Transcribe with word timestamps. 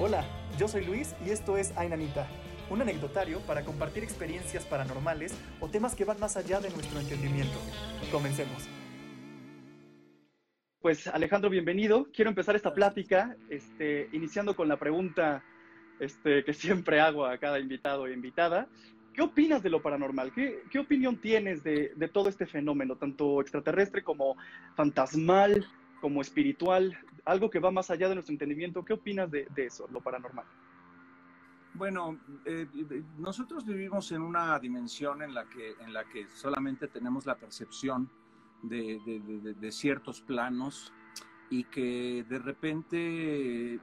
Hola, 0.00 0.24
yo 0.58 0.68
soy 0.68 0.84
Luis 0.84 1.14
y 1.24 1.30
esto 1.30 1.56
es 1.56 1.76
Ainanita, 1.76 2.26
un 2.70 2.80
anecdotario 2.80 3.40
para 3.40 3.62
compartir 3.62 4.02
experiencias 4.02 4.64
paranormales 4.64 5.38
o 5.60 5.68
temas 5.68 5.94
que 5.94 6.04
van 6.04 6.18
más 6.18 6.36
allá 6.36 6.60
de 6.60 6.70
nuestro 6.70 6.98
entendimiento. 6.98 7.58
Comencemos. 8.10 8.68
Pues 10.80 11.06
Alejandro, 11.06 11.50
bienvenido. 11.50 12.08
Quiero 12.12 12.30
empezar 12.30 12.56
esta 12.56 12.74
plática 12.74 13.36
este, 13.48 14.08
iniciando 14.12 14.56
con 14.56 14.66
la 14.66 14.78
pregunta 14.78 15.44
este, 16.00 16.42
que 16.42 16.54
siempre 16.54 16.98
hago 16.98 17.26
a 17.26 17.38
cada 17.38 17.60
invitado 17.60 18.06
e 18.06 18.14
invitada. 18.14 18.68
¿Qué 19.12 19.20
opinas 19.20 19.62
de 19.62 19.70
lo 19.70 19.82
paranormal? 19.82 20.32
¿Qué, 20.32 20.62
qué 20.70 20.78
opinión 20.78 21.18
tienes 21.18 21.62
de, 21.62 21.92
de, 21.94 22.08
todo 22.08 22.30
este 22.30 22.46
fenómeno, 22.46 22.96
tanto 22.96 23.42
extraterrestre 23.42 24.02
como 24.02 24.36
fantasmal, 24.74 25.66
como 26.02 26.20
espiritual, 26.20 26.98
algo 27.24 27.48
que 27.48 27.60
va 27.60 27.70
más 27.70 27.88
allá 27.88 28.08
de 28.08 28.16
nuestro 28.16 28.32
entendimiento? 28.32 28.84
¿Qué 28.84 28.92
opinas 28.92 29.30
de, 29.30 29.46
eso, 29.56 29.88
lo 29.92 30.00
paranormal? 30.00 30.44
Bueno, 31.74 32.18
eh, 32.44 32.66
nosotros 33.18 33.64
vivimos 33.64 34.10
en 34.10 34.20
una 34.20 34.58
dimensión 34.58 35.22
en 35.22 35.32
la 35.32 35.44
que, 35.44 35.76
en 35.80 35.92
la 35.92 36.04
que 36.04 36.26
solamente 36.28 36.88
tenemos 36.88 37.24
la 37.24 37.36
percepción 37.36 38.10
de, 38.62 39.70
ciertos 39.70 40.20
planos 40.20 40.92
y 41.50 41.64
que 41.64 42.26
de 42.28 42.38
repente 42.40 43.78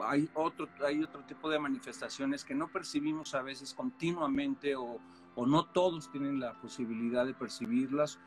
hay 0.00 0.28
otro, 0.34 0.68
hay 0.84 1.04
otro 1.04 1.22
tipo 1.22 1.48
de 1.48 1.60
manifestaciones 1.60 2.44
que 2.44 2.54
no 2.54 2.66
percibimos 2.66 3.34
a 3.36 3.42
veces 3.42 3.74
continuamente 3.74 4.74
o 4.74 4.98
no 5.36 5.66
todos 5.66 6.10
tienen 6.10 6.40
la 6.40 6.54
posibilidad 6.60 7.24
de 7.24 7.32
percibirlas 7.32 8.18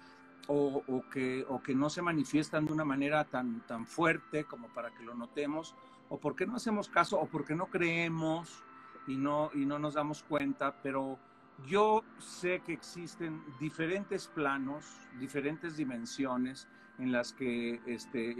o, 0.48 0.84
o, 0.88 1.10
que, 1.10 1.46
o 1.48 1.62
que 1.62 1.76
no 1.76 1.90
se 1.90 2.02
manifiestan 2.02 2.66
de 2.66 2.74
una 2.74 2.86
manera 2.86 3.24
tan, 3.26 3.62
tan 3.62 3.86
fuerte 3.86 4.46
como 4.46 4.68
para 4.70 4.92
que 4.92 5.04
lo 5.04 5.16
notemos 5.16 5.76
o 6.10 6.20
porque 6.20 6.46
no 6.46 6.56
hacemos 6.56 6.90
caso 6.90 7.20
o 7.20 7.28
porque 7.28 7.56
no 7.56 7.68
creemos 7.68 8.64
y 9.08 9.18
no, 9.18 9.50
y 9.54 9.66
no 9.66 9.80
nos 9.80 9.96
damos 9.96 10.24
cuenta, 10.24 10.76
pero 10.82 11.18
yo 11.66 12.04
sé 12.20 12.62
que 12.66 12.74
existen 12.74 13.44
diferentes 13.60 14.28
planos, 14.28 14.86
diferentes 15.20 15.78
dimensiones 15.78 16.68
en 17.00 17.12
las 17.12 17.34
que 17.34 17.82
este, 17.86 18.36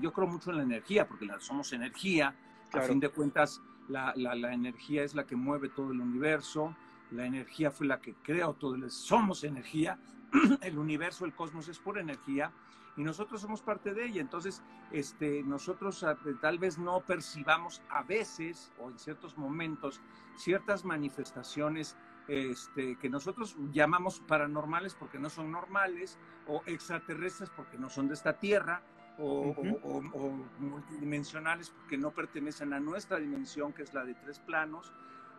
yo 0.00 0.12
creo 0.12 0.28
mucho 0.28 0.50
en 0.50 0.58
la 0.58 0.62
energía, 0.62 1.06
porque 1.06 1.28
somos 1.40 1.72
energía, 1.72 2.34
claro. 2.70 2.86
a 2.86 2.88
fin 2.88 3.00
de 3.00 3.08
cuentas 3.08 3.60
la, 3.88 4.12
la, 4.16 4.34
la, 4.34 4.52
energía 4.52 5.02
es 5.02 5.14
la 5.14 5.26
que 5.26 5.36
mueve 5.36 5.68
todo 5.68 5.92
el 5.92 6.00
universo, 6.00 6.76
la 7.10 7.26
energía 7.26 7.70
fue 7.70 7.86
la 7.86 8.00
que 8.00 8.14
creó 8.22 8.54
todo, 8.54 8.74
el, 8.74 8.90
somos 8.90 9.44
energía, 9.44 9.98
el 10.62 10.78
universo, 10.78 11.24
el 11.24 11.34
cosmos 11.34 11.68
es 11.68 11.78
pura 11.78 12.00
energía 12.00 12.52
y 12.96 13.04
nosotros 13.04 13.40
somos 13.40 13.62
parte 13.62 13.92
de 13.94 14.06
ella. 14.06 14.20
Entonces, 14.20 14.62
este, 14.90 15.42
nosotros 15.42 16.04
tal 16.40 16.58
vez 16.58 16.78
no 16.78 17.00
percibamos 17.00 17.82
a 17.90 18.02
veces 18.02 18.72
o 18.78 18.90
en 18.90 18.98
ciertos 18.98 19.36
momentos 19.36 20.00
ciertas 20.36 20.84
manifestaciones 20.84 21.96
este, 22.28 22.96
que 22.96 23.08
nosotros 23.08 23.56
llamamos 23.72 24.20
paranormales 24.20 24.94
porque 24.94 25.18
no 25.18 25.30
son 25.30 25.52
normales, 25.52 26.18
o 26.48 26.62
extraterrestres 26.66 27.50
porque 27.50 27.78
no 27.78 27.88
son 27.88 28.08
de 28.08 28.14
esta 28.14 28.38
tierra, 28.38 28.82
o, 29.18 29.48
uh 29.48 29.54
-huh. 29.54 29.80
o, 29.82 29.88
o, 29.88 30.26
o, 30.26 30.46
multidimensionales 30.58 31.70
porque 31.70 31.96
no 31.96 32.10
pertenecen 32.10 32.72
a 32.72 32.80
nuestra 32.80 33.18
dimensión, 33.18 33.72
que 33.72 33.82
es 33.82 33.94
la 33.94 34.04
de 34.04 34.14
tres 34.14 34.40
planos. 34.40 34.92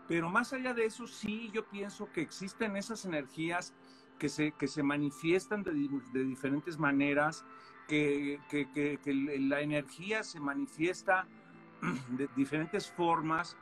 Pero 0.08 0.30
más 0.30 0.54
allá 0.54 0.74
de 0.74 0.86
eso, 0.86 1.06
sí, 1.06 1.52
yo 1.54 1.66
pienso 1.66 2.10
que 2.12 2.22
existen 2.22 2.78
esas 2.78 3.04
energías 3.06 3.74
que 4.18 4.30
se, 4.30 4.52
que 4.52 4.68
se 4.68 4.84
manifiestan 4.84 5.64
de, 5.64 5.72
de 6.14 6.23
diferentes 6.23 6.78
maneras, 6.78 7.46
que, 7.88 8.40
que, 8.50 8.70
que, 8.72 9.00
que 9.04 9.14
la 9.14 9.62
energía 9.62 10.23
se 10.23 10.40
manifiesta 10.40 11.28
de 12.10 12.28
diferentes 12.36 12.92
formas 12.92 13.56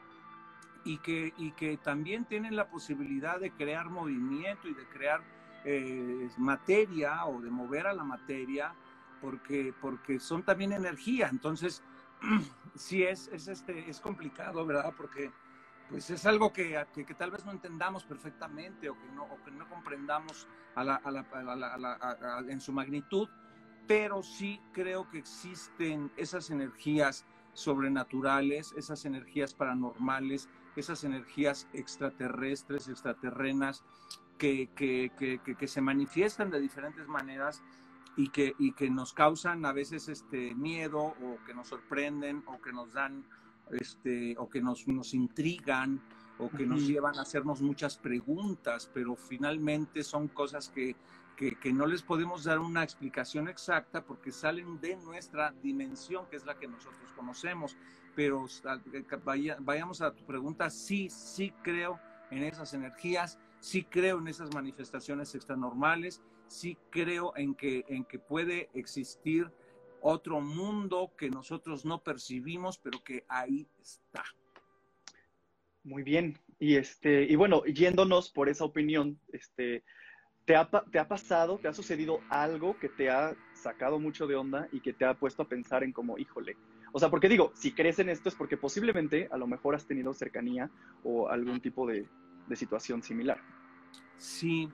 y 0.84 0.98
que, 1.00 1.34
y 1.38 1.52
que 1.52 1.78
también 1.78 2.26
tienen 2.26 2.56
la 2.56 2.70
posibilidad 2.70 3.40
de 3.40 3.52
crear 3.52 3.90
movimiento 3.90 4.68
y 4.68 4.74
de 4.74 4.86
crear 4.86 5.22
eh, 5.66 6.30
materia 6.38 7.26
o 7.26 7.42
de 7.42 7.50
mover 7.50 7.88
a 7.88 7.94
la 7.94 8.04
materia, 8.04 8.74
porque, 9.20 9.74
porque 9.82 10.20
son 10.20 10.44
también 10.44 10.72
energía. 10.72 11.28
Entonces, 11.28 11.82
sí 12.76 13.04
es, 13.04 13.28
es, 13.30 13.48
este, 13.48 13.90
es 13.90 14.00
complicado, 14.00 14.66
¿verdad? 14.66 14.94
Porque 14.96 15.32
pues 15.90 16.10
es 16.10 16.26
algo 16.26 16.52
que, 16.52 16.84
que, 16.94 17.14
tal 17.14 17.32
vez 17.32 17.46
no 17.46 17.52
entendamos 17.52 18.04
perfectamente 18.04 18.90
o 18.90 18.96
que 19.00 19.12
no, 19.12 19.70
comprendamos 19.70 20.48
en 22.50 22.62
su 22.62 22.72
magnitud, 22.72 23.30
pero 23.88 24.24
sí 24.24 24.60
creo 24.74 25.10
que 25.10 25.20
existen 25.20 26.12
esas 26.18 26.50
energías 26.50 27.26
sobrenaturales, 27.54 28.74
esas 28.76 29.06
energías 29.06 29.54
paranormales, 29.54 30.50
esas 30.76 31.04
energías 31.04 31.68
extraterrestres, 31.72 32.88
extraterrenas, 32.90 33.84
que, 34.38 34.70
que, 34.76 35.68
se 35.68 35.82
manifiestan 35.82 36.50
de 36.50 36.60
diferentes 36.60 37.08
maneras 37.08 37.64
y 38.18 38.30
que, 38.30 38.54
y 38.60 38.74
que 38.74 38.90
nos 38.90 39.14
causan 39.14 39.66
a 39.66 39.72
veces 39.72 40.10
este 40.10 40.54
miedo 40.56 41.00
o 41.00 41.38
que 41.46 41.54
nos 41.54 41.68
sorprenden 41.68 42.44
o 42.48 42.60
que 42.62 42.74
nos 42.74 42.94
dan 42.94 43.26
este, 43.72 44.36
o 44.38 44.50
que 44.50 44.62
nos, 44.62 44.88
nos 44.88 45.14
intrigan 45.14 46.02
o 46.38 46.50
que 46.50 46.64
uh 46.64 46.66
-huh. 46.66 46.70
nos 46.70 46.88
llevan 46.88 47.18
a 47.18 47.22
hacernos 47.22 47.62
muchas 47.62 47.98
preguntas, 47.98 48.90
pero 48.94 49.16
finalmente 49.16 50.04
son 50.04 50.28
cosas 50.28 50.70
que, 50.70 50.96
que, 51.38 51.56
que, 51.56 51.72
no 51.72 51.86
les 51.86 52.02
podemos 52.02 52.44
dar 52.44 52.60
una 52.60 52.84
explicación 52.84 53.48
exacta 53.48 54.04
porque 54.04 54.32
salen 54.32 54.80
de 54.82 54.98
nuestra 54.98 55.54
dimensión, 55.64 56.26
que 56.30 56.36
es 56.36 56.46
la 56.46 56.58
que 56.58 56.68
nosotros 56.68 57.12
conocemos. 57.16 57.78
Pero 58.16 58.46
vaya, 59.24 59.58
vayamos 59.60 60.02
a 60.02 60.14
tu 60.14 60.26
pregunta, 60.26 60.70
sí, 60.70 61.10
sí 61.10 61.54
creo 61.64 62.00
en 62.32 62.44
esas 62.44 62.74
energías, 62.74 63.38
sí 63.60 63.84
creo 63.84 64.20
en 64.20 64.28
esas 64.28 64.54
manifestaciones 64.54 65.36
extranormales, 65.36 66.22
sí 66.48 66.78
creo 66.90 67.34
en 67.36 67.56
que, 67.56 67.86
en 67.88 68.06
que 68.06 68.20
puede 68.20 68.70
existir 68.74 69.52
otro 70.08 70.40
mundo 70.40 71.14
que 71.18 71.32
nosotros 71.32 71.84
no 71.84 72.04
percibimos, 72.04 72.78
pero 72.78 73.04
que 73.04 73.26
ahí 73.28 73.68
está. 73.82 74.24
Muy 75.84 76.04
bien. 76.04 76.38
Y 76.60 76.76
este, 76.76 77.24
y 77.24 77.36
bueno, 77.36 77.66
yéndonos 77.66 78.30
por 78.30 78.48
esa 78.48 78.66
opinión, 78.66 79.20
este, 79.34 79.84
¿te 80.46 80.56
ha, 80.56 80.70
¿te 80.92 81.00
ha 81.00 81.08
pasado, 81.08 81.58
te 81.58 81.68
ha 81.68 81.74
sucedido 81.74 82.20
algo 82.30 82.78
que 82.78 82.88
te 82.88 83.10
ha 83.10 83.36
sacado 83.54 84.00
mucho 84.00 84.28
de 84.28 84.36
onda 84.36 84.68
y 84.72 84.80
que 84.80 84.94
te 84.94 85.06
ha 85.06 85.16
puesto 85.16 85.42
a 85.42 85.50
pensar 85.50 85.84
en 85.84 85.92
como, 85.92 86.20
híjole? 86.20 86.56
O 86.94 87.00
sea, 87.00 87.10
porque 87.10 87.28
digo, 87.28 87.52
si 87.56 87.72
crees 87.72 87.98
en 87.98 88.10
esto 88.10 88.30
es 88.30 88.36
porque 88.36 88.58
posiblemente 88.58 89.28
a 89.32 89.38
lo 89.38 89.48
mejor 89.48 89.74
has 89.74 89.88
tenido 89.88 90.14
cercanía 90.14 90.70
o 91.04 91.30
algún 91.30 91.62
tipo 91.62 91.88
de, 91.88 92.08
de 92.48 92.56
situación 92.56 93.02
similar. 93.02 93.42
Sí, 94.18 94.70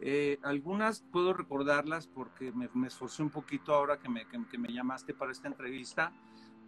eh, 0.00 0.38
algunas 0.42 1.00
puedo 1.00 1.32
recordarlas 1.32 2.06
porque 2.06 2.52
me, 2.52 2.68
me, 2.74 2.86
esforcé 2.86 3.22
un 3.22 3.30
poquito 3.30 3.74
ahora 3.74 3.98
que 3.98 4.08
me, 4.08 4.26
que, 4.26 4.44
que 4.46 4.58
me 4.58 4.72
llamaste 4.72 5.12
para 5.12 5.32
esta 5.32 5.48
entrevista. 5.48 6.12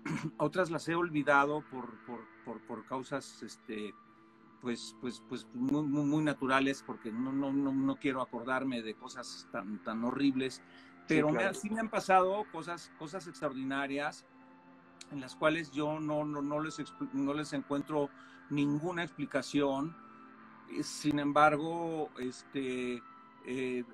Otras 0.38 0.70
las 0.70 0.88
he 0.88 0.94
olvidado 0.94 1.62
por, 1.70 1.98
por, 2.04 2.20
por, 2.44 2.60
por 2.62 2.84
causas 2.86 3.42
este, 3.42 3.94
pues, 4.60 4.96
pues, 5.00 5.22
pues 5.28 5.46
muy, 5.54 5.82
muy, 5.82 6.04
muy, 6.04 6.24
naturales 6.24 6.82
porque 6.84 7.12
no, 7.12 7.32
no, 7.32 7.52
no, 7.52 7.72
no 7.72 7.96
quiero 7.96 8.20
acordarme 8.20 8.82
de 8.82 8.94
cosas 8.94 9.47
tan, 9.52 9.82
tan 9.84 10.04
horribles. 10.04 10.60
Pero 11.06 11.28
sí, 11.28 11.34
claro. 11.34 11.48
me, 11.50 11.54
sí 11.54 11.70
me 11.70 11.80
han 11.80 11.88
pasado 11.88 12.44
cosas, 12.50 12.92
cosas 12.98 13.26
extraordinarias 13.28 14.24
en 15.12 15.20
las 15.20 15.36
cuales 15.36 15.70
yo 15.70 16.00
no, 16.00 16.24
no, 16.24 16.42
no, 16.42 16.60
les, 16.60 16.82
no 17.12 17.34
les 17.34 17.52
encuentro 17.52 18.10
ninguna 18.48 19.04
explicación. 19.04 19.97
Sin 20.82 21.18
embargo, 21.18 22.10
este, 22.18 23.02
eh, 23.45 23.84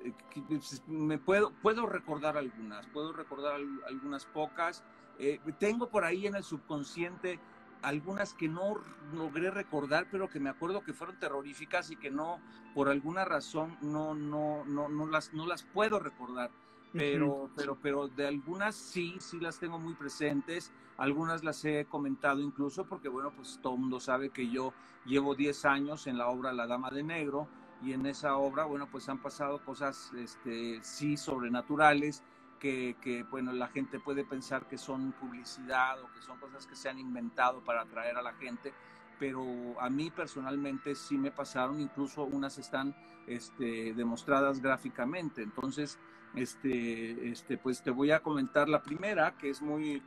me 0.87 1.19
puedo, 1.19 1.51
puedo 1.62 1.87
recordar 1.87 2.37
algunas, 2.37 2.87
puedo 2.89 3.12
recordar 3.12 3.61
algunas 3.87 4.25
pocas. 4.27 4.83
Eh, 5.19 5.41
tengo 5.59 5.89
por 5.89 6.05
ahí 6.05 6.27
en 6.27 6.34
el 6.34 6.45
subconsciente 6.45 7.39
algunas 7.83 8.34
que 8.34 8.48
no 8.48 8.81
logré 9.15 9.51
recordar, 9.51 10.09
pero 10.10 10.28
que 10.28 10.41
me 10.41 10.51
acuerdo 10.51 10.83
que 10.83 10.93
fueron 10.93 11.19
terroríficas 11.21 11.91
y 11.91 11.97
que 11.97 12.10
no, 12.10 12.41
por 12.75 12.89
alguna 12.89 13.25
razón, 13.25 13.77
no, 13.81 14.15
no, 14.15 14.65
no, 14.65 14.89
no, 14.89 15.07
las, 15.07 15.33
no 15.33 15.47
las 15.47 15.63
puedo 15.63 16.01
recordar. 16.01 16.51
Pero, 16.92 17.27
uh 17.27 17.45
-huh. 17.45 17.51
pero, 17.54 17.78
pero 17.81 18.09
de 18.09 18.27
algunas 18.27 18.75
sí, 18.75 19.16
sí 19.21 19.39
las 19.39 19.59
tengo 19.59 19.78
muy 19.78 19.95
presentes. 19.95 20.72
Algunas 20.97 21.45
las 21.45 21.63
he 21.65 21.84
comentado 21.84 22.41
incluso 22.41 22.87
porque, 22.87 23.09
bueno, 23.09 23.33
pues 23.37 23.59
todo 23.63 23.75
el 23.75 23.81
mundo 23.81 24.01
sabe 24.01 24.31
que 24.31 24.49
yo 24.49 24.72
llevo 25.04 25.34
10 25.34 25.65
años 25.66 26.07
en 26.07 26.16
la 26.16 26.28
obra 26.28 26.53
La 26.53 26.66
Dama 26.66 26.91
de 26.91 27.03
Negro 27.03 27.49
y 27.83 27.93
en 27.93 28.07
esa 28.07 28.37
obra, 28.37 28.65
bueno, 28.65 28.89
pues 28.91 29.09
han 29.09 29.19
pasado 29.19 29.63
cosas, 29.65 30.13
este, 30.17 30.83
sí, 30.83 31.17
sobrenaturales, 31.17 32.23
que, 32.59 32.97
que, 33.03 33.23
bueno, 33.25 33.53
la 33.53 33.69
gente 33.69 34.01
puede 34.01 34.25
pensar 34.25 34.67
que 34.67 34.78
son 34.78 35.13
publicidad 35.13 36.01
o 36.01 36.11
que 36.13 36.23
son 36.23 36.39
cosas 36.39 36.67
que 36.67 36.75
se 36.75 36.89
han 36.89 36.99
inventado 36.99 37.63
para 37.63 37.83
atraer 37.83 38.17
a 38.17 38.23
la 38.23 38.33
gente, 38.34 38.73
pero 39.19 39.45
a 39.78 39.91
mí 39.91 40.11
personalmente 40.11 40.95
sí 40.95 41.19
me 41.19 41.31
pasaron, 41.31 41.81
incluso 41.81 42.25
unas 42.25 42.59
están 42.59 42.95
este, 43.27 43.93
demostradas 43.95 44.61
gráficamente. 44.61 45.43
Entonces, 45.43 45.99
este, 46.34 47.31
este, 47.31 47.59
pues 47.59 47.83
te 47.83 47.91
voy 47.91 48.11
a 48.11 48.21
comentar 48.21 48.69
la 48.69 48.83
primera, 48.83 49.37
que 49.37 49.51
es 49.51 49.63
muy, 49.63 50.03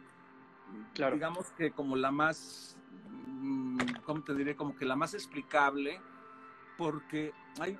claro. 0.93 1.15
digamos 1.15 1.51
que 1.51 1.71
como 1.71 1.95
la 1.95 2.11
más 2.11 2.77
mm, 3.41 3.77
¿cómo 4.03 4.23
te 4.23 4.33
diré? 4.35 4.55
Como 4.55 4.75
que 4.75 4.85
la 4.85 4.95
más 4.95 5.13
explicable, 5.13 5.99
porque 6.79 7.33
hay, 7.59 7.77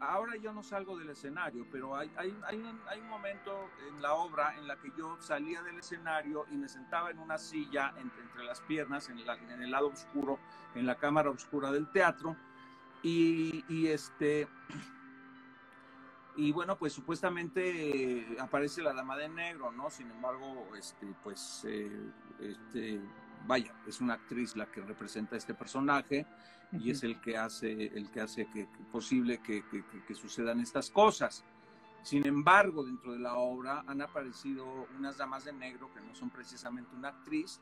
ahora 0.00 0.36
yo 0.36 0.52
no 0.52 0.64
salgo 0.64 0.98
del 0.98 1.10
escenario, 1.10 1.64
pero 1.70 1.96
hay, 1.96 2.10
hay, 2.16 2.36
hay, 2.48 2.56
un, 2.56 2.80
hay, 2.88 2.98
un, 2.98 3.08
momento 3.08 3.70
en 3.88 4.02
la 4.02 4.14
obra 4.14 4.56
en 4.58 4.66
la 4.66 4.76
que 4.76 4.90
yo 4.98 5.16
salía 5.20 5.62
del 5.62 5.78
escenario 5.78 6.44
y 6.50 6.56
me 6.56 6.68
sentaba 6.68 7.12
en 7.12 7.20
una 7.20 7.38
silla 7.38 7.94
entre, 7.96 8.24
entre 8.24 8.42
las 8.42 8.60
piernas, 8.62 9.08
en, 9.08 9.20
en, 9.20 9.62
el 9.62 9.70
lado 9.70 9.86
oscuro, 9.86 10.40
en 10.74 10.84
la 10.84 10.96
cámara 10.96 11.30
oscura 11.30 11.70
del 11.70 11.88
teatro, 11.92 12.36
y, 13.04 13.64
y 13.68 13.86
este 13.86 14.48
y 16.34 16.50
bueno, 16.50 16.76
pues 16.76 16.92
supuestamente 16.92 18.36
aparece 18.40 18.82
la 18.82 18.92
dama 18.92 19.16
de 19.16 19.28
negro, 19.28 19.70
¿no? 19.70 19.90
Sin 19.90 20.10
embargo, 20.10 20.74
este, 20.76 21.06
pues, 21.22 21.64
eh, 21.68 22.10
este, 22.40 23.00
vaya, 23.46 23.72
es 23.86 24.00
una 24.00 24.14
actriz 24.14 24.56
la 24.56 24.66
que 24.66 24.80
representa 24.80 25.36
a 25.36 25.38
este 25.38 25.54
personaje 25.54 26.26
y 26.78 26.90
es 26.90 27.02
el 27.02 27.20
que 27.20 27.36
hace, 27.36 27.86
el 27.96 28.10
que 28.10 28.20
hace 28.20 28.46
que, 28.46 28.66
posible 28.90 29.38
que, 29.38 29.64
que, 30.06 30.14
sucedan 30.14 30.60
estas 30.60 30.90
cosas. 30.90 31.44
Sin 32.02 32.26
embargo, 32.26 32.84
dentro 32.84 33.12
de 33.12 33.18
la 33.18 33.34
obra 33.34 33.84
han 33.86 34.02
aparecido 34.02 34.86
unas 34.98 35.16
damas 35.16 35.44
de 35.44 35.52
negro 35.52 35.90
que 35.94 36.00
no 36.00 36.14
son 36.14 36.30
precisamente 36.30 36.94
una 36.94 37.08
actriz 37.08 37.60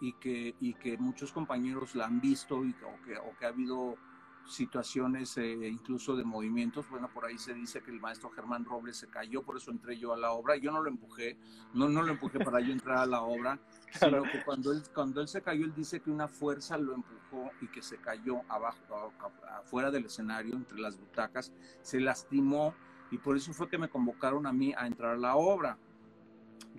y 0.00 0.12
que, 0.14 0.54
y 0.60 0.74
que 0.74 0.96
muchos 0.96 1.32
compañeros 1.32 1.94
la 1.94 2.06
han 2.06 2.20
visto 2.20 2.64
y, 2.64 2.70
o, 2.70 3.04
que, 3.04 3.18
o 3.18 3.36
que 3.38 3.46
ha 3.46 3.48
habido 3.48 3.96
situaciones 4.46 5.36
eh, 5.38 5.68
incluso 5.68 6.16
de 6.16 6.24
movimientos. 6.24 6.88
Bueno, 6.90 7.08
por 7.12 7.24
ahí 7.24 7.38
se 7.38 7.54
dice 7.54 7.82
que 7.82 7.90
el 7.90 8.00
maestro 8.00 8.30
Germán 8.30 8.64
Robles 8.64 8.96
se 8.96 9.08
cayó, 9.08 9.42
por 9.42 9.56
eso 9.56 9.70
entré 9.70 9.96
yo 9.96 10.12
a 10.12 10.16
la 10.16 10.32
obra. 10.32 10.56
Yo 10.56 10.72
no 10.72 10.82
lo 10.82 10.88
empujé, 10.88 11.36
no, 11.74 11.88
no 11.88 12.02
lo 12.02 12.12
empujé 12.12 12.38
para 12.40 12.60
yo 12.60 12.72
entrar 12.72 12.98
a 12.98 13.06
la 13.06 13.22
obra, 13.22 13.58
sino 13.98 14.22
que 14.22 14.42
cuando 14.44 14.72
él, 14.72 14.82
cuando 14.94 15.20
él 15.20 15.28
se 15.28 15.42
cayó, 15.42 15.64
él 15.64 15.74
dice 15.74 16.00
que 16.00 16.10
una 16.10 16.28
fuerza 16.28 16.76
lo 16.76 16.94
empujó 16.94 17.50
y 17.60 17.68
que 17.68 17.82
se 17.82 17.98
cayó 17.98 18.40
abajo, 18.48 19.12
afuera 19.48 19.90
del 19.90 20.06
escenario, 20.06 20.54
entre 20.54 20.78
las 20.78 20.98
butacas, 20.98 21.52
se 21.82 22.00
lastimó 22.00 22.74
y 23.10 23.18
por 23.18 23.36
eso 23.36 23.52
fue 23.52 23.68
que 23.68 23.78
me 23.78 23.88
convocaron 23.88 24.46
a 24.46 24.52
mí 24.52 24.72
a 24.76 24.86
entrar 24.86 25.14
a 25.14 25.18
la 25.18 25.36
obra. 25.36 25.78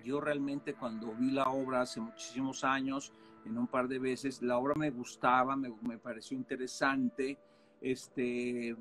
Yo 0.04 0.20
realmente 0.20 0.74
cuando 0.74 1.14
vi 1.14 1.30
la 1.30 1.48
obra 1.50 1.82
hace 1.82 2.00
muchísimos 2.00 2.64
años, 2.64 3.12
en 3.44 3.58
un 3.58 3.66
par 3.66 3.88
de 3.88 3.98
veces, 3.98 4.40
la 4.42 4.56
obra 4.56 4.74
me 4.76 4.90
gustaba, 4.90 5.56
me, 5.56 5.72
me 5.82 5.98
pareció 5.98 6.36
interesante, 6.36 7.38
este, 7.82 8.76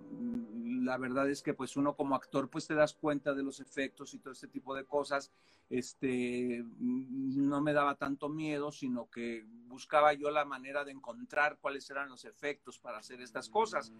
la 0.64 0.98
verdad 0.98 1.30
es 1.30 1.42
que 1.42 1.56
pues 1.56 1.76
uno 1.76 1.96
como 1.96 2.16
actor 2.16 2.50
pues 2.50 2.68
te 2.68 2.76
das 2.76 2.94
cuenta 2.94 3.34
de 3.34 3.42
los 3.42 3.60
efectos 3.60 4.14
y 4.14 4.20
todo 4.20 4.34
este 4.34 4.48
tipo 4.48 4.76
de 4.76 4.86
cosas, 4.86 5.32
este, 5.70 6.64
no 6.80 7.62
me 7.62 7.74
daba 7.74 7.96
tanto 7.96 8.30
miedo, 8.30 8.72
sino 8.72 9.10
que 9.10 9.46
buscaba 9.68 10.14
yo 10.14 10.30
la 10.30 10.46
manera 10.46 10.84
de 10.84 10.92
encontrar 10.92 11.58
cuáles 11.60 11.90
eran 11.90 12.10
los 12.10 12.26
efectos 12.26 12.78
para 12.78 13.00
hacer 13.00 13.22
estas 13.22 13.50
cosas. 13.50 13.92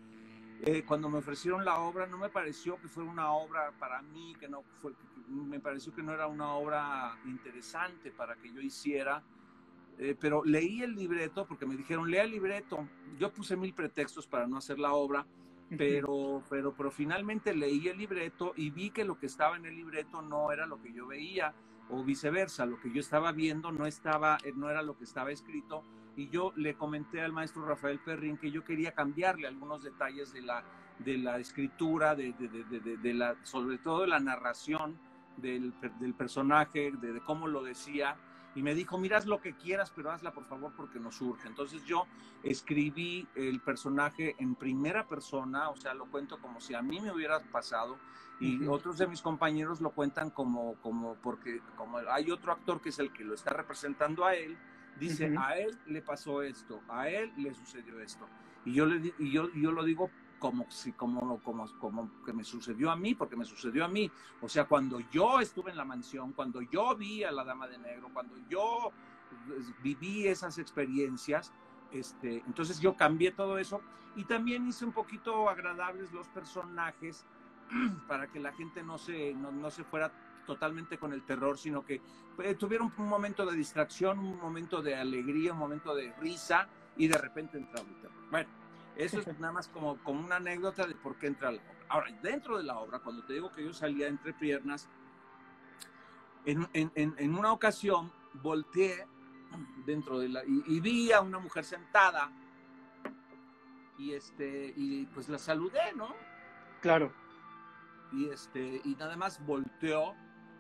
Eh, 0.64 0.84
cuando 0.86 1.10
me 1.10 1.18
ofrecieron 1.18 1.66
la 1.66 1.80
obra 1.80 2.06
no 2.06 2.20
me 2.20 2.30
pareció 2.30 2.80
que 2.80 2.88
fuera 2.88 3.10
una 3.10 3.34
obra 3.34 3.74
para 3.80 4.04
mí, 4.04 4.36
que 4.40 4.48
no 4.48 4.64
me 5.28 5.60
pareció 5.60 5.96
que 5.96 6.04
no 6.04 6.14
era 6.14 6.28
una 6.28 6.54
obra 6.54 7.18
interesante 7.26 8.12
para 8.12 8.36
que 8.36 8.54
yo 8.54 8.62
hiciera 8.62 9.24
eh, 9.98 10.16
pero 10.20 10.44
leí 10.44 10.82
el 10.82 10.96
libreto 10.96 11.46
porque 11.46 11.66
me 11.66 11.76
dijeron, 11.76 12.10
lea 12.10 12.24
el 12.24 12.32
libreto. 12.32 12.88
Yo 13.20 13.32
puse 13.32 13.56
mil 13.56 13.74
pretextos 13.74 14.28
para 14.28 14.48
no 14.48 14.58
hacer 14.58 14.80
la 14.80 14.94
obra, 14.94 15.26
pero, 15.78 16.44
pero, 16.50 16.74
pero 16.74 16.92
finalmente 16.92 17.56
leí 17.56 17.88
el 17.88 17.98
libreto 17.98 18.54
y 18.56 18.72
vi 18.72 18.90
que 18.90 19.06
lo 19.06 19.18
que 19.20 19.28
estaba 19.28 19.56
en 19.56 19.66
el 19.66 19.76
libreto 19.76 20.22
no 20.22 20.52
era 20.52 20.66
lo 20.66 20.82
que 20.82 20.92
yo 20.92 21.08
veía, 21.08 21.54
o 21.92 22.04
viceversa, 22.04 22.66
lo 22.66 22.80
que 22.80 22.92
yo 22.92 23.00
estaba 23.00 23.32
viendo 23.32 23.72
no, 23.72 23.86
estaba, 23.86 24.38
eh, 24.44 24.54
no 24.56 24.70
era 24.70 24.82
lo 24.82 24.98
que 24.98 25.04
estaba 25.04 25.32
escrito. 25.32 25.84
Y 26.16 26.30
yo 26.30 26.52
le 26.56 26.76
comenté 26.76 27.22
al 27.22 27.32
maestro 27.32 27.66
Rafael 27.66 28.00
Perrin 28.00 28.38
que 28.38 28.52
yo 28.52 28.64
quería 28.64 28.94
cambiarle 28.94 29.48
algunos 29.48 29.84
detalles 29.84 30.34
de 30.34 30.42
la, 30.42 30.64
de 31.00 31.18
la 31.18 31.40
escritura, 31.40 32.16
de, 32.16 32.34
de, 32.34 32.98
de, 32.98 33.14
la, 33.14 33.36
sobre 33.44 33.78
todo 33.78 34.02
de 34.02 34.08
la 34.08 34.20
narración 34.20 34.98
del, 35.38 35.74
del 36.00 36.14
personaje, 36.14 36.92
de, 36.92 37.22
cómo 37.22 37.48
lo 37.48 37.64
decía 37.64 38.18
y 38.56 38.64
me 38.64 38.76
dijo, 38.76 38.98
miras 38.98 39.26
lo 39.26 39.42
que 39.42 39.54
quieras, 39.54 39.92
pero 39.96 40.12
hazla 40.12 40.32
por 40.32 40.46
favor 40.46 40.74
porque 40.76 41.00
nos 41.00 41.16
surge. 41.16 41.48
Entonces 41.48 41.84
yo 41.86 42.06
escribí 42.44 43.28
el 43.36 43.62
personaje 43.62 44.36
en 44.40 44.56
primera 44.56 45.08
persona, 45.08 45.70
o 45.70 45.78
sea, 45.78 45.94
lo 45.94 46.06
cuento 46.08 46.40
como 46.40 46.60
si 46.60 46.74
a 46.74 46.82
mí 46.82 47.00
me 47.00 47.12
hubiera 47.12 47.40
pasado 47.40 47.98
y 48.40 48.66
otros 48.66 48.98
de 48.98 49.06
mis 49.08 49.22
compañeros 49.22 49.82
lo 49.82 49.92
cuentan 49.92 50.32
como, 50.32 50.74
como 50.82 51.14
porque 51.16 51.62
como 51.78 52.00
hay 52.00 52.32
otro 52.32 52.52
actor 52.52 52.82
que 52.82 52.90
es 52.90 52.98
el 52.98 53.14
que 53.14 53.24
lo 53.24 53.36
está 53.36 53.52
representando 53.54 54.26
a 54.26 54.34
él, 54.34 54.58
dice, 55.00 55.34
a 55.38 55.58
él 55.58 55.78
le 55.86 56.02
pasó 56.02 56.42
esto, 56.42 56.82
a 56.90 57.08
él 57.08 57.32
le 57.38 57.54
sucedió 57.54 58.00
esto. 58.00 58.28
Y 58.66 58.74
yo, 58.74 58.86
le, 58.86 59.14
y 59.20 59.32
yo, 59.32 59.52
yo 59.54 59.72
lo 59.72 59.84
digo 59.84 60.10
como, 60.42 60.66
como, 60.98 61.40
como, 61.44 61.68
como 61.80 62.24
que 62.26 62.34
me 62.34 62.44
sucedió 62.44 62.90
a 62.90 62.96
mí, 62.96 63.14
porque 63.14 63.36
me 63.36 63.46
sucedió 63.46 63.86
a 63.86 63.88
mí. 63.88 64.12
O 64.42 64.50
sea, 64.50 64.66
cuando 64.66 65.00
yo 65.12 65.40
estuve 65.40 65.70
en 65.70 65.78
la 65.78 65.86
mansión, 65.86 66.34
cuando 66.34 66.64
yo 66.64 66.96
vi 66.96 67.24
a 67.24 67.32
la 67.32 67.44
Dama 67.44 67.68
de 67.68 67.78
Negro, 67.78 68.10
cuando 68.12 68.36
yo 68.50 68.92
pues, 69.48 69.72
viví 69.84 70.28
esas 70.28 70.58
experiencias, 70.58 71.54
este, 71.92 72.42
entonces 72.48 72.80
yo 72.80 72.96
cambié 72.96 73.32
todo 73.32 73.60
eso 73.60 73.82
y 74.16 74.24
también 74.24 74.68
hice 74.68 74.84
un 74.84 74.94
poquito 74.94 75.48
agradables 75.48 76.12
los 76.12 76.28
personajes 76.30 77.24
para 78.08 78.26
que 78.28 78.40
la 78.40 78.52
gente 78.52 78.82
no 78.82 78.98
se, 78.98 79.36
no, 79.36 79.52
no 79.52 79.70
se 79.70 79.84
fuera 79.84 80.12
totalmente 80.48 80.98
con 80.98 81.14
el 81.14 81.22
terror, 81.22 81.60
sino 81.60 81.86
que 81.86 82.02
eh, 82.40 82.56
tuvieron 82.56 82.92
un 82.98 83.08
momento 83.08 83.46
de 83.46 83.56
distracción, 83.56 84.18
un 84.18 84.40
momento 84.40 84.82
de 84.82 84.96
alegría, 84.96 85.54
un 85.54 85.60
momento 85.60 85.94
de 85.94 86.12
risa 86.14 86.68
y 86.98 87.08
de 87.08 87.18
repente 87.20 87.60
entraba 87.60 87.88
el 87.88 88.02
terror. 88.02 88.30
Bueno, 88.32 88.50
eso 88.96 89.20
es 89.20 89.40
nada 89.40 89.54
más 89.54 89.68
como, 89.68 89.98
como 90.04 90.20
una 90.20 90.38
anécdota 90.38 90.86
de 90.86 90.96
por 90.96 91.16
qué 91.18 91.28
entra 91.28 91.52
la 91.52 91.62
obra. 91.62 91.86
Ahora, 91.90 92.12
dentro 92.22 92.58
de 92.58 92.64
la 92.64 92.80
obra, 92.80 93.00
cuando 93.00 93.24
te 93.24 93.34
digo 93.34 93.52
que 93.52 93.64
yo 93.64 93.74
salía 93.74 94.08
entre 94.08 94.34
piernas, 94.34 94.88
en, 96.46 96.68
en, 96.74 96.92
en 96.96 97.36
una 97.36 97.52
ocasión 97.52 98.12
volteé 98.34 99.06
dentro 99.86 100.20
de 100.20 100.30
la 100.30 100.44
y, 100.46 100.80
vi 100.80 101.12
a 101.12 101.22
una 101.22 101.40
mujer 101.40 101.64
sentada 101.64 102.32
y 103.98 104.14
este 104.14 104.74
y 104.76 105.06
pues 105.08 105.30
la 105.30 105.38
saludé, 105.38 105.94
¿no? 105.96 106.16
Claro. 106.82 107.12
Y 108.12 108.30
este 108.30 108.82
y 108.84 108.96
nada 108.96 109.16
más 109.16 109.46
volteó, 109.46 110.16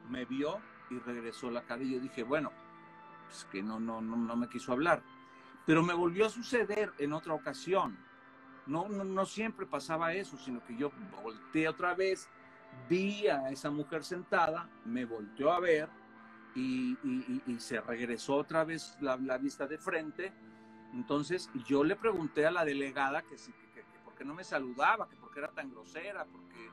me 0.09 0.25
vio 0.25 0.59
y 0.89 0.99
regresó 0.99 1.49
la 1.49 1.63
cara 1.63 1.83
y 1.83 1.93
yo 1.93 1.99
dije, 1.99 2.23
bueno, 2.23 2.51
pues 3.27 3.45
que 3.45 3.63
no 3.63 3.79
no 3.79 4.01
no, 4.01 4.15
no 4.15 4.35
me 4.35 4.49
quiso 4.49 4.73
hablar. 4.73 5.01
Pero 5.65 5.83
me 5.83 5.93
volvió 5.93 6.25
a 6.25 6.29
suceder 6.29 6.93
en 6.97 7.13
otra 7.13 7.33
ocasión 7.33 7.97
no, 8.71 8.87
no, 8.87 9.25
siempre 9.25 9.65
pasaba 9.65 10.13
eso, 10.13 10.37
sino 10.37 10.63
que 10.63 10.75
yo 10.77 10.91
volteé 11.21 11.67
otra 11.67 11.93
vez, 11.93 12.29
vi 12.89 13.27
a 13.27 13.49
esa 13.49 13.69
mujer 13.69 14.03
sentada, 14.05 14.69
me 14.85 15.03
volteó 15.03 15.51
a 15.51 15.59
ver 15.59 15.89
y, 16.55 16.97
se 17.59 17.81
regresó 17.81 18.35
otra 18.35 18.63
vez 18.63 18.97
la, 19.01 19.37
vista 19.37 19.67
de 19.67 19.77
frente. 19.77 20.33
Entonces 20.93 21.49
yo 21.65 21.83
le 21.83 21.97
pregunté 21.97 22.45
a 22.45 22.51
la 22.51 22.63
delegada 22.63 23.21
que, 23.23 23.37
si, 23.37 23.51
que, 23.51 23.83
por 24.05 24.15
qué 24.15 24.23
no 24.23 24.33
me 24.33 24.43
saludaba, 24.43 25.09
que 25.09 25.17
por 25.17 25.31
qué 25.31 25.39
era 25.39 25.51
tan 25.51 25.69
grosera, 25.69 26.25
porque... 26.25 26.69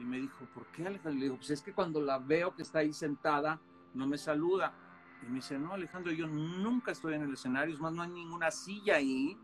y 0.00 0.04
me 0.04 0.18
dijo, 0.18 0.44
¿por 0.52 0.66
qué 0.66 0.84
Alejandro? 0.86 1.18
Le 1.18 1.24
digo, 1.26 1.36
pues 1.36 1.50
es 1.50 1.62
que 1.62 1.72
cuando 1.72 2.00
la 2.00 2.18
veo 2.18 2.54
que 2.54 2.62
está 2.62 2.80
ahí 2.80 2.92
sentada, 2.92 3.60
no 3.94 4.06
me 4.08 4.18
saluda. 4.18 4.74
Y 5.22 5.26
me 5.26 5.36
dice, 5.36 5.58
no, 5.58 5.72
Alejandro, 5.72 6.12
yo 6.12 6.26
nunca 6.26 6.90
estoy 6.90 7.14
en 7.14 7.22
el 7.22 7.34
escenario, 7.34 7.72
es 7.72 7.80
más, 7.80 7.92
no 7.92 8.02
hay 8.02 8.10
ninguna 8.10 8.50
silla 8.50 8.96
ahí 8.96 9.38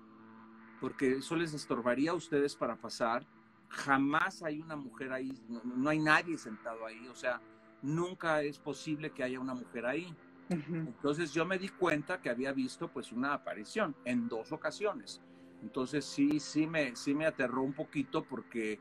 porque 0.82 1.12
eso 1.12 1.36
les 1.36 1.54
estorbaría 1.54 2.10
a 2.10 2.14
ustedes 2.14 2.56
para 2.56 2.74
pasar. 2.74 3.24
Jamás 3.68 4.42
hay 4.42 4.60
una 4.60 4.74
mujer 4.74 5.12
ahí, 5.12 5.32
no, 5.48 5.88
hay 5.88 6.00
nadie 6.00 6.36
sentado 6.36 6.84
ahí, 6.84 7.06
o 7.06 7.14
sea, 7.14 7.40
nunca 7.82 8.42
es 8.42 8.58
posible 8.58 9.10
que 9.10 9.22
haya 9.22 9.38
una 9.38 9.54
mujer 9.54 9.86
ahí. 9.86 10.12
Entonces 10.50 11.32
yo 11.32 11.46
me 11.46 11.56
di 11.56 11.68
cuenta 11.68 12.20
que 12.20 12.28
había 12.28 12.52
visto 12.52 12.88
pues 12.88 13.12
una 13.12 13.32
aparición 13.32 13.94
en 14.04 14.28
dos 14.28 14.50
ocasiones. 14.50 15.22
Entonces 15.62 16.04
sí, 16.04 16.40
sí 16.40 16.66
me, 16.66 16.96
sí 16.96 17.14
me 17.14 17.26
aterró 17.26 17.62
un 17.62 17.72
poquito 17.72 18.24
porque, 18.24 18.80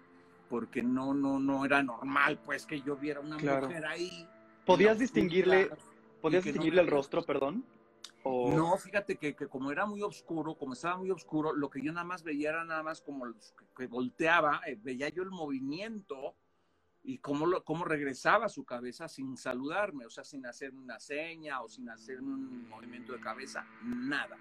porque 0.49 0.81
no, 0.81 1.13
no, 1.13 1.39
no 1.39 1.63
era 1.63 1.83
normal 1.83 2.39
pues 2.43 2.65
que 2.65 2.81
yo 2.81 2.97
viera 2.97 3.19
una 3.19 3.37
mujer 3.37 3.85
ahí. 3.85 4.27
¿Podías 4.65 4.97
distinguirle, 4.97 5.69
podías 6.19 6.43
distinguirle 6.43 6.81
el 6.81 6.87
rostro, 6.87 7.21
perdón? 7.21 7.63
No, 8.23 8.77
fíjate 8.77 9.17
que, 9.17 9.35
como 9.35 9.71
era 9.71 9.85
muy 9.85 10.01
oscuro, 10.01 10.55
como 10.55 10.73
estaba 10.73 10.97
muy 10.97 11.09
oscuro, 11.09 11.53
lo 11.53 11.69
que 11.69 11.81
yo 11.81 11.91
nada 11.91 12.05
más 12.05 12.23
veía 12.23 12.49
era 12.49 12.63
nada 12.63 12.83
más 12.83 13.01
como 13.01 13.25
que, 13.75 13.87
volteaba, 13.87 14.61
eh, 14.67 14.77
veía 14.81 15.09
yo 15.09 15.23
el 15.23 15.31
movimiento 15.31 16.35
y 17.03 17.17
cómo, 17.17 17.47
lo, 17.47 17.63
cómo 17.63 17.83
regresaba 17.83 18.47
su 18.47 18.63
cabeza 18.63 19.07
sin 19.07 19.37
saludarme, 19.37 20.05
o 20.05 20.09
sea, 20.09 20.23
sin 20.23 20.45
hacer 20.45 20.75
una 20.75 20.99
seña 20.99 21.61
o 21.61 21.69
sin 21.69 21.89
hacer 21.89 22.21
un 22.21 22.69
movimiento 22.69 23.13
de 23.13 23.21
cabeza, 23.21 23.65
nada. 23.83 24.37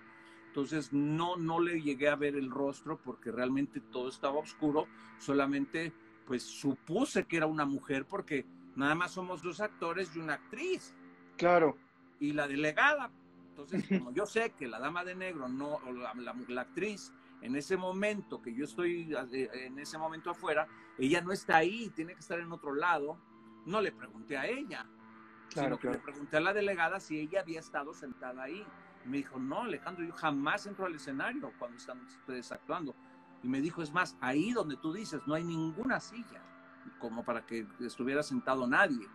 Entonces 0.49 0.93
no, 0.93 1.37
no 1.37 1.61
le 1.61 1.81
llegué 1.81 2.09
a 2.09 2.17
ver 2.17 2.35
el 2.35 2.51
rostro 2.51 3.01
porque 3.01 3.31
realmente 3.31 3.81
todo 3.81 4.09
estaba 4.09 4.39
oscuro, 4.39 4.89
solamente 5.19 5.93
pues 6.27 6.43
supuse 6.43 7.25
que 7.25 7.39
era 7.39 7.47
una 7.47 7.65
mujer 7.65 8.05
porque 8.07 8.45
nada 8.77 8.95
más 8.95 9.13
somos 9.13 9.43
dos 9.43 9.61
actores 9.61 10.15
y 10.15 10.19
una 10.19 10.35
actriz. 10.35 10.95
Claro. 11.37 11.77
Y 12.19 12.33
la 12.33 12.47
delegada, 12.47 13.11
Entonces, 13.51 13.85
como 13.89 14.13
yo 14.13 14.27
sé 14.27 14.53
que 14.53 14.67
la 14.67 14.79
dama 14.79 15.05
de 15.05 15.15
negro, 15.15 15.49
no, 15.49 15.75
o 15.75 15.93
la, 15.93 16.15
la, 16.49 16.61
actriz, 16.61 17.13
en 17.43 17.57
ese 17.57 17.77
momento 17.77 18.41
que 18.41 18.55
yo 18.55 18.65
estoy 18.65 19.13
eh, 19.33 19.51
en 19.53 19.79
ese 19.79 19.99
momento 19.99 20.31
afuera, 20.31 20.67
ella 20.99 21.21
no 21.21 21.33
está 21.33 21.59
ahí, 21.59 21.91
tiene 21.91 22.15
que 22.15 22.21
estar 22.21 22.39
en 22.39 22.53
otro 22.53 22.75
lado, 22.75 23.19
no 23.67 23.81
le 23.81 23.93
pregunté 23.93 24.37
a 24.39 24.47
ella, 24.47 24.87
claro, 25.51 25.77
sino 25.77 25.79
que 25.79 25.91
le 25.91 25.99
pregunté 25.99 26.37
a 26.37 26.41
la 26.41 26.53
delegada 26.53 27.01
si 27.01 27.19
ella 27.19 27.41
había 27.41 27.61
estado 27.61 27.93
sentada 27.93 28.45
ahí. 28.45 28.65
Y 29.05 29.09
me 29.09 29.19
dijo, 29.19 29.39
no, 29.39 29.63
Alejandro, 29.63 30.05
yo 30.05 30.13
jamás 30.13 30.67
entro 30.67 30.87
al 30.87 30.95
escenario 30.95 31.53
cuando 31.59 31.77
están 31.77 32.01
ustedes 32.05 32.53
actuando. 32.53 32.95
Y 33.43 33.49
me 33.49 33.61
dijo, 33.61 33.83
es 33.83 33.93
más, 33.93 34.17
ahí 34.21 34.53
donde 34.53 34.77
tú 34.77 34.93
dices, 34.93 35.21
no 35.27 35.35
hay 35.35 35.45
ninguna 35.45 35.99
silla, 36.01 36.43
como 36.99 37.25
para 37.25 37.47
que 37.47 37.67
estuviera 37.81 38.23
sentado 38.23 38.67
nadie. 38.67 39.07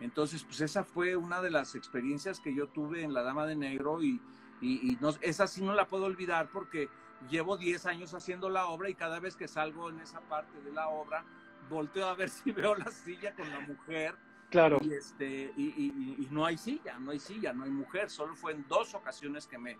Entonces, 0.00 0.44
pues 0.44 0.60
esa 0.60 0.84
fue 0.84 1.16
una 1.16 1.40
de 1.40 1.50
las 1.50 1.74
experiencias 1.74 2.40
que 2.40 2.54
yo 2.54 2.68
tuve 2.68 3.02
en 3.02 3.14
La 3.14 3.22
Dama 3.22 3.46
de 3.46 3.56
Negro 3.56 4.02
y, 4.02 4.20
y, 4.60 4.96
no, 5.00 5.10
esa 5.20 5.46
sí 5.46 5.62
no 5.62 5.74
la 5.74 5.88
puedo 5.88 6.04
olvidar 6.04 6.48
porque 6.52 6.88
llevo 7.30 7.56
10 7.56 7.86
años 7.86 8.14
haciendo 8.14 8.48
la 8.50 8.66
obra 8.66 8.88
y 8.88 8.94
cada 8.94 9.20
vez 9.20 9.36
que 9.36 9.48
salgo 9.48 9.90
en 9.90 10.00
esa 10.00 10.20
parte 10.20 10.60
de 10.62 10.72
la 10.72 10.88
obra, 10.88 11.24
volteo 11.68 12.06
a 12.06 12.14
ver 12.14 12.28
si 12.28 12.52
veo 12.52 12.74
la 12.74 12.90
silla 12.90 13.34
con 13.34 13.48
la 13.50 13.60
mujer. 13.60 14.16
Claro. 14.50 14.78
Y, 14.82 14.92
este, 14.92 15.52
y, 15.56 16.28
no 16.30 16.44
hay 16.44 16.58
silla, 16.58 16.98
no 16.98 17.10
hay 17.10 17.18
silla, 17.18 17.52
no 17.52 17.64
hay 17.64 17.70
mujer. 17.70 18.10
Solo 18.10 18.36
fue 18.36 18.52
en 18.52 18.64
dos 18.68 18.94
ocasiones 18.94 19.46
que 19.46 19.58
me, 19.58 19.78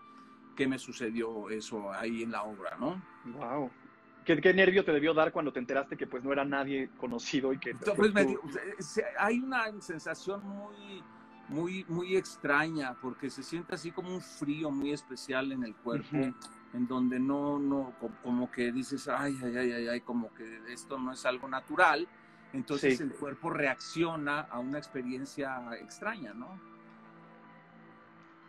que 0.56 0.66
me 0.66 0.78
sucedió 0.78 1.50
eso 1.50 1.92
ahí 1.92 2.22
en 2.22 2.32
la 2.32 2.42
obra, 2.42 2.76
¿no? 2.78 3.00
Wow. 3.24 3.70
¿Qué, 4.24 4.54
nervio 4.54 4.84
te 4.84 4.92
debió 4.92 5.12
dar 5.12 5.32
cuando 5.32 5.52
te 5.52 5.58
enteraste 5.58 5.96
que 5.96 6.06
pues 6.06 6.24
no 6.24 6.32
era 6.32 6.44
nadie 6.44 6.88
conocido 6.96 7.52
y 7.52 7.58
que... 7.58 7.74
Pues, 7.74 8.12
hay 9.18 9.38
una 9.38 9.80
sensación 9.80 10.42
muy, 10.42 11.02
muy, 11.48 11.84
muy 11.88 12.16
extraña 12.16 12.96
porque 13.02 13.28
se 13.28 13.42
siente 13.42 13.74
así 13.74 13.90
como 13.90 14.14
un 14.14 14.22
frío 14.22 14.70
muy 14.70 14.92
especial 14.92 15.52
en 15.52 15.62
el 15.62 15.74
cuerpo, 15.74 16.16
en 16.16 16.86
donde 16.88 17.20
no, 17.20 17.58
no, 17.58 17.92
como 18.22 18.50
que 18.50 18.72
dices, 18.72 19.08
ay, 19.08 19.36
ay, 19.42 19.56
ay, 19.56 19.88
ay, 19.88 20.00
como 20.00 20.32
que 20.32 20.60
esto 20.72 20.98
no 20.98 21.12
es 21.12 21.26
algo 21.26 21.46
natural. 21.46 22.08
Entonces 22.54 23.00
el 23.00 23.12
cuerpo 23.12 23.50
reacciona 23.50 24.40
a 24.40 24.60
una 24.60 24.78
experiencia 24.78 25.60
extraña, 25.80 26.32
¿no? 26.32 26.58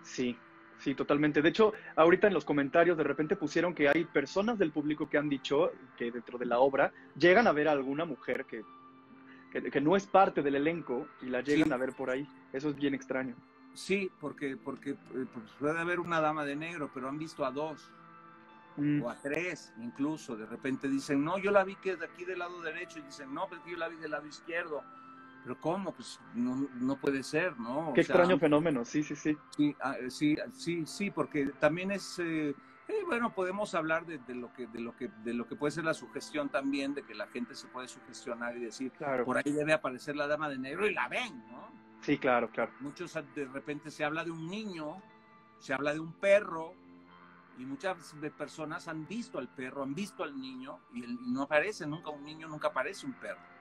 Sí, 0.04 0.38
Sí, 0.80 0.94
totalmente. 0.94 1.42
De 1.42 1.50
hecho, 1.50 1.74
ahorita 1.96 2.28
en 2.28 2.34
los 2.34 2.46
comentarios 2.46 2.98
de 2.98 3.04
repente 3.04 3.36
pusieron 3.36 3.74
que 3.74 3.90
hay 3.90 4.06
personas 4.06 4.58
del 4.58 4.72
público 4.72 5.10
que 5.10 5.18
han 5.18 5.30
dicho 5.30 5.72
que 5.98 6.12
dentro 6.12 6.38
de 6.38 6.46
la 6.46 6.60
obra 6.60 6.92
llegan 7.18 7.48
a 7.48 7.52
ver 7.52 7.68
a 7.68 7.72
alguna 7.72 8.06
mujer 8.06 8.46
que, 8.46 8.64
que, 9.52 9.82
no 9.82 9.96
es 9.96 10.06
parte 10.06 10.42
del 10.42 10.56
elenco 10.56 11.08
y 11.22 11.28
la 11.28 11.42
llegan 11.42 11.72
a 11.74 11.78
ver 11.78 11.94
por 11.94 12.10
ahí. 12.10 12.28
Eso 12.54 12.70
es 12.70 12.76
bien 12.76 12.94
extraño. 12.94 13.36
Sí, 13.74 14.12
porque, 14.20 14.58
porque 14.58 14.92
eh, 14.92 15.26
pues, 15.34 15.52
puede 15.60 15.80
haber 15.80 16.00
una 16.00 16.22
dama 16.22 16.46
de 16.46 16.56
negro, 16.56 16.90
pero 16.94 17.10
han 17.10 17.18
visto 17.18 17.46
a 17.46 17.52
dos 17.52 17.90
mm. 18.78 19.02
o 19.02 19.10
a 19.10 19.16
tres 19.16 19.74
incluso. 19.82 20.36
De 20.36 20.46
repente 20.46 20.88
dicen, 20.88 21.24
no, 21.24 21.38
yo 21.38 21.52
la 21.52 21.64
vi 21.64 21.76
que 21.78 21.96
de 21.96 22.06
aquí 22.06 22.26
del 22.26 22.40
lado 22.40 22.62
derecho 22.62 23.00
y 23.00 23.04
dicen, 23.04 23.34
no, 23.34 23.48
pero 23.50 23.62
yo 23.66 23.78
la 23.78 23.88
vi 23.88 23.98
del 23.98 24.12
lado 24.12 24.28
izquierdo 24.28 24.84
pero 25.46 25.62
¿cómo? 25.62 25.94
Pues 25.94 26.20
no, 26.34 26.68
no 26.74 26.96
puede 26.96 27.22
ser, 27.22 27.56
¿no? 27.60 27.94
Qué 27.94 28.02
extraño 28.02 28.40
fenómeno, 28.40 28.84
sí, 28.84 29.04
sí, 29.04 29.16
sí. 29.16 29.38
Sí, 29.56 29.76
ah, 29.80 29.96
sí, 30.10 30.36
sí, 30.52 30.88
sí, 30.88 31.12
porque 31.12 31.46
también 31.60 31.92
es, 31.92 32.18
eh, 32.18 32.50
eh, 32.88 33.04
bueno, 33.06 33.32
podemos 33.32 33.76
hablar 33.76 34.08
de, 34.08 34.18
lo 34.34 34.52
que, 34.52 34.66
de, 34.66 34.80
lo 34.80 34.96
que, 34.96 35.08
de 35.24 35.36
lo 35.36 35.48
que 35.48 35.56
puede 35.56 35.70
ser 35.70 35.84
la 35.84 35.94
sugestión 35.94 36.50
también, 36.50 36.96
de 36.96 37.04
que 37.04 37.14
la 37.14 37.28
gente 37.28 37.54
se 37.54 37.68
puede 37.68 37.88
sugestionar 37.88 38.58
y 38.58 38.62
decir, 38.62 38.92
claro. 38.94 39.24
por 39.24 39.38
ahí 39.38 39.52
debe 39.54 39.72
aparecer 39.72 40.16
la 40.16 40.26
dama 40.26 40.50
de 40.50 40.58
negro 40.58 40.88
y 40.88 40.96
la 40.96 41.08
ven, 41.10 41.48
¿no? 41.52 41.70
Sí, 42.02 42.18
claro, 42.18 42.50
claro. 42.50 42.72
Muchos 42.80 43.14
de 43.14 43.46
repente 43.46 43.92
se 43.92 44.04
habla 44.04 44.24
de 44.24 44.32
un 44.32 44.50
niño, 44.50 44.98
se 45.60 45.76
habla 45.76 45.94
de 45.94 46.00
un 46.00 46.14
perro, 46.14 46.74
y 47.60 47.66
muchas 47.68 48.16
personas 48.36 48.88
han 48.88 49.08
visto 49.08 49.38
al 49.38 49.48
perro, 49.50 49.84
han 49.84 49.94
visto 49.94 50.24
al 50.24 50.42
niño, 50.42 50.80
y, 50.92 51.04
y 51.06 51.32
no 51.32 51.44
aparece 51.44 51.86
nunca 51.86 52.10
un 52.10 52.24
niño, 52.24 52.48
nunca 52.48 52.70
aparece 52.70 53.06
un 53.06 53.14
perro. 53.14 53.55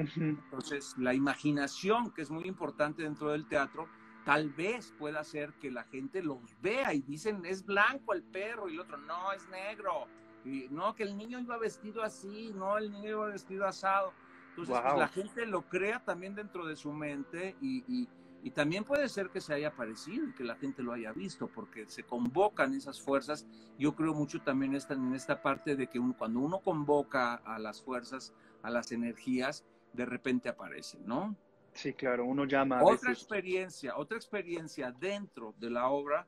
Entonces, 0.00 0.94
la 0.98 1.14
imaginación, 1.14 2.10
que 2.10 2.22
es 2.22 2.30
muy 2.30 2.44
importante 2.44 3.02
dentro 3.02 3.30
del 3.30 3.46
teatro, 3.46 3.88
tal 4.24 4.50
vez 4.50 4.94
pueda 4.98 5.20
hacer 5.20 5.52
que 5.54 5.70
la 5.70 5.84
gente 5.84 6.22
los 6.22 6.38
vea 6.60 6.94
y 6.94 7.00
dicen, 7.00 7.44
es 7.44 7.64
blanco 7.64 8.12
el 8.12 8.22
perro, 8.22 8.68
y 8.68 8.74
el 8.74 8.80
otro, 8.80 8.96
no, 8.98 9.32
es 9.32 9.46
negro. 9.48 10.06
Y 10.44 10.68
no, 10.70 10.94
que 10.94 11.02
el 11.02 11.16
niño 11.16 11.38
iba 11.38 11.58
vestido 11.58 12.02
así, 12.02 12.52
no, 12.54 12.78
el 12.78 12.90
niño 12.90 13.10
iba 13.10 13.26
vestido 13.26 13.66
asado. 13.66 14.12
Entonces, 14.50 14.80
pues, 14.82 14.98
la 14.98 15.08
gente 15.08 15.46
lo 15.46 15.62
crea 15.62 16.02
también 16.04 16.34
dentro 16.34 16.66
de 16.66 16.76
su 16.76 16.92
mente 16.92 17.56
y, 17.60 18.08
también 18.54 18.84
puede 18.84 19.06
ser 19.10 19.28
que 19.28 19.40
se 19.40 19.52
haya 19.52 19.68
aparecido 19.68 20.26
y 20.26 20.32
que 20.32 20.44
la 20.44 20.56
gente 20.56 20.82
lo 20.82 20.94
haya 20.94 21.12
visto, 21.12 21.46
porque 21.46 21.86
se 21.86 22.04
convocan 22.04 22.74
esas 22.74 23.00
fuerzas. 23.00 23.46
Yo 23.78 23.94
creo 23.94 24.14
mucho 24.14 24.40
también 24.40 24.74
en 24.74 25.14
esta 25.14 25.42
parte 25.42 25.76
de 25.76 25.88
que 25.88 26.00
cuando 26.16 26.40
uno 26.40 26.58
convoca 26.60 27.34
a 27.34 27.58
las 27.58 27.82
fuerzas, 27.82 28.32
a 28.62 28.70
las 28.70 28.92
energías, 28.92 29.64
de 29.92 30.04
repente 30.04 30.48
aparecen, 30.48 31.06
¿no? 31.06 31.36
Sí, 31.72 31.94
claro, 31.94 32.24
uno 32.24 32.44
llama. 32.44 32.82
otra 32.82 33.12
experiencia, 33.12 33.96
otra 33.96 34.16
experiencia 34.16 34.90
dentro 34.90 35.54
de 35.58 35.70
la 35.70 35.88
obra 35.88 36.26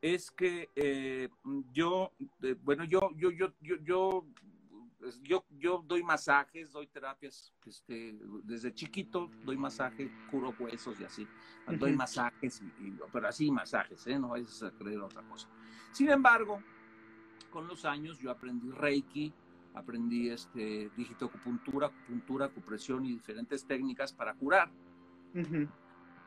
es 0.00 0.30
que 0.30 0.70
eh, 0.76 1.28
yo, 1.72 2.12
eh, 2.42 2.54
bueno, 2.60 2.84
yo, 2.84 3.10
yo, 3.16 3.30
yo, 3.30 3.54
yo, 3.62 3.76
yo, 3.82 4.26
yo, 5.22 5.44
yo 5.50 5.82
doy 5.86 6.02
masajes, 6.02 6.72
doy 6.72 6.86
terapias, 6.86 7.54
este, 7.64 8.18
desde 8.42 8.74
chiquito 8.74 9.30
doy 9.44 9.56
masaje, 9.56 10.10
curo 10.30 10.54
huesos 10.58 11.00
y 11.00 11.04
así, 11.04 11.26
doy 11.78 11.94
masajes, 11.94 12.62
pero 13.12 13.28
así 13.28 13.50
masajes, 13.50 14.06
¿eh? 14.06 14.18
no 14.18 14.28
vayas 14.28 14.62
a 14.62 14.70
creer 14.72 15.00
otra 15.00 15.22
cosa. 15.22 15.48
Sin 15.92 16.10
embargo, 16.10 16.62
con 17.50 17.66
los 17.66 17.84
años 17.84 18.18
yo 18.18 18.30
aprendí 18.30 18.70
Reiki, 18.70 19.32
aprendí 19.74 20.30
este, 20.30 20.90
digitoacupuntura, 20.96 21.88
acupuntura, 21.88 22.46
acupresión 22.46 23.04
y 23.04 23.12
diferentes 23.12 23.64
técnicas 23.64 24.12
para 24.12 24.34
curar. 24.34 24.70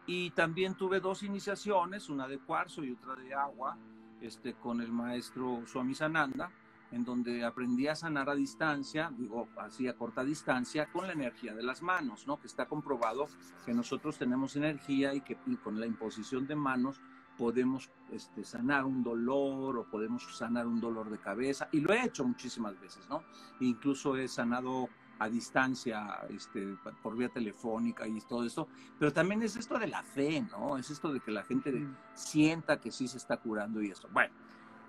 Y 0.06 0.32
también 0.32 0.76
tuve 0.76 1.00
dos 1.00 1.24
iniciaciones, 1.24 2.10
una 2.10 2.28
de 2.28 2.40
cuarzo 2.40 2.84
y 2.84 2.92
otra 2.92 3.16
de 3.16 3.34
agua, 3.34 3.78
este, 4.22 4.54
con 4.54 4.82
el 4.82 4.92
maestro 4.92 5.64
Swami 5.66 5.96
Sananda, 5.96 6.52
en 6.92 7.04
donde 7.04 7.44
aprendí 7.44 7.88
a 7.88 7.96
sanar 7.96 8.30
a 8.30 8.36
distancia, 8.36 9.12
digo, 9.18 9.48
así 9.58 9.88
a 9.88 9.96
corta 9.96 10.24
distancia, 10.24 10.88
con 10.92 11.08
la 11.08 11.14
energía 11.14 11.54
de 11.54 11.64
las 11.64 11.82
manos, 11.82 12.26
¿no? 12.28 12.40
Que 12.40 12.48
está 12.48 12.66
comprobado 12.66 13.28
que 13.66 13.74
nosotros 13.74 14.18
tenemos 14.18 14.56
energía 14.56 15.14
y 15.14 15.22
que 15.22 15.38
con 15.64 15.80
la 15.80 15.86
imposición 15.86 16.48
de 16.48 16.56
manos 16.56 17.02
podemos 17.38 17.90
este, 18.12 18.44
sanar 18.44 18.86
un 18.86 19.04
dolor 19.04 19.78
o 19.78 19.84
podemos 19.86 20.24
sanar 20.36 20.68
un 20.68 20.80
dolor 20.80 21.10
de 21.10 21.20
cabeza. 21.20 21.70
Y 21.72 21.82
lo 21.82 21.94
he 21.94 22.04
hecho 22.04 22.26
muchísimas 22.26 22.80
veces, 22.80 23.08
¿no? 23.10 23.24
Incluso 23.60 24.16
he 24.16 24.28
sanado 24.28 24.90
a 25.20 25.30
distancia, 25.30 26.20
este, 26.30 26.78
por 27.02 27.16
vía 27.16 27.30
telefónica 27.30 28.08
y 28.08 28.20
todo 28.22 28.46
esto, 28.46 28.68
pero 29.00 29.12
también 29.12 29.42
es 29.42 29.56
esto 29.56 29.80
de 29.80 29.88
la 29.88 30.04
fe, 30.04 30.42
¿no? 30.42 30.78
Es 30.78 30.90
esto 30.92 31.12
de 31.12 31.20
que 31.20 31.32
la 31.32 31.44
gente 31.44 31.88
sienta 32.14 32.80
que 32.80 32.92
sí 32.92 33.08
se 33.08 33.18
está 33.18 33.38
curando 33.38 33.82
y 33.82 33.90
esto. 33.90 34.08
Bueno, 34.12 34.34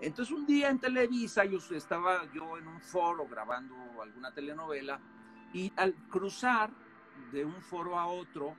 entonces 0.01 0.35
un 0.35 0.47
día 0.47 0.71
en 0.71 0.79
Televisa 0.79 1.45
yo 1.45 1.59
estaba 1.71 2.31
yo 2.33 2.59
en 2.59 2.69
un 2.69 2.81
foro 2.81 3.27
grabando 3.27 3.75
alguna 4.03 4.33
telenovela 4.33 5.01
y 5.53 5.73
al 5.77 5.95
cruzar 6.09 6.71
de 7.33 7.45
un 7.45 7.61
foro 7.63 7.99
a 7.99 8.07
otro, 8.07 8.55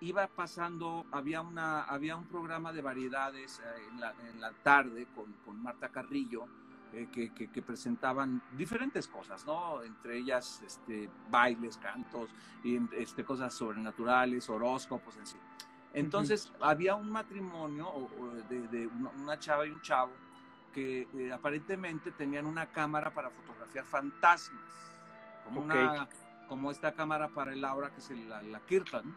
iba 0.00 0.26
pasando, 0.26 1.06
había, 1.12 1.40
una, 1.40 1.82
había 1.82 2.16
un 2.16 2.24
programa 2.24 2.72
de 2.72 2.82
variedades 2.82 3.60
eh, 3.60 3.88
en, 3.90 4.00
la, 4.00 4.14
en, 4.28 4.40
la, 4.40 4.52
tarde 4.52 5.06
con, 5.14 5.32
con 5.44 5.62
Marta 5.62 5.88
Carrillo, 5.90 6.46
eh, 6.92 7.08
que, 7.12 7.30
que, 7.32 7.62
presentaban 7.62 8.42
diferentes 8.56 9.06
cosas, 9.06 9.46
¿no? 9.46 9.82
Entre 9.82 10.18
ellas 10.18 10.60
este, 10.66 11.08
bailes, 11.30 11.76
cantos, 11.76 12.30
y, 12.64 12.80
este, 12.96 13.24
cosas 13.24 13.54
sobrenaturales, 13.54 14.48
horóscopos 14.50 15.16
en 15.16 15.26
sí. 15.26 15.36
Entonces 15.92 16.52
había 16.60 16.94
un 16.94 17.10
matrimonio 17.10 18.08
de, 18.48 18.66
de, 18.68 18.86
una 18.86 19.38
chava 19.38 19.66
y 19.66 19.70
un 19.70 19.80
chavo 19.82 20.12
que 20.72 21.08
eh, 21.14 21.32
aparentemente 21.32 22.12
tenían 22.12 22.46
una 22.46 22.66
cámara 22.66 23.12
para 23.12 23.30
fotografiar 23.30 23.84
fantasmas, 23.84 24.62
como, 25.44 25.60
una, 25.62 26.08
como 26.48 26.70
esta 26.70 26.92
cámara 26.92 27.28
para 27.28 27.52
el 27.52 27.64
aura 27.64 27.90
que 27.90 27.98
es 27.98 28.10
la, 28.10 28.42
la 28.42 28.60
Kirtan. 28.60 29.14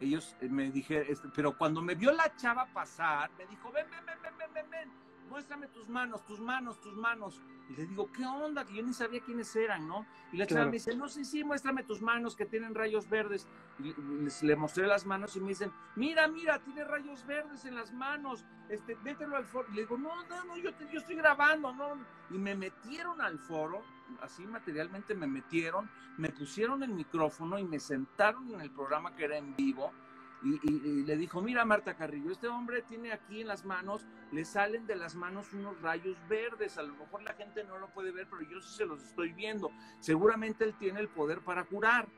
Ellos 0.00 0.36
eh, 0.40 0.48
me 0.48 0.70
dijeron, 0.70 1.06
este, 1.08 1.28
pero 1.34 1.56
cuando 1.56 1.82
me 1.82 1.94
vio 1.94 2.12
la 2.12 2.34
chava 2.36 2.66
pasar, 2.72 3.30
me 3.36 3.46
dijo, 3.46 3.70
ven, 3.70 3.86
ven, 3.90 4.06
ven, 4.06 4.18
ven, 4.22 4.38
ven, 4.38 4.52
ven, 4.54 4.70
ven, 4.70 4.92
muéstrame 5.30 5.68
tus 5.68 5.88
manos, 5.88 6.24
tus 6.26 6.40
manos, 6.40 6.80
tus 6.80 6.94
manos. 6.94 7.40
Y 7.68 7.74
le 7.74 7.86
digo, 7.86 8.10
¿qué 8.12 8.26
onda? 8.26 8.64
Que 8.64 8.74
yo 8.74 8.82
ni 8.82 8.92
sabía 8.92 9.20
quiénes 9.20 9.54
eran, 9.56 9.86
¿no? 9.86 10.04
Y 10.32 10.36
la 10.36 10.46
chava 10.46 10.66
me 10.66 10.72
dice, 10.72 10.94
no, 10.94 11.08
sí, 11.08 11.24
sí, 11.24 11.44
muéstrame 11.44 11.84
tus 11.84 12.02
manos 12.02 12.36
que 12.36 12.44
tienen 12.44 12.74
rayos 12.74 13.08
verdes. 13.08 13.46
Y 13.78 13.94
les, 14.22 14.42
le 14.42 14.56
mostré 14.56 14.86
las 14.86 15.06
manos 15.06 15.36
y 15.36 15.40
me 15.40 15.48
dicen, 15.48 15.72
mira, 15.96 16.26
mira, 16.28 16.58
tiene 16.58 16.84
rayos 16.84 17.24
verdes 17.26 17.64
en 17.64 17.76
las 17.76 17.92
manos, 17.92 18.44
este, 18.68 18.96
mételo 18.96 19.36
al 19.36 19.44
foro. 19.44 19.68
Y 19.70 19.76
le 19.76 19.82
digo, 19.82 19.96
no, 19.96 20.24
no, 20.26 20.44
no, 20.44 20.56
yo, 20.56 20.70
yo 20.92 20.98
estoy 20.98 21.16
grabando, 21.16 21.72
¿no? 21.72 21.96
Y 22.30 22.38
me 22.38 22.54
metieron 22.54 23.20
al 23.20 23.38
foro 23.38 23.82
así 24.22 24.46
materialmente 24.46 25.14
me 25.14 25.26
metieron, 25.26 25.88
me 26.18 26.30
pusieron 26.30 26.82
el 26.82 26.90
micrófono 26.90 27.58
y 27.58 27.64
me 27.64 27.78
sentaron 27.78 28.52
en 28.52 28.60
el 28.60 28.70
programa 28.70 29.14
que 29.14 29.24
era 29.24 29.36
en 29.36 29.54
vivo 29.54 29.92
y, 30.42 31.04
le 31.04 31.16
dijo, 31.16 31.42
mira 31.42 31.64
Marta 31.64 31.94
Carrillo, 31.94 32.32
este 32.32 32.48
hombre 32.48 32.82
tiene 32.82 33.12
aquí 33.12 33.42
en 33.42 33.48
las 33.48 33.64
manos, 33.64 34.06
le 34.32 34.44
salen 34.44 34.86
de 34.86 34.96
las 34.96 35.14
manos 35.14 35.52
unos 35.52 35.80
rayos 35.82 36.16
verdes, 36.28 36.78
a 36.78 36.82
lo 36.82 36.94
mejor 36.94 37.22
la 37.22 37.34
gente 37.34 37.64
no 37.64 37.78
lo 37.78 37.88
puede 37.88 38.10
ver, 38.10 38.26
pero 38.28 38.42
yo 38.42 38.60
sí 38.60 38.76
se 38.76 38.86
los 38.86 39.02
estoy 39.02 39.32
viendo, 39.32 39.70
seguramente 39.98 40.64
él 40.64 40.74
tiene 40.78 41.00
el 41.00 41.08
poder 41.08 41.40
para 41.40 41.64
curar. 41.64 42.08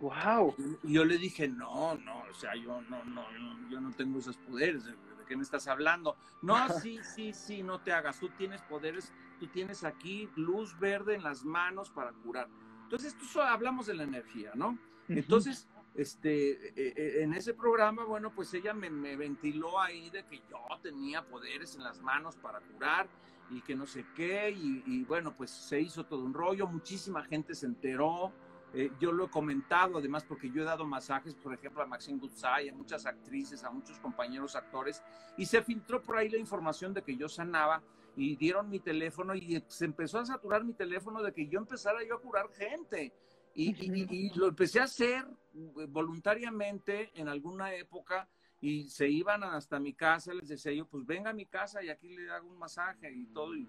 Wow. 0.00 0.54
Y 0.82 0.94
yo 0.94 1.04
le 1.04 1.16
dije, 1.16 1.48
no, 1.48 1.94
no, 1.96 2.22
o 2.30 2.34
sea, 2.34 2.54
yo 2.56 2.82
no, 2.82 3.04
no, 3.04 3.24
yo 3.70 3.80
no 3.80 3.90
tengo 3.92 4.18
esos 4.18 4.36
poderes, 4.36 4.84
¿de, 4.84 4.94
qué 5.26 5.36
me 5.36 5.42
estás 5.42 5.68
hablando? 5.68 6.16
No, 6.42 6.56
sí, 6.82 6.98
sí, 7.02 7.32
sí, 7.32 7.62
no 7.62 7.80
te 7.80 7.92
hagas, 7.92 8.18
tú 8.18 8.30
tienes 8.30 8.62
poderes, 8.62 9.12
tú 9.38 9.46
tienes 9.46 9.84
aquí 9.84 10.28
luz 10.34 10.78
verde 10.78 11.14
en 11.14 11.22
las 11.22 11.44
manos 11.44 11.90
para 11.90 12.12
curar. 12.12 12.48
Entonces, 12.82 13.16
tú 13.16 13.40
hablamos 13.40 13.86
de 13.86 13.94
la 13.94 14.04
energía, 14.04 14.52
¿no? 14.54 14.78
Entonces, 15.08 15.68
este, 15.98 16.68
e, 16.80 16.94
e, 16.96 17.22
en 17.24 17.34
ese 17.34 17.54
programa, 17.54 18.04
bueno, 18.04 18.32
pues 18.32 18.54
ella 18.54 18.72
me, 18.72 18.88
ventiló 19.16 19.80
ahí 19.80 20.10
de 20.10 20.24
que 20.26 20.36
yo 20.48 20.60
tenía 20.80 21.26
poderes 21.26 21.74
en 21.74 21.82
las 21.82 22.00
manos 22.00 22.36
para 22.36 22.60
curar 22.60 23.08
y 23.50 23.60
que 23.62 23.74
no 23.74 23.84
sé 23.84 24.06
qué, 24.14 24.48
y, 24.50 25.02
bueno, 25.04 25.34
pues 25.36 25.50
se 25.50 25.80
hizo 25.80 26.04
todo 26.04 26.22
un 26.22 26.32
rollo, 26.32 26.68
muchísima 26.68 27.24
gente 27.24 27.52
se 27.52 27.66
enteró, 27.66 28.32
eh, 28.74 28.92
yo 29.00 29.10
lo 29.10 29.24
he 29.24 29.28
comentado 29.28 29.98
además 29.98 30.24
porque 30.24 30.50
yo 30.50 30.62
he 30.62 30.64
dado 30.64 30.86
masajes, 30.86 31.34
por 31.34 31.52
ejemplo, 31.52 31.82
a 31.82 31.86
Maxine 31.86 32.20
Goodside, 32.20 32.70
a 32.70 32.74
muchas 32.76 33.04
actrices, 33.04 33.64
a 33.64 33.70
muchos 33.70 33.98
compañeros 33.98 34.54
actores, 34.54 35.02
y 35.36 35.46
se 35.46 35.62
filtró 35.62 36.00
por 36.00 36.18
ahí 36.18 36.28
la 36.28 36.38
información 36.38 36.94
de 36.94 37.02
que 37.02 37.16
yo 37.16 37.28
sanaba 37.28 37.82
y 38.14 38.36
dieron 38.36 38.70
mi 38.70 38.78
teléfono 38.78 39.34
y 39.34 39.64
se 39.66 39.86
empezó 39.86 40.20
a 40.20 40.26
saturar 40.26 40.62
mi 40.62 40.74
teléfono 40.74 41.22
de 41.22 41.32
que 41.32 41.48
yo 41.48 41.58
empezara 41.58 42.04
yo 42.04 42.16
a 42.16 42.20
curar 42.20 42.48
gente. 42.50 43.12
Y, 43.60 44.30
lo 44.36 44.46
empecé 44.46 44.78
a 44.78 44.84
hacer 44.84 45.26
eh, 45.52 45.86
voluntariamente 45.88 47.10
en 47.14 47.26
alguna 47.26 47.74
época 47.74 48.28
y 48.60 48.88
se 48.88 49.08
iban 49.08 49.42
hasta 49.42 49.80
mi 49.80 49.94
casa, 49.94 50.32
les 50.32 50.48
decía 50.48 50.72
yo, 50.72 50.86
pues 50.86 51.04
venga 51.04 51.30
a 51.30 51.32
mi 51.32 51.44
casa 51.44 51.82
y 51.82 51.88
aquí 51.88 52.08
le 52.08 52.30
hago 52.30 52.48
un 52.48 52.56
masaje 52.56 53.12
y 53.12 53.26
todo. 53.26 53.56
Y, 53.56 53.66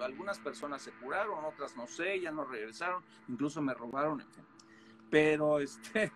algunas 0.00 0.40
personas 0.40 0.82
se 0.82 0.90
curaron, 0.90 1.44
otras 1.44 1.76
no 1.76 1.86
sé, 1.86 2.20
ya 2.20 2.32
no 2.32 2.44
regresaron, 2.44 3.04
incluso 3.28 3.62
me 3.62 3.74
robaron, 3.74 4.20
en 4.20 4.28
fin. 4.28 4.44
Pero, 5.08 5.58
este, 5.60 6.10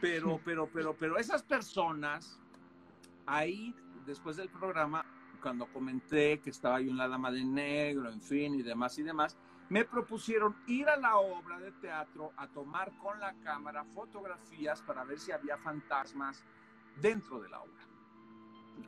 pero, 0.00 0.40
pero, 0.44 0.68
pero, 0.72 0.96
pero 0.96 1.18
esas 1.18 1.42
personas, 1.42 2.40
ahí, 3.26 3.74
después 4.06 4.36
del 4.36 4.50
programa, 4.50 5.04
cuando 5.42 5.66
comenté 5.66 6.38
que 6.38 6.50
estaba 6.50 6.80
yo 6.80 6.90
en 6.92 6.96
la 6.96 7.08
Dama 7.08 7.32
de 7.32 7.44
Negro, 7.44 8.08
en 8.08 8.22
fin, 8.22 8.54
y 8.54 8.62
demás 8.62 8.96
y 9.00 9.02
demás, 9.02 9.36
me 9.68 9.84
propusieron 9.84 10.56
ir 10.66 10.88
a 10.88 10.96
la 10.96 11.16
obra 11.18 11.58
de 11.58 11.72
teatro 11.72 12.32
a 12.36 12.48
tomar 12.48 12.92
con 12.98 13.20
la 13.20 13.34
cámara 13.42 13.84
fotografías 13.84 14.80
para 14.82 15.04
ver 15.04 15.18
si 15.18 15.32
había 15.32 15.58
fantasmas 15.58 16.42
dentro 17.00 17.40
de 17.40 17.48
la 17.48 17.60
obra. 17.60 17.82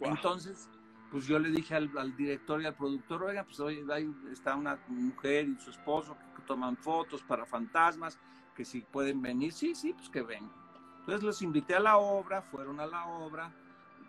Entonces, 0.01 0.69
pues 1.11 1.27
yo 1.27 1.39
le 1.39 1.51
dije 1.51 1.75
al, 1.75 2.17
director 2.17 2.63
y 2.63 2.67
al 2.67 2.75
productor, 2.75 3.25
oiga, 3.25 3.45
pues 3.45 3.61
hoy 3.61 3.85
ahí 3.93 4.15
está 4.31 4.55
una 4.55 4.79
mujer 4.89 5.49
y 5.49 5.59
su 5.59 5.71
esposo 5.71 6.17
que 6.35 6.43
toman 6.43 6.77
fotos 6.77 7.23
para 7.23 7.45
fantasmas, 7.45 8.19
que 8.55 8.65
si 8.65 8.81
pueden 8.81 9.21
venir, 9.21 9.53
sí, 9.53 9.75
sí, 9.75 9.93
pues 9.93 10.09
que 10.09 10.23
vengan. 10.23 10.53
Entonces 11.01 11.23
los 11.23 11.43
invité 11.43 11.75
a 11.75 11.81
la 11.81 11.99
obra, 11.99 12.41
fueron 12.41 12.81
a 12.81 12.87
la 12.87 13.07
obra, 13.07 13.53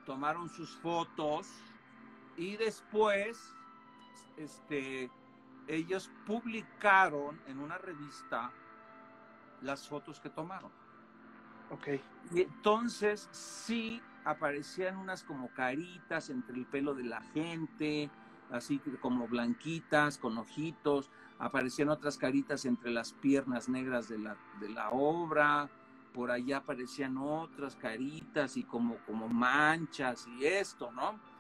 tomaron 0.06 0.50
sus 0.50 0.78
fotos 0.78 1.48
y 2.38 2.56
después, 2.58 3.54
este, 4.38 5.10
ellos 5.72 6.12
publicaron 6.25 7.40
en 7.48 7.60
una 7.60 7.78
revista 7.78 8.51
las 9.62 9.88
fotos 9.88 10.20
que 10.20 10.30
tomaron. 10.30 10.72
Ok. 11.70 11.88
Y 12.34 12.42
entonces 12.42 13.30
sí 13.32 14.01
aparecían 14.25 14.98
unas 14.98 15.24
como 15.24 15.50
caritas 15.54 16.30
entre 16.30 16.58
el 16.58 16.66
pelo 16.66 16.94
de 16.94 17.04
la 17.04 17.22
gente, 17.34 18.10
así 18.51 18.80
como 19.00 19.28
blanquitas, 19.28 20.18
con 20.18 20.38
ojitos, 20.38 21.10
aparecían 21.40 21.90
otras 21.90 22.18
caritas 22.18 22.66
entre 22.66 22.92
las 22.92 23.14
piernas 23.14 23.70
negras 23.70 24.10
de 24.10 24.20
la, 24.20 24.36
de 24.60 24.70
la 24.70 24.90
obra, 24.90 25.70
por 26.14 26.31
allá 26.31 26.57
aparecían 26.57 27.18
otras 27.18 27.77
caritas 27.77 28.57
y 28.57 28.64
como, 28.64 28.98
como 29.05 29.29
manchas 29.29 30.27
y 30.27 30.46
esto, 30.46 30.92
¿no? 30.92 31.30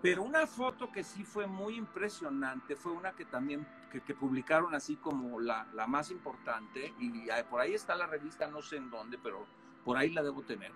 Pero 0.00 0.22
una 0.22 0.46
foto 0.46 0.92
que 0.92 1.02
sí 1.02 1.24
fue 1.24 1.46
muy 1.46 1.74
impresionante 1.74 2.76
fue 2.76 2.92
una 2.92 3.12
que 3.12 3.24
también 3.24 3.66
que, 3.90 4.14
publicaron 4.14 4.74
así 4.74 4.96
como 4.96 5.40
la, 5.40 5.66
la, 5.74 5.88
más 5.88 6.12
importante 6.12 6.94
y 7.00 7.28
por 7.50 7.60
ahí 7.60 7.74
está 7.74 7.96
la 7.96 8.06
revista, 8.06 8.46
no 8.46 8.62
sé 8.62 8.76
en 8.76 8.90
dónde, 8.90 9.18
pero 9.18 9.44
por 9.84 9.96
ahí 9.96 10.10
la 10.10 10.22
debo 10.22 10.42
tener, 10.42 10.70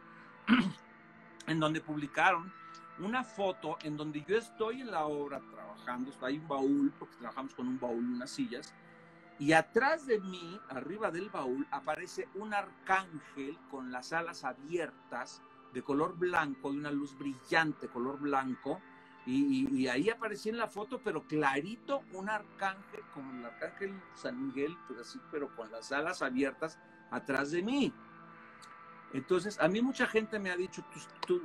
en 1.46 1.60
donde 1.60 1.80
publicaron 1.80 2.52
una 2.98 3.24
foto 3.24 3.76
en 3.82 3.96
donde 3.96 4.24
yo 4.26 4.36
estoy 4.36 4.80
en 4.80 4.90
la 4.90 5.06
obra 5.06 5.40
trabajando, 5.50 6.10
hay 6.22 6.38
un 6.38 6.48
baúl, 6.48 6.92
porque 6.98 7.16
trabajamos 7.16 7.54
con 7.54 7.68
un 7.68 7.78
baúl 7.78 8.04
y 8.04 8.14
unas 8.14 8.30
sillas, 8.30 8.74
y 9.38 9.52
atrás 9.52 10.06
de 10.06 10.20
mí, 10.20 10.60
arriba 10.68 11.10
del 11.10 11.28
baúl, 11.28 11.66
aparece 11.70 12.28
un 12.34 12.54
arcángel 12.54 13.58
con 13.70 13.90
las 13.90 14.12
alas 14.12 14.44
abiertas, 14.44 15.42
de 15.74 15.82
color 15.82 16.16
blanco, 16.16 16.72
de 16.72 16.78
una 16.78 16.90
luz 16.90 17.18
brillante, 17.18 17.88
color 17.88 18.18
blanco, 18.20 18.80
y, 19.26 19.86
ahí 19.88 20.10
aparecía 20.10 20.52
en 20.52 20.58
la 20.58 20.68
foto, 20.68 21.00
pero 21.02 21.22
clarito, 21.22 22.02
un 22.12 22.28
arcángel, 22.28 23.00
como 23.14 23.32
el 23.32 23.46
arcángel 23.46 23.94
San 24.14 24.48
Miguel, 24.48 24.76
pero 24.86 25.00
así, 25.00 25.18
pero 25.30 25.54
con 25.56 25.70
las 25.72 25.92
alas 25.92 26.20
abiertas 26.20 26.78
atrás 27.10 27.50
de 27.50 27.62
mí. 27.62 27.92
Entonces, 29.14 29.58
a 29.60 29.68
mí 29.68 29.80
mucha 29.80 30.06
gente 30.06 30.38
me 30.38 30.50
ha 30.50 30.56
dicho, 30.56 30.84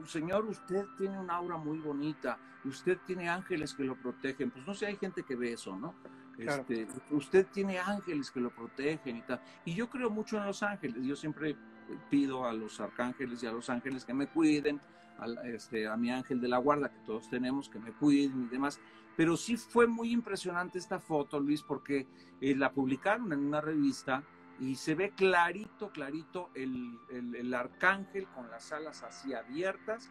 señor, 0.06 0.46
usted 0.46 0.86
tiene 0.98 1.18
una 1.18 1.36
aura 1.36 1.56
muy 1.56 1.80
bonita, 1.80 2.38
usted 2.66 2.98
tiene 3.06 3.30
ángeles 3.30 3.74
que 3.74 3.84
lo 3.84 3.96
protegen. 3.96 4.52
Pues 4.52 4.68
no 4.68 4.74
sé, 4.74 4.88
hay 4.88 4.98
gente 4.98 5.24
que 5.24 5.36
ve 5.36 5.54
eso, 5.54 5.76
¿no? 5.78 5.96
Este, 6.38 6.88
usted 7.12 7.48
tiene 7.48 7.80
ángeles 7.80 8.32
que 8.32 8.40
lo 8.40 8.50
protegen 8.50 9.18
y 9.18 9.22
tal. 9.22 9.42
Y 9.66 9.74
yo 9.74 9.90
creo 9.90 10.10
mucho 10.10 10.38
en 10.38 10.46
los 10.46 10.64
ángeles. 10.64 11.04
Yo 11.06 11.16
siempre 11.16 11.56
pido 12.10 12.46
a 12.46 12.54
los 12.54 12.80
arcángeles 12.80 13.42
y 13.44 13.48
a 13.48 13.52
los 13.52 13.70
ángeles 13.70 14.06
que 14.06 14.14
me 14.14 14.28
cuiden, 14.28 14.82
a, 15.18 15.26
este, 15.48 15.88
a 15.88 15.98
mi 15.98 16.12
ángel 16.12 16.40
de 16.42 16.48
la 16.48 16.58
guarda 16.58 16.90
que 16.90 17.00
todos 17.06 17.30
tenemos, 17.30 17.70
que 17.70 17.80
me 17.80 17.92
cuiden 17.92 18.44
y 18.44 18.48
demás. 18.48 18.80
Pero 19.16 19.36
sí 19.36 19.58
fue 19.58 19.88
muy 19.88 20.12
impresionante 20.12 20.78
esta 20.80 21.00
foto, 21.00 21.40
Luis, 21.40 21.62
porque 21.62 22.08
eh, 22.40 22.56
la 22.56 22.72
publicaron 22.72 23.34
en 23.34 23.40
una 23.40 23.60
revista 23.60 24.24
y 24.60 24.76
se 24.76 24.96
ve 24.96 25.12
clarito, 25.12 25.92
clarito 25.92 26.50
el, 26.54 26.98
el, 27.10 27.54
arcángel 27.54 28.28
con 28.28 28.50
las 28.50 28.72
alas 28.72 29.04
así 29.04 29.34
abiertas, 29.34 30.10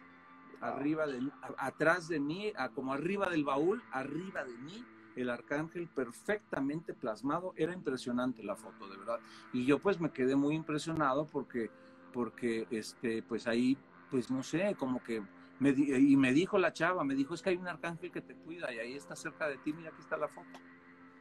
arriba 0.59 1.05
de, 1.07 1.29
atrás 1.57 2.07
de 2.07 2.19
mí, 2.19 2.51
como 2.73 2.93
arriba 2.93 3.29
del 3.29 3.43
baúl, 3.43 3.83
arriba 3.91 4.43
de 4.43 4.57
mí, 4.57 4.83
el 5.15 5.29
arcángel 5.29 5.87
perfectamente 5.87 6.93
plasmado. 6.93 7.53
Era 7.55 7.73
impresionante 7.73 8.43
la 8.43 8.55
foto, 8.55 8.87
de 8.89 8.97
verdad. 8.97 9.19
Y 9.53 9.65
yo 9.65 9.79
pues 9.79 9.99
me 9.99 10.11
quedé 10.11 10.35
muy 10.35 10.55
impresionado 10.55 11.25
porque, 11.25 11.69
porque 12.13 12.67
este, 12.71 13.23
pues 13.23 13.47
ahí, 13.47 13.77
pues 14.09 14.29
no 14.31 14.43
sé, 14.43 14.75
como 14.77 15.03
que 15.03 15.21
me, 15.59 15.71
y 15.71 16.15
me 16.15 16.33
dijo 16.33 16.57
la 16.57 16.73
chava, 16.73 17.03
me 17.03 17.15
dijo, 17.15 17.33
es 17.33 17.41
que 17.41 17.49
hay 17.49 17.57
un 17.57 17.67
arcángel 17.67 18.11
que 18.11 18.21
te 18.21 18.33
cuida 18.33 18.73
y 18.73 18.79
ahí 18.79 18.93
está 18.93 19.15
cerca 19.15 19.47
de 19.47 19.57
ti, 19.57 19.73
mira, 19.73 19.89
aquí 19.89 20.01
está 20.01 20.17
la 20.17 20.27
foto. 20.27 20.59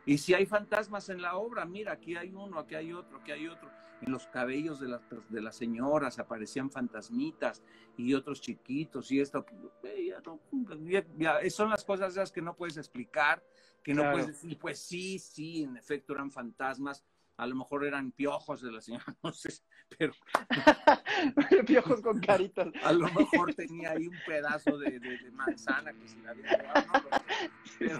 Y 0.09 0.16
si 0.16 0.33
hay 0.33 0.46
fantasmas 0.46 1.11
en 1.11 1.20
la 1.20 1.37
obra, 1.37 1.66
mira, 1.66 1.92
aquí 1.92 2.16
hay 2.16 2.33
uno, 2.33 2.59
aquí 2.59 2.74
hay 2.74 2.94
otro, 2.94 3.18
aquí 3.18 3.31
hay 3.31 3.46
otro. 3.46 3.70
En 4.01 4.11
los 4.11 4.27
cabellos 4.29 4.81
de 4.81 4.88
las, 4.88 5.03
de 5.29 5.42
las 5.42 5.57
señoras 5.57 6.18
aparecían 6.18 6.70
fantasmitas 6.70 7.62
y 7.96 8.14
otros 8.14 8.40
chiquitos 8.40 9.11
y 9.12 9.20
esto. 9.20 9.44
son 11.51 11.68
las 11.68 11.85
cosas 11.85 12.12
esas 12.12 12.33
que 12.33 12.40
no 12.40 12.55
puedes 12.55 12.79
explicar, 12.79 13.42
que 13.83 13.95
no 13.95 14.11
puedes 14.11 14.27
decir, 14.29 14.59
pues 14.59 14.79
sí, 14.79 15.19
sí, 15.19 15.62
en 15.62 15.77
efecto 15.77 16.12
eran 16.12 16.31
fantasmas. 16.31 17.05
A 17.37 17.47
lo 17.47 17.55
mejor 17.55 17.87
eran 17.87 18.11
piojos 18.11 18.61
de 18.61 18.73
la 18.73 18.81
señora, 18.81 19.05
no 19.23 19.33
sé, 19.33 19.51
pero... 19.97 20.12
piojos 21.67 22.01
con 22.01 22.21
caritas. 22.21 22.69
A 22.83 22.93
lo 22.93 23.09
mejor 23.12 23.55
tenía 23.55 23.93
ahí 23.93 24.09
un 24.09 24.17
pedazo 24.27 24.77
de, 24.79 25.01
manzana 25.33 25.93
que 25.93 26.09
se 26.09 26.19
la 26.21 26.31
había 26.31 26.75
pero, 27.79 27.99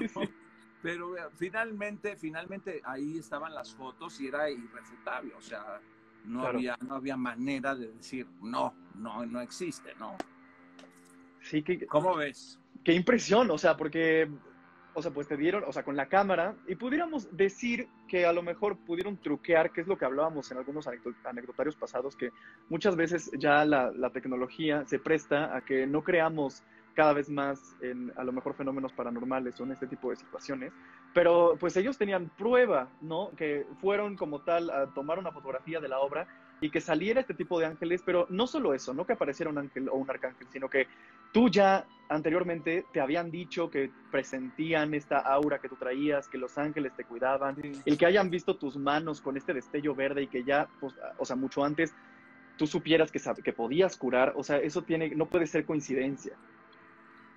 pero 0.83 1.17
eh, 1.17 1.23
finalmente, 1.37 2.17
finalmente 2.17 2.81
ahí 2.85 3.19
estaban 3.19 3.55
las 3.55 3.75
fotos 3.75 4.21
y 4.21 4.29
era 4.29 4.51
irrefutable, 4.51 5.35
o 5.35 5.41
sea, 5.41 5.81
no, 6.25 6.45
había, 6.45 6.77
no 6.87 6.97
había 6.97 7.17
manera 7.17 7.75
de 7.75 7.89
decir, 7.93 8.27
no, 8.41 8.75
no, 8.95 9.25
no 9.27 9.41
existe, 9.41 9.95
¿no? 9.99 10.17
Sí, 11.43 11.63
que, 11.63 11.87
¿cómo 11.87 12.17
ves? 12.17 12.59
Qué 12.85 12.93
impresión, 12.93 13.51
o 13.51 13.59
sea, 13.59 13.77
porque, 13.77 14.29
o 14.99 15.03
sea, 15.03 15.13
pues 15.13 15.29
te 15.29 15.37
dieron, 15.37 15.63
o 15.65 15.73
sea, 15.73 15.85
con 15.85 15.97
la 15.97 16.07
cámara, 16.07 16.57
y 16.67 16.75
pudiéramos 16.75 17.35
decir 17.37 17.89
que 18.09 18.27
a 18.27 18.33
lo 18.33 18.43
mejor 18.43 18.77
pudieron 18.77 19.17
truquear, 19.17 19.71
que 19.71 19.81
es 19.81 19.87
lo 19.87 19.97
que 19.97 20.05
hablábamos 20.05 20.51
en 20.51 20.59
algunos 20.59 20.89
anecdotarios 21.25 21.77
pasados, 21.77 22.17
que 22.17 22.31
muchas 22.69 22.97
veces 22.97 23.31
ya 23.39 23.65
la, 23.65 24.11
tecnología 24.13 24.85
se 24.87 24.99
presta 24.99 25.57
a 25.57 25.61
que 25.61 25.87
no 25.87 26.03
creamos 26.03 26.65
cada 26.95 27.13
vez 27.13 27.31
más 27.31 27.77
en 27.81 28.13
a 28.17 28.25
lo 28.25 28.33
mejor 28.33 28.55
fenómenos 28.55 28.93
paranormales 28.93 29.61
o 29.61 29.65
en 29.65 29.71
este 29.71 29.87
tipo 29.87 30.11
de 30.11 30.17
situaciones, 30.17 30.73
pero 31.15 31.57
pues 31.61 31.77
ellos 31.77 31.97
tenían 31.97 32.29
prueba, 32.37 32.89
¿no? 33.01 33.31
Que 33.37 33.67
fueron 33.81 34.17
como 34.17 34.41
tal 34.41 34.71
a 34.71 34.87
tomar 34.95 35.21
una 35.21 35.31
fotografía 35.31 35.79
de 35.79 35.89
la 35.89 36.01
obra 36.01 36.27
y 36.61 36.71
que 36.71 36.81
saliera 36.81 37.21
este 37.21 37.35
tipo 37.35 37.59
de 37.59 37.67
ángeles, 37.67 38.03
pero 38.05 38.27
no 38.31 38.47
solo 38.47 38.75
eso, 38.75 38.93
no 38.93 39.07
que 39.07 39.13
apareciera 39.13 39.51
un 39.51 39.59
ángel 39.59 39.89
o 39.89 39.97
un 39.97 40.11
arcángel, 40.11 40.47
sino 40.51 40.69
que 40.69 40.89
tú 41.33 41.49
ya 41.49 41.87
anteriormente 42.09 42.85
te 42.93 43.01
habían 43.01 43.31
dicho 43.31 43.71
que 43.71 43.91
presentían 44.11 44.95
esta 44.95 45.19
aura 45.19 45.59
que 45.59 45.69
tú 45.69 45.77
traías, 45.77 46.29
que 46.29 46.39
los 46.39 46.57
ángeles 46.59 46.93
te 46.97 47.05
cuidaban, 47.05 47.57
el 47.85 47.99
que 47.99 48.07
hayan 48.07 48.31
visto 48.31 48.57
tus 48.57 48.77
manos 48.77 49.21
con 49.21 49.37
este 49.37 49.55
destello 49.55 49.95
verde 49.95 50.23
y 50.23 50.27
que 50.27 50.43
ya, 50.43 50.69
pues, 50.81 50.95
o 51.19 51.25
sea, 51.25 51.37
mucho 51.37 51.65
antes 51.65 51.95
tú 52.57 52.67
supieras 52.67 53.13
que, 53.13 53.21
que 53.43 53.53
podías 53.53 53.97
curar, 53.97 54.33
o 54.37 54.43
sea, 54.43 54.59
eso 54.59 54.83
tiene, 54.83 55.11
no 55.11 55.27
puede 55.27 55.47
ser 55.47 55.65
coincidencia. 55.65 56.37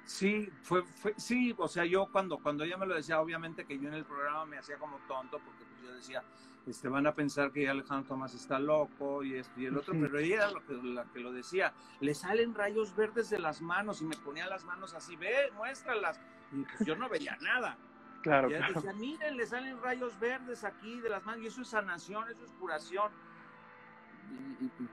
Sí, 0.04 0.50
fue, 0.64 0.84
fue, 0.84 1.14
sí, 1.16 1.54
o 1.58 1.68
sea, 1.68 1.86
yo 1.86 2.08
cuando, 2.12 2.40
cuando 2.40 2.64
ella 2.64 2.76
me 2.76 2.88
lo 2.88 2.96
decía, 2.96 3.22
obviamente 3.22 3.66
que 3.66 3.78
yo 3.78 3.88
en 3.88 3.94
el 3.94 4.04
programa 4.04 4.46
me 4.46 4.58
hacía 4.58 4.78
como 4.78 4.98
tonto, 5.08 5.40
porque 5.40 5.64
pues 5.64 5.82
yo 5.84 5.96
decía, 5.96 6.24
este, 6.68 6.90
van 6.90 7.08
a 7.08 7.14
pensar 7.14 7.52
que 7.52 7.68
Alejandro 7.68 8.08
Tomás 8.08 8.34
está 8.36 8.60
loco 8.60 9.24
y 9.24 9.36
esto 9.36 9.60
y 9.60 9.66
el 9.66 9.78
otro, 9.78 9.94
pero 10.00 10.20
ella 10.20 10.36
era 10.36 10.52
lo 10.52 10.66
que, 10.66 10.74
la 10.74 11.06
que 11.06 11.20
lo 11.20 11.32
decía, 11.32 11.74
le 12.00 12.14
salen 12.14 12.54
rayos 12.54 12.96
verdes 12.96 13.30
de 13.30 13.40
las 13.40 13.62
manos 13.62 14.02
y 14.02 14.06
me 14.06 14.16
ponía 14.18 14.48
las 14.48 14.64
manos 14.64 14.94
así, 14.94 15.16
ve, 15.16 15.52
muéstralas, 15.56 16.20
y 16.52 16.64
pues 16.64 16.86
yo 16.86 16.96
no 16.96 17.10
veía 17.10 17.38
nada. 17.42 17.78
Claro, 18.22 18.50
y 18.50 18.54
ella 18.54 18.68
claro. 18.68 18.82
decía, 18.82 18.94
miren, 18.94 19.38
le 19.38 19.48
salen 19.48 19.82
rayos 19.82 20.20
verdes 20.20 20.64
aquí 20.64 21.00
de 21.02 21.10
las 21.10 21.26
manos, 21.26 21.44
y 21.44 21.48
eso 21.48 21.62
es 21.62 21.70
sanación, 21.70 22.30
eso 22.30 22.46
es 22.46 22.52
curación. 22.52 23.12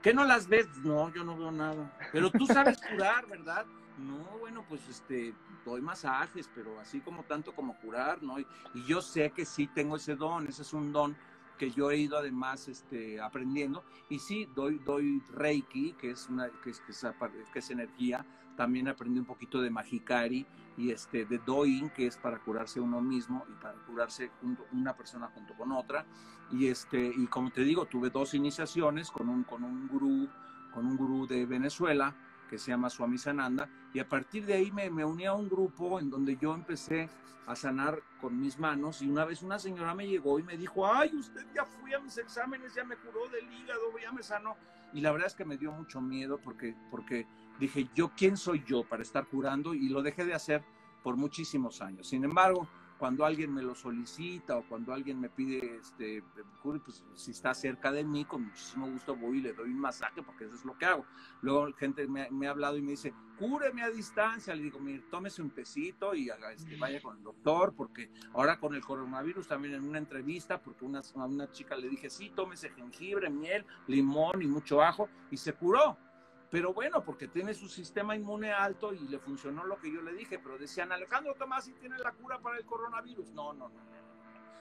¿Qué 0.01 0.13
no 0.13 0.25
las 0.25 0.47
ves? 0.47 0.67
No, 0.77 1.13
yo 1.13 1.23
no 1.23 1.37
veo 1.37 1.51
nada. 1.51 1.95
Pero 2.11 2.31
tú 2.31 2.45
sabes 2.47 2.81
curar, 2.81 3.27
¿verdad? 3.27 3.65
No, 3.99 4.37
bueno, 4.39 4.65
pues 4.67 4.87
este, 4.89 5.33
doy 5.63 5.81
masajes, 5.81 6.49
pero 6.55 6.79
así 6.79 6.99
como 7.01 7.23
tanto 7.23 7.53
como 7.53 7.77
curar, 7.79 8.23
¿no? 8.23 8.39
Y, 8.39 8.47
y, 8.73 8.85
yo 8.85 9.01
sé 9.01 9.31
que 9.31 9.45
sí 9.45 9.67
tengo 9.67 9.97
ese 9.97 10.15
don, 10.15 10.47
ese 10.47 10.63
es 10.63 10.73
un 10.73 10.91
don 10.91 11.15
que 11.59 11.69
yo 11.69 11.91
he 11.91 11.97
ido 11.97 12.17
además 12.17 12.67
este, 12.67 13.21
aprendiendo. 13.21 13.83
Y 14.09 14.17
sí, 14.17 14.47
doy, 14.55 14.79
doy 14.79 15.21
Reiki, 15.33 15.93
que 15.93 16.11
es, 16.11 16.27
una, 16.29 16.49
que 16.63 16.71
es, 16.71 16.79
que 16.79 16.91
es, 16.93 17.05
que 17.53 17.59
es 17.59 17.69
energía. 17.69 18.25
También 18.55 18.87
aprendí 18.87 19.19
un 19.19 19.25
poquito 19.25 19.61
de 19.61 19.69
Magikari 19.69 20.47
y 20.77 20.89
este, 20.91 21.25
de 21.25 21.37
Doing, 21.39 21.89
que 21.89 22.07
es 22.07 22.17
para 22.17 22.39
curarse 22.39 22.79
uno 22.79 23.01
mismo 23.01 23.45
y 23.49 23.61
para 23.61 23.75
curarse 23.85 24.31
una 24.71 24.95
persona 24.95 25.27
junto 25.27 25.53
con 25.53 25.71
otra. 25.73 26.05
Y, 26.51 26.67
este, 26.67 27.11
y 27.15 27.27
como 27.27 27.51
te 27.51 27.63
digo, 27.63 27.85
tuve 27.85 28.09
dos 28.09 28.33
iniciaciones 28.33 29.11
con 29.11 29.29
un, 29.29 29.43
con 29.43 29.63
un 29.63 29.87
gurú, 29.87 30.27
con 30.73 30.87
un 30.87 30.97
gurú 30.97 31.27
de 31.27 31.45
Venezuela 31.45 32.15
que 32.49 32.57
se 32.57 32.71
llama 32.71 32.89
Swami 32.89 33.17
Sananda, 33.17 33.69
y 33.93 33.99
a 33.99 34.07
partir 34.07 34.45
de 34.45 34.53
ahí 34.53 34.71
me, 34.71 34.89
uní 35.03 35.25
a 35.25 35.33
un 35.33 35.47
grupo 35.47 35.99
en 35.99 36.09
donde 36.09 36.35
yo 36.37 36.53
empecé 36.53 37.09
a 37.45 37.55
sanar 37.55 38.01
con 38.19 38.39
mis 38.39 38.59
manos, 38.59 39.01
y 39.01 39.09
una 39.09 39.25
vez 39.25 39.41
una 39.41 39.59
señora 39.59 39.93
me 39.93 40.07
llegó 40.07 40.39
y 40.39 40.43
me 40.43 40.57
dijo, 40.57 40.91
ay, 40.91 41.15
usted 41.15 41.45
ya 41.53 41.65
fui 41.65 41.93
a 41.93 41.99
mis 41.99 42.17
exámenes, 42.17 42.73
ya 42.75 42.83
me 42.83 42.95
curó 42.97 43.27
del 43.29 43.51
hígado, 43.51 43.81
ya 44.01 44.11
me 44.11 44.23
sanó, 44.23 44.55
y 44.93 45.01
la 45.01 45.11
verdad 45.11 45.27
es 45.27 45.35
que 45.35 45.45
me 45.45 45.57
dio 45.57 45.71
mucho 45.71 46.01
miedo 46.01 46.39
porque, 46.43 46.75
porque 46.89 47.27
dije, 47.59 47.87
yo, 47.95 48.11
¿quién 48.15 48.37
soy 48.37 48.63
yo 48.65 48.83
para 48.83 49.03
estar 49.03 49.25
curando? 49.27 49.73
Y 49.73 49.89
lo 49.89 50.01
dejé 50.01 50.25
de 50.25 50.33
hacer 50.33 50.63
por 51.03 51.15
muchísimos 51.15 51.81
años. 51.81 52.07
Sin 52.07 52.23
embargo, 52.23 52.67
cuando 52.99 53.25
alguien 53.25 53.53
me 53.53 53.63
lo 53.63 53.73
solicita 53.73 54.57
o 54.57 54.67
cuando 54.67 54.93
alguien 54.93 55.19
me 55.21 55.29
pide, 55.29 55.77
este, 55.77 56.21
pues 56.61 57.03
si 57.15 57.31
está 57.31 57.53
cerca 57.53 57.93
de 57.93 58.03
mí, 58.03 58.25
con 58.25 58.43
muchísimo 58.43 58.91
gusto 58.91 59.15
voy 59.15 59.37
y 59.37 59.41
le 59.41 59.53
doy 59.53 59.69
un 59.69 59.79
masaje 59.79 60.21
porque 60.21 60.45
eso 60.45 60.55
es 60.55 60.65
lo 60.65 60.77
que 60.77 60.85
hago. 60.85 61.05
Luego 61.41 61.71
gente 61.73 62.05
me, 62.07 62.29
me 62.29 62.47
ha 62.47 62.51
hablado 62.51 62.77
y 62.77 62.81
me 62.81 62.91
dice, 62.91 63.13
cúreme 63.39 63.83
a 63.83 63.89
distancia. 63.89 64.53
Le 64.53 64.63
digo, 64.63 64.79
mire, 64.79 65.03
tómese 65.09 65.41
un 65.41 65.49
pesito 65.49 66.13
y 66.13 66.29
este, 66.29 66.75
vaya 66.75 67.01
con 67.01 67.17
el 67.17 67.23
doctor, 67.23 67.73
porque 67.73 68.11
ahora 68.33 68.59
con 68.59 68.75
el 68.75 68.83
coronavirus 68.83 69.47
también 69.47 69.75
en 69.75 69.85
una 69.85 69.97
entrevista, 69.97 70.61
porque 70.61 70.83
una, 70.83 71.01
una 71.15 71.49
chica 71.51 71.77
le 71.77 71.87
dije, 71.87 72.09
sí, 72.09 72.31
tómese 72.35 72.69
jengibre, 72.71 73.29
miel, 73.29 73.65
limón 73.87 74.41
y 74.41 74.47
mucho 74.47 74.81
ajo, 74.81 75.07
y 75.31 75.37
se 75.37 75.53
curó 75.53 75.97
pero 76.49 76.73
bueno, 76.73 77.03
porque 77.03 77.27
tiene 77.27 77.53
su 77.53 77.67
sistema 77.67 78.15
inmune 78.15 78.51
alto 78.51 78.93
y 78.93 79.07
le 79.07 79.19
funcionó 79.19 79.63
lo 79.65 79.79
que 79.79 79.91
yo 79.91 80.01
le 80.01 80.13
dije, 80.13 80.39
pero 80.39 80.57
decían, 80.57 80.91
Alejandro 80.91 81.35
Tomás, 81.35 81.65
si 81.65 81.73
tiene 81.73 81.97
la 81.99 82.11
cura 82.11 82.39
para 82.39 82.57
el 82.57 82.65
coronavirus. 82.65 83.31
No, 83.33 83.53
no, 83.53 83.69
no, 83.69 83.75
no, 83.75 83.83
no. 83.83 84.09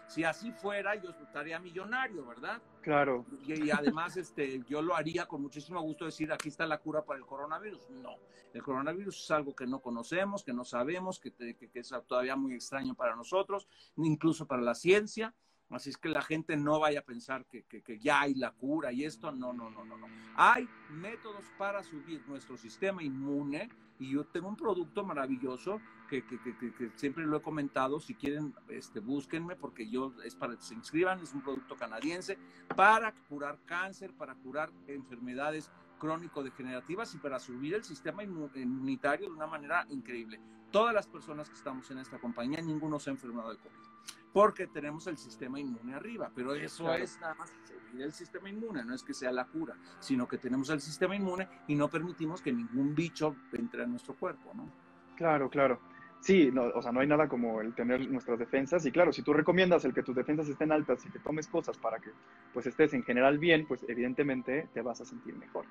Si 0.06 0.24
así 0.24 0.52
fuera, 0.52 0.94
yo 0.94 1.10
estaría 1.10 1.58
millonario, 1.58 2.26
¿verdad? 2.26 2.62
Claro. 2.80 3.26
Y, 3.46 3.66
y, 3.66 3.70
además, 3.70 4.16
este, 4.16 4.62
yo 4.66 4.80
lo 4.80 4.96
haría 4.96 5.26
con 5.26 5.42
muchísimo 5.42 5.80
gusto 5.82 6.06
decir, 6.06 6.32
aquí 6.32 6.48
está 6.48 6.66
la 6.66 6.78
cura 6.78 7.04
para 7.04 7.18
el 7.18 7.26
coronavirus. 7.26 7.90
No, 7.90 8.16
el 8.54 8.62
coronavirus 8.62 9.22
es 9.24 9.30
algo 9.30 9.54
que 9.54 9.66
no 9.66 9.80
conocemos, 9.80 10.42
que 10.42 10.54
no 10.54 10.64
sabemos, 10.64 11.20
que, 11.20 11.32
que, 11.32 11.54
que 11.54 11.78
es 11.78 11.92
todavía 12.06 12.36
muy 12.36 12.54
extraño 12.54 12.94
para 12.94 13.16
nosotros, 13.16 13.68
incluso 13.96 14.46
para 14.46 14.62
la 14.62 14.74
ciencia. 14.74 15.34
Así 15.70 15.90
es 15.90 15.98
que 15.98 16.08
la 16.08 16.22
gente 16.22 16.56
no 16.56 16.80
vaya 16.80 17.00
a 17.00 17.02
pensar 17.02 17.44
que, 17.44 17.64
que, 17.64 17.82
que, 17.82 17.98
ya 17.98 18.22
hay 18.22 18.34
la 18.34 18.52
cura 18.52 18.90
y 18.90 19.04
esto. 19.04 19.30
No, 19.32 19.52
no, 19.52 19.68
no, 19.68 19.84
no, 19.84 19.98
no. 19.98 20.06
Hay 20.34 20.66
métodos 20.90 21.44
para 21.58 21.82
subir 21.82 22.22
nuestro 22.26 22.56
sistema 22.56 23.02
inmune 23.02 23.68
y 23.98 24.12
yo 24.12 24.24
tengo 24.24 24.48
un 24.48 24.56
producto 24.56 25.04
maravilloso 25.04 25.80
que, 26.08 26.24
que 26.24 26.90
siempre 26.94 27.26
lo 27.26 27.36
he 27.36 27.42
comentado. 27.42 28.00
Si 28.00 28.14
quieren, 28.14 28.54
este, 28.68 29.00
búsquenme 29.00 29.56
porque 29.56 29.90
yo 29.90 30.14
es 30.24 30.34
para 30.34 30.56
que 30.56 30.62
se 30.62 30.74
inscriban. 30.74 31.20
Es 31.20 31.34
un 31.34 31.42
producto 31.42 31.76
canadiense 31.76 32.38
para 32.74 33.12
curar 33.28 33.58
cáncer, 33.66 34.14
para 34.14 34.34
curar 34.36 34.70
enfermedades 34.86 35.70
crónico-degenerativas 35.98 37.14
y 37.14 37.18
para 37.18 37.38
subir 37.38 37.74
el 37.74 37.84
sistema 37.84 38.22
inmunitario 38.22 39.26
de 39.26 39.34
una 39.34 39.46
manera 39.46 39.84
increíble. 39.90 40.40
Todas 40.70 40.94
las 40.94 41.06
personas 41.06 41.50
que 41.50 41.56
estamos 41.56 41.90
en 41.90 41.98
esta 41.98 42.18
compañía, 42.18 42.62
ninguno 42.62 42.98
se 42.98 43.10
ha 43.10 43.12
enfermado 43.12 43.50
de 43.50 43.58
COVID 43.58 43.87
porque 44.32 44.66
tenemos 44.66 45.06
el 45.06 45.16
sistema 45.16 45.58
inmune 45.58 45.94
arriba, 45.94 46.30
pero 46.34 46.54
eso 46.54 46.84
claro. 46.84 47.02
es 47.02 47.18
nada 47.20 47.34
más 47.34 47.50
subir 47.50 48.02
el 48.02 48.12
sistema 48.12 48.48
inmune, 48.48 48.84
no 48.84 48.94
es 48.94 49.02
que 49.02 49.14
sea 49.14 49.32
la 49.32 49.46
cura, 49.46 49.74
sino 49.98 50.28
que 50.28 50.38
tenemos 50.38 50.70
el 50.70 50.80
sistema 50.80 51.16
inmune 51.16 51.48
y 51.66 51.74
no 51.74 51.88
permitimos 51.88 52.40
que 52.42 52.52
ningún 52.52 52.94
bicho 52.94 53.34
entre 53.52 53.82
a 53.82 53.86
nuestro 53.86 54.14
cuerpo, 54.14 54.52
¿no? 54.54 54.70
Claro, 55.16 55.48
claro. 55.48 55.80
Sí, 56.20 56.50
no, 56.52 56.62
o 56.74 56.82
sea, 56.82 56.90
no 56.90 57.00
hay 57.00 57.06
nada 57.06 57.28
como 57.28 57.60
el 57.60 57.74
tener 57.74 58.08
nuestras 58.10 58.38
defensas 58.38 58.84
y 58.86 58.90
claro, 58.90 59.12
si 59.12 59.22
tú 59.22 59.32
recomiendas 59.32 59.84
el 59.84 59.94
que 59.94 60.02
tus 60.02 60.16
defensas 60.16 60.48
estén 60.48 60.72
altas 60.72 61.04
y 61.06 61.10
que 61.10 61.20
tomes 61.20 61.46
cosas 61.46 61.78
para 61.78 61.98
que 61.98 62.10
pues 62.52 62.66
estés 62.66 62.92
en 62.94 63.04
general 63.04 63.38
bien, 63.38 63.66
pues 63.66 63.84
evidentemente 63.88 64.68
te 64.74 64.82
vas 64.82 65.00
a 65.00 65.04
sentir 65.04 65.36
mejor. 65.36 65.64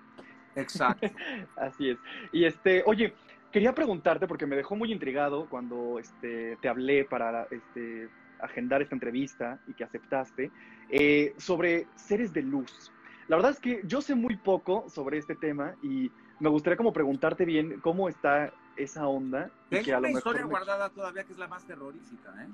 Exacto. 0.55 1.07
Así 1.57 1.89
es. 1.89 1.97
Y 2.31 2.45
este, 2.45 2.81
oye, 2.85 3.13
quería 3.51 3.73
preguntarte 3.75 4.25
porque 4.25 4.45
me 4.45 4.55
dejó 4.55 4.75
muy 4.75 4.91
intrigado 4.91 5.47
cuando 5.49 5.99
este, 5.99 6.57
te 6.61 6.69
hablé 6.69 7.03
para 7.03 7.47
este, 7.51 8.09
agendar 8.41 8.81
esta 8.81 8.95
entrevista 8.95 9.59
y 9.67 9.73
que 9.73 9.83
aceptaste, 9.83 10.51
eh, 10.89 11.33
sobre 11.37 11.87
seres 11.95 12.33
de 12.33 12.41
luz. 12.41 12.91
La 13.27 13.35
verdad 13.35 13.51
es 13.51 13.59
que 13.59 13.81
yo 13.85 14.01
sé 14.01 14.15
muy 14.15 14.37
poco 14.37 14.89
sobre 14.89 15.17
este 15.17 15.35
tema 15.35 15.75
y 15.81 16.11
me 16.39 16.49
gustaría 16.49 16.77
como 16.77 16.93
preguntarte 16.93 17.45
bien 17.45 17.79
cómo 17.81 18.09
está 18.09 18.53
esa 18.75 19.07
onda. 19.07 19.49
Tengo 19.69 19.83
que 19.83 19.93
a 19.93 19.99
una 19.99 20.09
lo 20.09 20.17
historia 20.17 20.43
me... 20.43 20.49
guardada 20.49 20.89
todavía 20.89 21.23
que 21.23 21.33
es 21.33 21.39
la 21.39 21.47
más 21.47 21.65
terrorífica, 21.65 22.31
¿eh? 22.43 22.47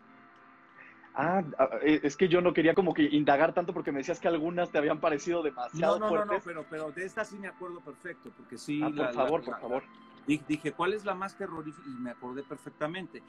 Ah, 1.16 1.44
es 1.84 2.18
que 2.18 2.28
yo 2.28 2.42
no 2.42 2.54
quería 2.54 2.74
como 2.74 2.92
que 2.92 3.04
indagar 3.04 3.54
tanto 3.54 3.72
porque 3.72 3.92
me 3.92 4.00
decías 4.00 4.20
que 4.20 4.28
algunas 4.28 4.72
te 4.72 4.80
habían 4.80 5.00
parecido 5.00 5.44
demasiado 5.44 6.00
no, 6.00 6.06
no, 6.06 6.10
fuertes. 6.10 6.28
No, 6.28 6.38
no, 6.38 6.44
pero, 6.44 6.66
pero 6.68 6.92
de 6.92 7.06
esta 7.06 7.24
sí 7.24 7.38
me 7.38 7.48
acuerdo 7.48 7.82
perfecto, 7.82 8.32
porque 8.36 8.58
sí. 8.58 8.82
Ah, 8.82 8.88
por 8.88 8.96
la, 8.98 9.14
favor, 9.14 9.40
la, 9.42 9.46
por 9.46 9.54
la, 9.54 9.60
favor. 9.60 9.84
Dije, 10.26 10.72
¿cuál 10.72 10.94
es 10.94 11.04
la 11.04 11.16
más 11.16 11.38
terrorífica? 11.38 11.88
Y 11.88 12.00
me 12.00 12.12
acordé 12.12 12.44
perfectamente. 12.44 13.22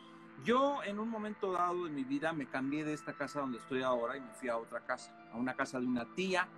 Yo 0.44 0.82
en 0.84 0.98
un 0.98 1.08
momento 1.08 1.52
dado 1.52 1.84
de 1.84 1.90
mi 1.90 2.04
vida 2.04 2.32
me 2.32 2.46
cambié 2.46 2.84
de 2.84 2.92
esta 2.92 3.14
casa 3.14 3.40
donde 3.40 3.58
estoy 3.58 3.82
ahora 3.82 4.16
y 4.16 4.20
me 4.20 4.32
fui 4.34 4.48
a 4.48 4.56
otra 4.56 4.80
casa, 4.80 5.12
a 5.32 5.36
una 5.36 5.54
casa 5.54 5.80
de 5.80 5.86
una 5.86 6.04
tía 6.14 6.48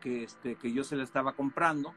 que, 0.00 0.24
este, 0.24 0.56
que 0.56 0.72
yo 0.72 0.84
se 0.84 0.96
la 0.96 1.04
estaba 1.04 1.32
comprando 1.32 1.94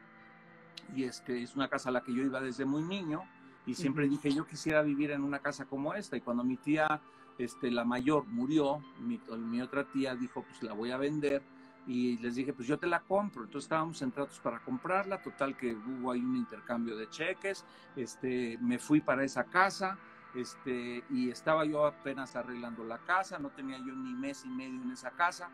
y 0.94 1.04
este, 1.04 1.42
es 1.42 1.54
una 1.56 1.68
casa 1.68 1.88
a 1.88 1.92
la 1.92 2.02
que 2.02 2.14
yo 2.14 2.22
iba 2.22 2.40
desde 2.40 2.64
muy 2.64 2.82
niño 2.82 3.22
y 3.66 3.74
siempre 3.74 4.04
uh 4.04 4.06
-huh. 4.06 4.10
dije 4.10 4.32
yo 4.32 4.46
quisiera 4.46 4.82
vivir 4.82 5.10
en 5.10 5.22
una 5.22 5.38
casa 5.38 5.64
como 5.64 5.94
esta 5.94 6.16
y 6.16 6.20
cuando 6.20 6.44
mi 6.44 6.56
tía, 6.56 7.00
este, 7.38 7.70
la 7.70 7.84
mayor, 7.84 8.26
murió, 8.26 8.80
mi, 9.00 9.20
mi 9.38 9.60
otra 9.60 9.84
tía 9.84 10.14
dijo 10.14 10.42
pues 10.42 10.62
la 10.62 10.72
voy 10.72 10.90
a 10.90 10.98
vender 10.98 11.42
y 11.86 12.16
les 12.18 12.34
dije, 12.34 12.52
pues 12.52 12.66
yo 12.66 12.78
te 12.78 12.86
la 12.86 13.00
compro. 13.00 13.44
Entonces 13.44 13.66
estábamos 13.66 13.98
centrados 13.98 14.38
para 14.40 14.60
comprarla, 14.60 15.22
total 15.22 15.56
que 15.56 15.74
hubo 15.74 16.10
ahí 16.10 16.20
un 16.20 16.36
intercambio 16.36 16.96
de 16.96 17.08
cheques, 17.10 17.64
este, 17.96 18.58
me 18.60 18.78
fui 18.78 19.00
para 19.00 19.24
esa 19.24 19.44
casa, 19.44 19.98
este, 20.34 21.04
y 21.10 21.30
estaba 21.30 21.64
yo 21.64 21.86
apenas 21.86 22.34
arreglando 22.36 22.84
la 22.84 22.98
casa, 22.98 23.38
no 23.38 23.50
tenía 23.50 23.78
yo 23.78 23.94
ni 23.94 24.14
mes 24.14 24.44
y 24.44 24.48
medio 24.48 24.82
en 24.82 24.90
esa 24.90 25.10
casa, 25.10 25.50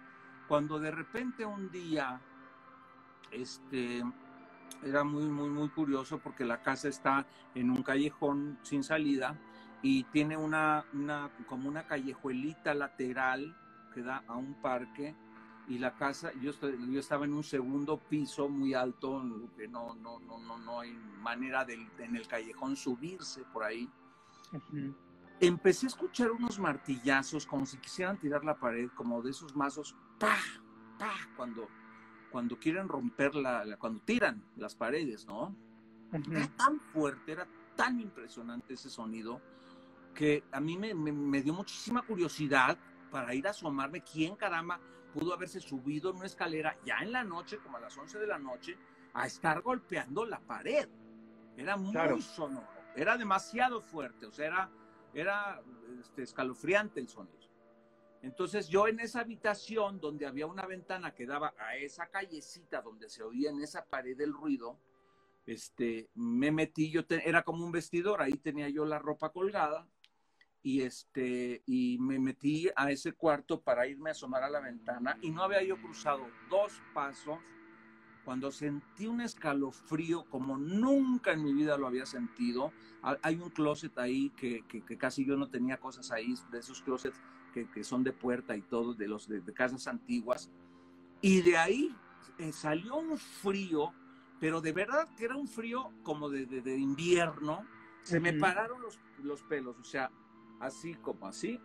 cuando 0.49 0.79
de 0.79 0.91
repente 0.91 1.45
un 1.45 1.71
día, 1.71 2.21
este, 3.31 4.03
era 4.83 5.05
muy, 5.05 5.25
muy, 5.25 5.49
muy 5.49 5.69
curioso 5.69 6.19
porque 6.19 6.45
la 6.45 6.63
casa 6.63 6.89
está 6.89 7.27
en 7.55 7.71
un 7.71 7.83
callejón 7.83 8.59
sin 8.63 8.83
salida 8.83 9.37
y 9.83 10.05
tiene 10.05 10.37
una, 10.37 10.85
una 10.93 11.31
como 11.47 11.69
una 11.69 11.87
callejuelita 11.87 12.75
lateral 12.75 13.57
que 13.95 14.03
da 14.03 14.23
a 14.27 14.37
un 14.37 14.55
parque 14.61 15.15
y 15.71 15.79
la 15.79 15.95
casa, 15.95 16.33
yo, 16.41 16.51
estoy, 16.51 16.77
yo 16.93 16.99
estaba 16.99 17.25
en 17.27 17.33
un 17.33 17.45
segundo 17.45 17.97
piso 17.97 18.49
muy 18.49 18.75
alto, 18.75 19.23
que 19.57 19.69
no, 19.69 19.95
no, 19.95 20.19
no, 20.19 20.41
no, 20.41 20.59
no 20.59 20.81
hay 20.81 20.91
manera 21.23 21.65
de 21.65 21.75
en 21.99 22.17
el 22.17 22.27
callejón 22.27 22.75
subirse 22.75 23.45
por 23.53 23.63
ahí. 23.63 23.89
Uh 24.53 24.57
-huh. 24.57 24.95
Empecé 25.39 25.87
a 25.87 25.91
escuchar 25.91 26.33
unos 26.33 26.59
martillazos 26.59 27.47
como 27.47 27.65
si 27.67 27.79
quisieran 27.79 28.19
tirar 28.19 28.45
la 28.45 28.59
pared, 28.59 28.91
como 28.97 29.23
de 29.23 29.31
esos 29.31 29.55
mazos, 29.55 29.95
¡pah! 30.19 30.43
¡pah! 30.99 31.29
Cuando, 31.37 31.69
cuando 32.33 32.59
quieren 32.59 32.89
romper 32.89 33.37
la, 33.37 33.77
cuando 33.79 34.01
tiran 34.01 34.43
las 34.57 34.75
paredes, 34.75 35.25
¿no? 35.29 35.55
Era 36.13 36.49
tan 36.57 36.81
fuerte, 36.81 37.31
era 37.31 37.47
tan 37.77 38.01
impresionante 38.01 38.75
ese 38.75 38.91
sonido 38.91 39.41
que 40.15 40.43
a 40.51 40.59
mí 40.59 40.77
me, 40.77 40.95
me, 40.95 41.43
dio 41.43 41.55
muchísima 41.55 42.03
curiosidad 42.03 42.77
para 43.13 43.33
ir 43.37 43.47
a 43.47 43.51
asomarme 43.51 44.03
quién 44.03 44.35
caramba 44.35 44.81
pudo 45.13 45.35
haberse 45.35 45.61
subido 45.61 46.11
en 46.11 46.17
una 46.17 46.27
escalera 46.27 46.77
ya 46.85 46.99
en 46.99 47.13
la 47.13 47.25
noche, 47.25 47.59
como 47.59 47.77
a 47.77 47.81
las 47.81 47.97
11 47.97 48.19
de 48.19 48.27
la 48.27 48.39
noche, 48.39 48.77
a 49.13 49.27
estar 49.27 49.61
golpeando 49.61 50.25
la 50.25 50.41
pared. 50.41 50.89
Era 51.57 51.77
muy 51.77 52.23
sonoro, 52.23 52.67
era 52.97 53.17
demasiado 53.17 53.83
fuerte, 53.83 54.27
o 54.27 54.33
sea, 54.33 54.47
era, 54.47 54.71
era 55.13 55.63
este, 56.01 56.23
escalofriante 56.23 57.01
el 57.01 57.09
sonido. 57.09 57.39
Entonces 58.23 58.69
yo 58.69 58.87
en 58.87 59.01
esa 59.01 59.21
habitación 59.21 59.99
donde 59.99 60.27
había 60.27 60.47
una 60.47 60.67
ventana 60.67 61.15
que 61.15 61.27
daba 61.27 61.55
a 61.59 61.77
esa 61.77 62.07
callecita 62.09 62.83
donde 62.83 63.09
se 63.09 63.23
oía 63.23 63.51
en 63.51 63.61
esa 63.63 63.85
pared 63.87 64.21
el 64.21 64.33
ruido, 64.33 64.79
este, 65.47 66.11
me 66.15 66.51
metí, 66.51 66.91
yo 66.91 67.03
era 67.09 67.43
como 67.43 67.65
un 67.65 67.73
vestidor, 67.73 68.21
ahí 68.21 68.35
tenía 68.35 68.69
yo 68.69 68.85
la 68.85 68.99
ropa 68.99 69.31
colgada 69.33 69.89
y 70.63 70.83
este, 70.83 71.63
y 71.67 71.99
me 71.99 72.19
metí 72.19 72.69
a 72.77 72.91
ese 72.91 73.13
cuarto 73.13 73.61
para 73.61 73.87
irme 73.87 74.11
a 74.11 74.13
asomar 74.13 74.43
a 74.43 74.51
la 74.51 74.61
ventana 74.61 75.19
y 75.23 75.31
no 75.31 75.43
había 75.43 75.63
yo 75.63 75.81
cruzado 75.81 76.27
dos 76.51 76.83
pasos 76.93 77.39
cuando 78.25 78.51
sentí 78.51 79.07
un 79.07 79.23
escalofrío 79.23 80.25
como 80.29 80.59
nunca 80.59 81.33
en 81.33 81.43
mi 81.43 81.53
vida 81.53 81.79
lo 81.79 81.87
había 81.87 82.05
sentido. 82.05 82.73
Hay 83.23 83.37
un 83.37 83.49
closet 83.51 83.99
ahí 83.99 84.31
que, 84.31 84.65
que, 84.69 84.85
que 84.85 84.99
casi 84.99 85.25
yo 85.25 85.37
no 85.37 85.49
tenía 85.49 85.79
cosas 85.79 86.11
ahí, 86.11 86.35
de 86.51 86.59
esos 86.59 86.83
closets 86.83 87.19
que, 87.51 87.85
son 87.85 88.05
de 88.05 88.13
puerta 88.13 88.57
y 88.57 88.63
todo, 88.63 88.95
de 88.95 89.09
los 89.09 89.29
de, 89.29 89.43
casas 89.53 89.87
antiguas. 89.87 90.51
Y 91.21 91.43
de 91.43 91.57
ahí 91.57 91.97
eh, 92.39 92.53
salió 92.53 92.97
un 92.97 93.19
frío, 93.19 93.93
pero 94.39 94.61
de 94.61 94.73
verdad 94.73 95.09
que 95.17 95.25
era 95.25 95.37
un 95.37 95.49
frío 95.49 95.93
como 96.03 96.29
de, 96.29 96.47
de, 96.47 96.77
invierno. 96.77 97.67
Se 98.03 98.21
me 98.21 98.33
pararon 98.33 98.81
los, 98.81 98.99
los, 99.23 99.43
pelos, 99.43 99.79
o 99.79 99.85
sea, 99.85 100.11
así 100.61 100.95
como 100.95 101.27
así, 101.27 101.61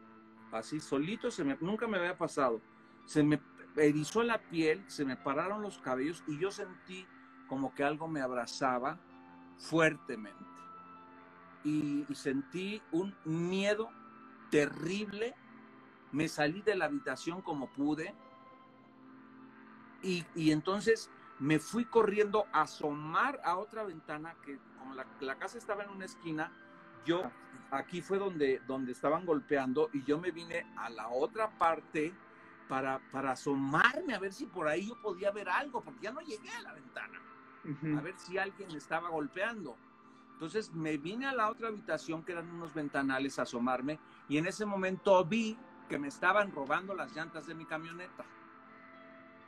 así 0.52 0.80
solito, 0.80 1.30
se 1.30 1.44
me, 1.44 1.58
nunca 1.62 1.88
me 1.88 1.98
había 1.98 2.18
pasado. 2.18 2.62
Se 3.06 3.24
me 3.24 3.40
erizó 3.76 4.24
la 4.24 4.40
piel, 4.40 4.84
se 4.88 5.06
me 5.06 5.16
pararon 5.16 5.62
los 5.62 5.78
cabellos 5.78 6.24
y 6.28 6.40
yo 6.40 6.50
sentí 6.50 7.06
como 7.48 7.76
que 7.76 7.84
algo 7.84 8.08
me 8.08 8.22
abrazaba 8.22 9.00
fuertemente. 9.58 10.44
y 11.64 12.06
sentí 12.14 12.82
un 12.92 13.16
miedo 13.26 13.90
terrible 14.52 15.36
me 16.16 16.30
salí 16.30 16.62
de 16.62 16.76
la 16.76 16.86
habitación 16.86 17.42
como 17.42 17.68
pude 17.68 18.16
y, 20.02 20.52
entonces 20.52 21.10
me 21.40 21.60
fui 21.60 21.84
corriendo 21.84 22.46
a 22.54 22.62
asomar 22.62 23.42
a 23.44 23.58
otra 23.58 23.84
ventana 23.84 24.36
que 24.46 24.60
como 24.78 24.94
la, 24.94 25.36
casa 25.36 25.58
estaba 25.58 25.84
en 25.84 25.90
una 25.90 26.06
esquina, 26.06 26.54
yo 27.06 27.32
aquí 27.72 28.02
fue 28.02 28.18
donde, 28.18 28.62
donde 28.68 28.92
estaban 28.92 29.26
golpeando 29.26 29.90
y 29.94 30.04
yo 30.04 30.20
me 30.20 30.32
vine 30.32 30.66
a 30.78 30.90
la 30.90 31.10
otra 31.10 31.50
parte 31.50 32.14
para, 32.68 33.00
para 33.12 33.32
asomarme 33.32 34.14
a 34.14 34.20
ver 34.20 34.34
si 34.34 34.46
por 34.46 34.68
ahí 34.68 34.88
yo 34.88 35.02
podía 35.02 35.32
ver 35.32 35.50
algo, 35.50 35.82
porque 35.82 36.02
ya 36.02 36.12
no 36.12 36.22
llegué 36.22 36.50
a 36.52 36.62
la 36.62 36.74
ventana, 36.74 37.22
a 37.98 38.02
ver 38.02 38.18
si 38.18 38.38
alguien 38.38 38.72
estaba 38.72 39.10
golpeando. 39.10 39.78
Entonces 40.34 40.74
me 40.74 40.98
vine 40.98 41.28
a 41.28 41.34
la 41.34 41.50
otra 41.50 41.70
habitación 41.70 42.24
que 42.24 42.34
eran 42.34 42.50
unos 42.50 42.74
ventanales 42.74 43.40
a 43.40 43.44
asomarme 43.44 44.00
y 44.28 44.38
en 44.38 44.48
ese 44.48 44.66
momento 44.66 45.24
vi 45.24 45.58
que 45.88 45.98
me 45.98 46.08
estaban 46.08 46.52
robando 46.52 46.94
las 46.94 47.16
llantas 47.16 47.48
de 47.48 47.56
mi 47.56 47.66
camioneta. 47.66 48.26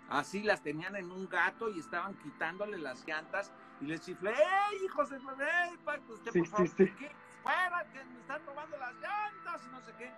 Así 0.10 0.44
las 0.44 0.62
tenían 0.62 0.96
en 0.96 1.12
un 1.12 1.28
gato 1.28 1.70
y 1.70 1.80
estaban 1.80 2.14
quitándole 2.16 2.78
las 2.78 3.06
llantas 3.06 3.52
y 3.82 3.86
les 3.86 4.02
chiflé, 4.02 4.32
¡Ey, 4.32 4.86
hijos 4.86 5.10
de 5.10 5.18
¡Ey, 5.18 5.78
usted, 6.08 6.32
por 6.32 6.48
favor, 6.48 6.76
¿qué? 6.76 7.12
Fuera, 7.48 7.86
que 7.92 8.04
me 8.06 8.20
están 8.20 8.46
robando 8.46 8.78
las 8.78 8.94
llantas 8.96 9.62
y 9.66 9.72
no 9.72 9.82
sé 9.82 9.94
qué. 9.98 10.12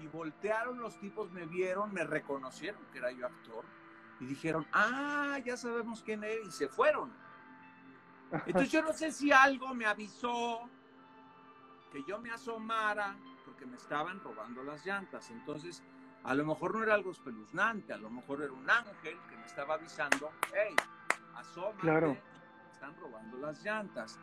Y 0.00 0.06
voltearon 0.08 0.80
los 0.80 0.98
tipos, 0.98 1.30
me 1.30 1.46
vieron, 1.46 1.92
me 1.92 2.04
reconocieron 2.04 2.84
que 2.92 2.98
era 2.98 3.10
yo 3.12 3.26
actor 3.26 3.64
y 4.20 4.26
dijeron, 4.26 4.66
ah, 4.72 5.38
ya 5.44 5.56
sabemos 5.56 6.02
quién 6.02 6.22
es, 6.24 6.46
y 6.46 6.50
se 6.52 6.68
fueron. 6.68 7.12
Entonces 8.46 8.70
yo 8.70 8.82
no 8.82 8.92
sé 8.92 9.12
si 9.12 9.30
algo 9.30 9.74
me 9.74 9.84
avisó 9.84 10.68
que 11.90 12.02
yo 12.04 12.18
me 12.18 12.30
asomara 12.30 13.16
porque 13.44 13.66
me 13.66 13.76
estaban 13.76 14.20
robando 14.20 14.62
las 14.62 14.84
llantas. 14.86 15.28
Entonces, 15.30 15.82
a 16.24 16.34
lo 16.34 16.46
mejor 16.46 16.74
no 16.74 16.82
era 16.82 16.94
algo 16.94 17.10
espeluznante, 17.10 17.92
a 17.92 17.98
lo 17.98 18.08
mejor 18.08 18.42
era 18.42 18.52
un 18.52 18.68
ángel 18.68 19.18
que 19.28 19.36
me 19.36 19.44
estaba 19.44 19.74
avisando, 19.74 20.30
hey, 20.54 20.74
asómate, 21.34 21.80
claro. 21.80 22.16
están 22.72 22.96
robando 22.96 23.36
las 23.38 23.62
llantas. 23.62 24.18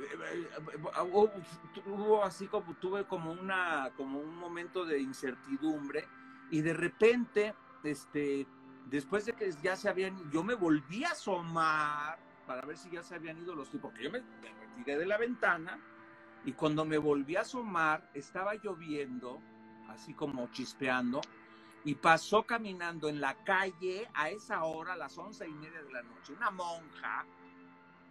Eh, 0.00 0.04
eh, 0.32 0.48
eh, 0.54 1.82
hubo 1.86 2.24
así 2.24 2.46
como 2.46 2.74
tuve 2.74 3.04
como 3.04 3.32
una 3.32 3.90
como 3.96 4.20
un 4.20 4.36
momento 4.36 4.84
de 4.84 5.00
incertidumbre 5.00 6.06
y 6.50 6.60
de 6.60 6.72
repente 6.72 7.54
este 7.82 8.46
después 8.86 9.26
de 9.26 9.32
que 9.32 9.50
ya 9.60 9.74
se 9.74 9.88
habían 9.88 10.30
yo 10.30 10.44
me 10.44 10.54
volví 10.54 11.04
a 11.04 11.10
asomar 11.10 12.18
para 12.46 12.62
ver 12.62 12.78
si 12.78 12.90
ya 12.90 13.02
se 13.02 13.16
habían 13.16 13.38
ido 13.38 13.54
los 13.54 13.70
tipos 13.70 13.92
que 13.92 14.04
yo 14.04 14.10
me, 14.10 14.20
me 14.20 14.52
retiré 14.60 14.98
de 14.98 15.06
la 15.06 15.18
ventana 15.18 15.78
y 16.44 16.52
cuando 16.52 16.84
me 16.84 16.98
volví 16.98 17.36
a 17.36 17.42
asomar, 17.42 18.08
estaba 18.14 18.54
lloviendo, 18.54 19.40
así 19.88 20.14
como 20.14 20.50
chispeando, 20.50 21.20
y 21.84 21.94
pasó 21.94 22.44
caminando 22.44 23.08
en 23.08 23.20
la 23.20 23.34
calle 23.44 24.08
a 24.14 24.30
esa 24.30 24.64
hora, 24.64 24.94
a 24.94 24.96
las 24.96 25.16
once 25.18 25.46
y 25.46 25.52
media 25.52 25.82
de 25.82 25.92
la 25.92 26.02
noche, 26.02 26.32
una 26.32 26.50
monja 26.50 27.26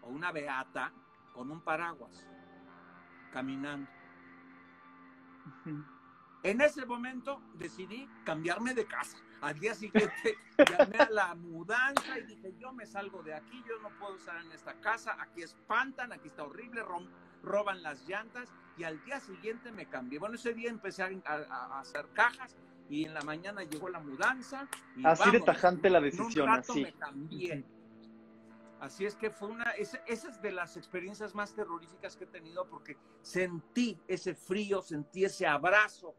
o 0.04 0.10
una 0.10 0.32
beata 0.32 0.91
con 1.38 1.52
un 1.52 1.62
paraguas, 1.62 2.26
caminando. 3.32 3.88
En 6.41 6.62
ese 6.62 6.84
momento 6.86 7.39
decidí 7.54 8.10
cambiarme 8.26 8.73
de 8.73 8.88
casa. 8.88 9.17
Al 9.41 9.60
día 9.60 9.76
siguiente 9.76 10.36
llamé 10.58 10.97
a 10.97 11.10
la 11.12 11.36
mudanza 11.36 12.17
y 12.17 12.23
dije, 12.23 12.56
yo 12.58 12.73
me 12.73 12.88
salgo 12.88 13.21
de 13.21 13.36
aquí, 13.36 13.63
yo 13.69 13.80
no 13.84 13.89
puedo 14.00 14.15
estar 14.15 14.43
en 14.43 14.52
esta 14.52 14.73
casa, 14.82 15.15
aquí 15.19 15.43
espantan, 15.43 16.12
aquí 16.12 16.28
está 16.28 16.43
horrible, 16.43 16.84
roban 17.43 17.84
las 17.84 18.08
llantas 18.08 18.50
y 18.76 18.84
al 18.84 19.04
día 19.06 19.19
siguiente 19.19 19.71
me 19.71 19.86
cambié. 19.86 20.17
Bueno, 20.17 20.36
ese 20.36 20.56
día 20.56 20.71
empecé 20.71 21.04
a, 21.04 21.80
hacer 21.80 22.08
cajas 22.13 22.56
y 22.89 23.06
en 23.06 23.13
la 23.13 23.21
mañana 23.21 23.62
llegó 23.63 23.89
la 23.89 24.00
mudanza. 24.00 24.67
así 25.04 25.30
de 25.30 25.41
tajante 25.41 25.91
la 25.91 26.02
decisión. 26.02 26.50
así. 26.50 26.82
me 26.82 26.93
cambié. 26.93 27.76
Así 28.79 29.05
es 29.05 29.15
que 29.15 29.31
fue 29.31 29.47
una, 29.49 29.71
esa, 29.71 29.97
esa, 30.05 30.29
es 30.29 30.41
de 30.41 30.51
las 30.51 30.77
experiencias 30.77 31.33
más 31.33 31.55
terroríficas 31.55 32.15
que 32.15 32.25
he 32.25 32.27
tenido 32.27 32.67
porque 32.69 32.95
sentí 33.21 33.99
ese 34.07 34.35
frío, 34.35 34.81
sentí 34.81 35.25
ese 35.25 35.47
abrazo 35.47 36.15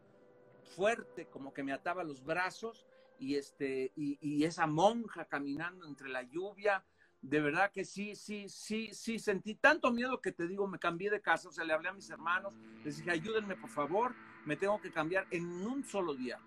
fuerte, 0.75 1.27
como 1.27 1.53
que 1.53 1.63
me 1.63 1.73
ataba 1.73 2.03
los 2.03 2.25
brazos 2.25 2.87
y, 3.19 3.37
este, 3.37 3.93
y, 3.95 4.19
y 4.21 4.45
esa 4.45 4.67
monja 4.67 5.27
caminando 5.27 5.87
entre 5.87 6.09
la 6.09 6.23
lluvia, 6.23 6.85
de 7.21 7.41
verdad 7.41 7.73
que 7.73 7.85
sí, 7.85 8.15
sí, 8.15 8.49
sí, 8.49 8.91
sí, 8.93 9.19
sentí 9.19 9.55
tanto 9.55 9.93
miedo 9.93 10.21
que 10.21 10.33
te 10.33 10.47
digo, 10.47 10.67
me 10.67 10.79
cambié 10.79 11.11
de 11.11 11.21
casa, 11.21 11.49
o 11.49 11.53
sea, 11.53 11.65
le 11.65 11.73
hablé 11.73 11.89
a 11.89 11.93
mis 11.93 12.11
hermanos, 12.11 12.55
les 12.85 12.99
dije, 12.99 13.11
ayúdenme 13.11 13.57
por 13.57 13.71
favor, 13.71 14.15
me 14.45 14.57
tengo 14.57 14.81
que 14.81 14.93
cambiar 14.93 15.27
en 15.31 15.47
un 15.47 15.85
solo 15.85 16.15
día, 16.15 16.39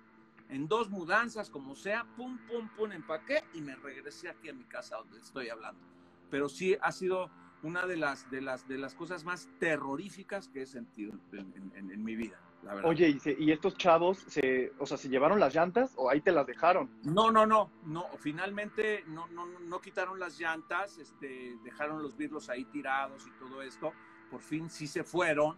en 0.49 0.67
dos 0.67 0.89
mudanzas, 0.89 1.49
como 1.49 1.75
sea, 1.75 2.05
pum, 2.15 2.37
pum, 2.47 2.69
pum, 2.75 2.91
empaqué 2.91 3.43
y 3.53 3.61
me 3.61 3.75
regresé 3.75 4.29
aquí 4.29 4.49
a 4.49 4.53
mi 4.53 4.65
casa 4.65 4.97
donde 4.97 5.19
estoy 5.19 5.49
hablando. 5.49 6.00
Pero 6.31 6.49
sí 6.49 6.75
ha 6.81 6.91
sido 6.91 7.29
una 7.61 7.85
de 7.85 7.97
las, 7.97 8.31
de 8.31 8.41
las, 8.41 8.67
de 8.67 8.79
las 8.79 8.95
cosas 8.95 9.23
más 9.23 9.47
terroríficas 9.59 10.47
que 10.47 10.63
he 10.63 10.65
sentido 10.65 11.13
en 11.31 12.03
mi 12.03 12.15
vida. 12.15 12.39
Oye, 12.83 13.17
¿y, 13.39 13.51
estos 13.51 13.75
chavos, 13.75 14.19
se, 14.27 14.71
o 14.77 14.85
sea, 14.85 14.95
se 14.95 15.09
llevaron 15.09 15.39
las 15.39 15.55
llantas 15.55 15.93
o 15.95 16.09
ahí 16.09 16.21
te 16.21 16.31
las 16.31 16.45
dejaron? 16.45 16.91
No, 17.03 17.31
no, 17.31 17.45
no, 17.45 17.71
no, 17.85 18.05
finalmente 18.19 19.03
no, 19.07 19.27
no, 19.27 19.47
no 19.47 19.81
quitaron 19.81 20.19
las 20.19 20.39
llantas, 20.39 20.99
este, 20.99 21.57
dejaron 21.63 22.03
los 22.03 22.15
vidrios 22.15 22.49
ahí 22.49 22.65
tirados 22.65 23.25
y 23.25 23.31
todo 23.31 23.63
esto, 23.63 23.93
por 24.29 24.41
fin 24.41 24.69
sí 24.69 24.85
se 24.85 25.03
fueron, 25.03 25.55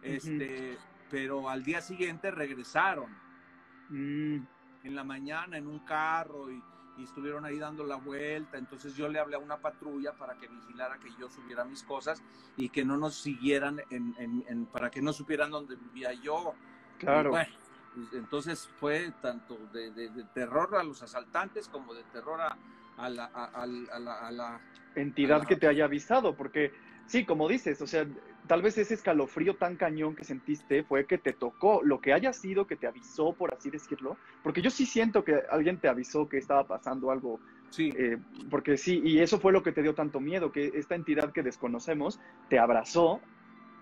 este, 0.00 0.78
pero 1.10 1.48
al 1.50 1.62
día 1.62 1.82
siguiente 1.82 2.30
regresaron. 2.30 3.14
Mm. 3.90 4.38
En 4.84 4.94
la 4.94 5.04
mañana 5.04 5.58
en 5.58 5.66
un 5.66 5.80
carro 5.80 6.50
y 6.50 6.62
y 6.96 7.04
estuvieron 7.04 7.44
ahí 7.44 7.58
dando 7.58 7.84
la 7.84 7.96
vuelta. 7.96 8.58
Entonces 8.58 8.94
yo 8.94 9.08
le 9.08 9.18
hablé 9.18 9.36
a 9.36 9.38
una 9.38 9.58
patrulla 9.58 10.12
para 10.12 10.34
que 10.34 10.48
vigilara 10.48 10.98
que 10.98 11.10
yo 11.18 11.28
subiera 11.28 11.64
mis 11.64 11.82
cosas 11.82 12.22
y 12.56 12.68
que 12.68 12.84
no 12.84 12.96
nos 12.96 13.16
siguieran, 13.16 13.80
en, 13.90 14.66
para 14.66 14.90
que 14.90 15.02
no 15.02 15.12
supieran 15.12 15.50
dónde 15.50 15.76
vivía 15.76 16.12
yo. 16.14 16.54
Claro. 16.98 17.30
Pues, 17.30 17.48
entonces 18.12 18.68
fue 18.78 19.12
tanto 19.22 19.56
de, 19.72 20.10
terror 20.34 20.76
a 20.76 20.82
los 20.82 21.02
asaltantes 21.02 21.68
como 21.68 21.94
de 21.94 22.02
terror 22.04 22.40
a, 22.40 23.08
la, 23.08 23.24
a, 23.24 23.66
la, 23.66 24.60
entidad 24.94 25.46
que 25.46 25.56
te 25.56 25.66
haya 25.66 25.84
avisado, 25.84 26.36
porque 26.36 26.72
sí, 27.06 27.24
como 27.24 27.48
dices, 27.48 27.80
o 27.80 27.86
sea, 27.86 28.06
tal 28.46 28.62
vez 28.62 28.78
ese 28.78 28.94
escalofrío 28.94 29.56
tan 29.56 29.76
cañón 29.76 30.14
que 30.14 30.24
sentiste 30.24 30.84
fue 30.84 31.06
que 31.06 31.18
te 31.18 31.32
tocó, 31.32 31.82
lo 31.82 32.00
que 32.00 32.12
haya 32.12 32.32
sido 32.32 32.66
que 32.66 32.76
te 32.76 32.86
avisó, 32.86 33.34
por 33.34 33.52
así 33.54 33.70
decirlo, 33.70 34.16
porque 34.42 34.62
yo 34.62 34.70
sí 34.70 34.86
siento 34.86 35.24
que 35.24 35.42
alguien 35.50 35.78
te 35.78 35.88
avisó 35.88 36.28
que 36.28 36.38
estaba 36.38 36.66
pasando 36.66 37.10
algo 37.10 37.40
Sí. 37.70 37.92
Eh, 37.96 38.16
porque 38.50 38.76
sí, 38.76 39.00
y 39.04 39.18
eso 39.20 39.38
fue 39.38 39.52
lo 39.52 39.62
que 39.62 39.72
te 39.72 39.82
dio 39.82 39.94
tanto 39.94 40.20
miedo, 40.20 40.52
que 40.52 40.72
esta 40.74 40.94
entidad 40.94 41.32
que 41.32 41.42
desconocemos 41.42 42.20
te 42.48 42.58
abrazó 42.58 43.20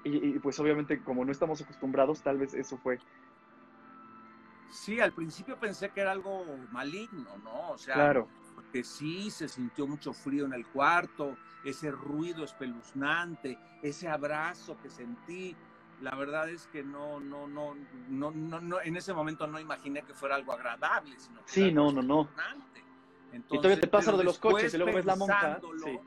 y, 0.04 0.38
pues 0.40 0.58
obviamente 0.60 1.02
como 1.02 1.24
no 1.24 1.32
estamos 1.32 1.62
acostumbrados, 1.62 2.22
tal 2.22 2.38
vez 2.38 2.54
eso 2.54 2.76
fue. 2.78 2.98
Sí, 4.70 5.00
al 5.00 5.12
principio 5.12 5.58
pensé 5.58 5.90
que 5.90 6.00
era 6.00 6.12
algo 6.12 6.44
maligno, 6.72 7.38
¿no? 7.38 7.70
O 7.70 7.78
sea, 7.78 7.94
claro. 7.94 8.28
Porque 8.54 8.84
sí 8.84 9.30
se 9.30 9.48
sintió 9.48 9.86
mucho 9.86 10.12
frío 10.12 10.46
en 10.46 10.52
el 10.52 10.66
cuarto, 10.66 11.36
ese 11.64 11.90
ruido 11.90 12.44
espeluznante, 12.44 13.58
ese 13.82 14.08
abrazo 14.08 14.76
que 14.82 14.90
sentí. 14.90 15.56
La 16.00 16.14
verdad 16.14 16.48
es 16.48 16.66
que 16.66 16.82
no, 16.82 17.20
no, 17.20 17.46
no, 17.46 17.74
no, 18.08 18.30
no, 18.30 18.80
en 18.80 18.96
ese 18.96 19.14
momento 19.14 19.46
no 19.46 19.60
imaginé 19.60 20.02
que 20.02 20.12
fuera 20.12 20.34
algo 20.36 20.52
agradable, 20.52 21.18
sino 21.18 21.40
que 21.44 21.50
sí, 21.50 21.72
no, 21.72 21.92
no, 21.92 22.02
no. 22.02 22.28
Entonces, 23.32 23.50
y 23.50 23.56
todavía 23.56 23.80
te 23.80 23.88
pasa 23.88 24.12
lo 24.12 24.18
de 24.18 24.24
los 24.24 24.38
coches 24.38 24.74
y 24.74 24.78
luego 24.78 24.96
ves 24.96 25.04
la 25.04 25.16
monja. 25.16 25.60
Sí. 25.82 25.98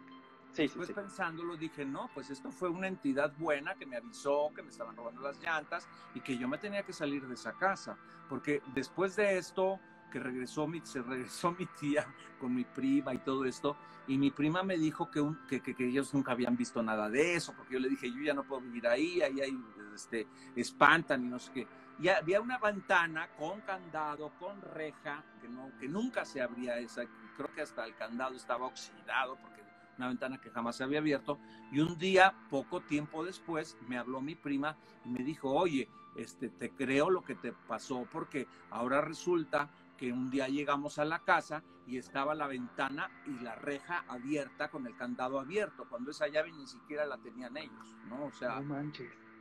Sí, 0.54 0.64
Después 0.64 0.92
pensándolo 0.92 1.56
dije, 1.56 1.86
no, 1.86 2.10
pues 2.16 2.32
esto 2.32 2.52
fue 2.52 2.68
una 2.70 2.88
entidad 2.88 3.32
buena 3.38 3.76
que 3.76 3.86
me 3.86 3.96
avisó 3.96 4.52
que 4.56 4.64
me 4.64 4.70
estaban 4.70 4.96
robando 4.96 5.22
las 5.22 5.40
llantas 5.40 5.88
y 6.16 6.22
que 6.22 6.36
yo 6.36 6.48
me 6.48 6.58
tenía 6.58 6.82
que 6.82 6.94
salir 6.94 7.28
de 7.28 7.36
esa 7.36 7.54
casa, 7.54 7.96
porque 8.28 8.64
después 8.74 9.16
de 9.16 9.38
esto 9.38 9.80
que 10.12 10.20
regresó 10.20 10.68
mi, 10.68 10.82
se 10.82 11.02
regresó 11.02 11.52
mi 11.60 11.66
tía 11.66 12.06
con 12.40 12.54
mi 12.54 12.64
prima 12.64 13.14
y 13.14 13.20
todo 13.20 13.46
esto, 13.46 13.76
y 14.08 14.18
mi 14.18 14.32
prima 14.32 14.64
me 14.64 14.78
dijo 14.78 15.10
que, 15.10 15.24
que, 15.48 15.62
que, 15.62 15.88
ellos 15.88 16.14
nunca 16.14 16.32
habían 16.32 16.56
visto 16.56 16.82
nada 16.82 17.10
de 17.10 17.36
eso, 17.36 17.54
porque 17.56 17.74
yo 17.74 17.80
le 17.80 17.90
dije, 17.90 18.12
yo 18.12 18.22
ya 18.22 18.34
no 18.34 18.44
puedo 18.44 18.62
vivir 18.62 18.88
ahí, 18.88 19.22
ahí 19.22 19.42
hay, 19.42 19.58
este, 19.94 20.28
espantan 20.56 21.26
y 21.26 21.28
no 21.28 21.40
sé 21.40 21.52
qué. 21.52 21.68
Y 22.00 22.10
había 22.10 22.40
una 22.40 22.60
ventana 22.60 23.28
con 23.38 23.60
candado, 23.62 24.32
con 24.40 24.62
reja, 24.62 25.24
que, 25.42 25.50
no, 25.50 25.72
que 25.80 25.90
nunca 25.90 26.26
se 26.26 26.42
abría 26.42 26.78
esa, 26.78 27.04
creo 27.36 27.52
que 27.54 27.62
hasta 27.62 27.84
el 27.86 27.96
candado 27.96 28.36
estaba 28.36 28.68
oxidado, 28.68 29.36
porque 29.42 29.58
una 29.98 30.08
ventana 30.08 30.40
que 30.40 30.50
jamás 30.50 30.76
se 30.78 30.84
había 30.84 31.00
abierto. 31.00 31.40
Y 31.72 31.80
un 31.80 31.98
día, 31.98 32.34
poco 32.50 32.82
tiempo 32.82 33.26
después, 33.26 33.78
me 33.88 33.98
habló 33.98 34.22
mi 34.22 34.36
prima 34.36 34.78
y 35.04 35.10
me 35.10 35.24
dijo, 35.24 35.52
oye, 35.52 35.90
este, 36.16 36.50
te 36.50 36.72
creo 36.72 37.10
lo 37.10 37.24
que 37.24 37.36
te 37.36 37.52
pasó 37.52 38.08
porque 38.12 38.48
ahora 38.72 39.02
resulta 39.02 39.70
que 39.98 40.12
un 40.12 40.30
día 40.30 40.48
llegamos 40.48 41.00
a 41.00 41.06
la 41.06 41.20
casa 41.20 41.64
y 41.86 41.98
estaba 41.98 42.36
la 42.36 42.48
ventana 42.48 43.10
y 43.26 43.40
la 43.40 43.56
reja 43.56 44.06
abierta 44.08 44.70
con 44.70 44.86
el 44.86 44.96
candado 44.96 45.40
abierto, 45.40 45.88
cuando 45.90 46.12
esa 46.12 46.28
llave 46.28 46.52
ni 46.52 46.68
siquiera 46.68 47.06
la 47.06 47.18
tenían 47.18 47.58
ellos, 47.58 47.96
¿no? 48.08 48.26
O 48.26 48.32
sea, 48.32 48.62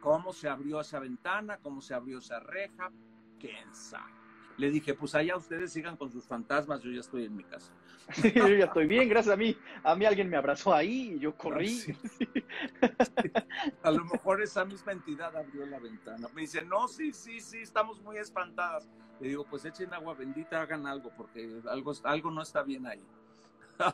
¿cómo 0.00 0.32
se 0.32 0.48
abrió 0.48 0.80
esa 0.80 0.98
ventana? 0.98 1.58
¿Cómo 1.58 1.80
se 1.80 1.94
abrió 1.94 2.18
esa 2.18 2.40
reja? 2.40 2.90
¿Quién 3.38 3.74
sabe? 3.74 4.12
Le 4.58 4.70
dije, 4.70 4.94
pues 4.94 5.14
allá 5.14 5.36
ustedes 5.36 5.72
sigan 5.72 5.96
con 5.96 6.10
sus 6.10 6.26
fantasmas, 6.26 6.82
yo 6.82 6.90
ya 6.90 7.00
estoy 7.00 7.24
en 7.24 7.36
mi 7.36 7.44
casa. 7.44 7.72
yo 8.34 8.48
ya 8.48 8.66
estoy 8.66 8.86
bien, 8.86 9.08
gracias 9.08 9.34
a 9.34 9.36
mí. 9.36 9.56
A 9.82 9.94
mí 9.94 10.04
alguien 10.04 10.30
me 10.30 10.36
abrazó 10.36 10.72
ahí 10.72 11.14
y 11.16 11.18
yo 11.18 11.36
corrí. 11.36 11.80
A 13.82 13.90
lo 13.90 14.04
mejor 14.04 14.42
esa 14.42 14.64
misma 14.64 14.92
entidad 14.92 15.36
abrió 15.36 15.66
la 15.66 15.78
ventana. 15.78 16.28
Me 16.34 16.42
dice, 16.42 16.64
no, 16.64 16.88
sí, 16.88 17.12
sí, 17.12 17.40
sí, 17.40 17.58
estamos 17.58 18.00
muy 18.00 18.16
espantadas. 18.16 18.88
Le 19.20 19.28
digo, 19.28 19.44
pues 19.48 19.64
echen 19.64 19.92
agua 19.92 20.14
bendita, 20.14 20.62
hagan 20.62 20.86
algo, 20.86 21.10
porque 21.16 21.60
algo, 21.68 21.92
algo 22.04 22.30
no 22.30 22.42
está 22.42 22.62
bien 22.62 22.86
ahí. 22.86 23.02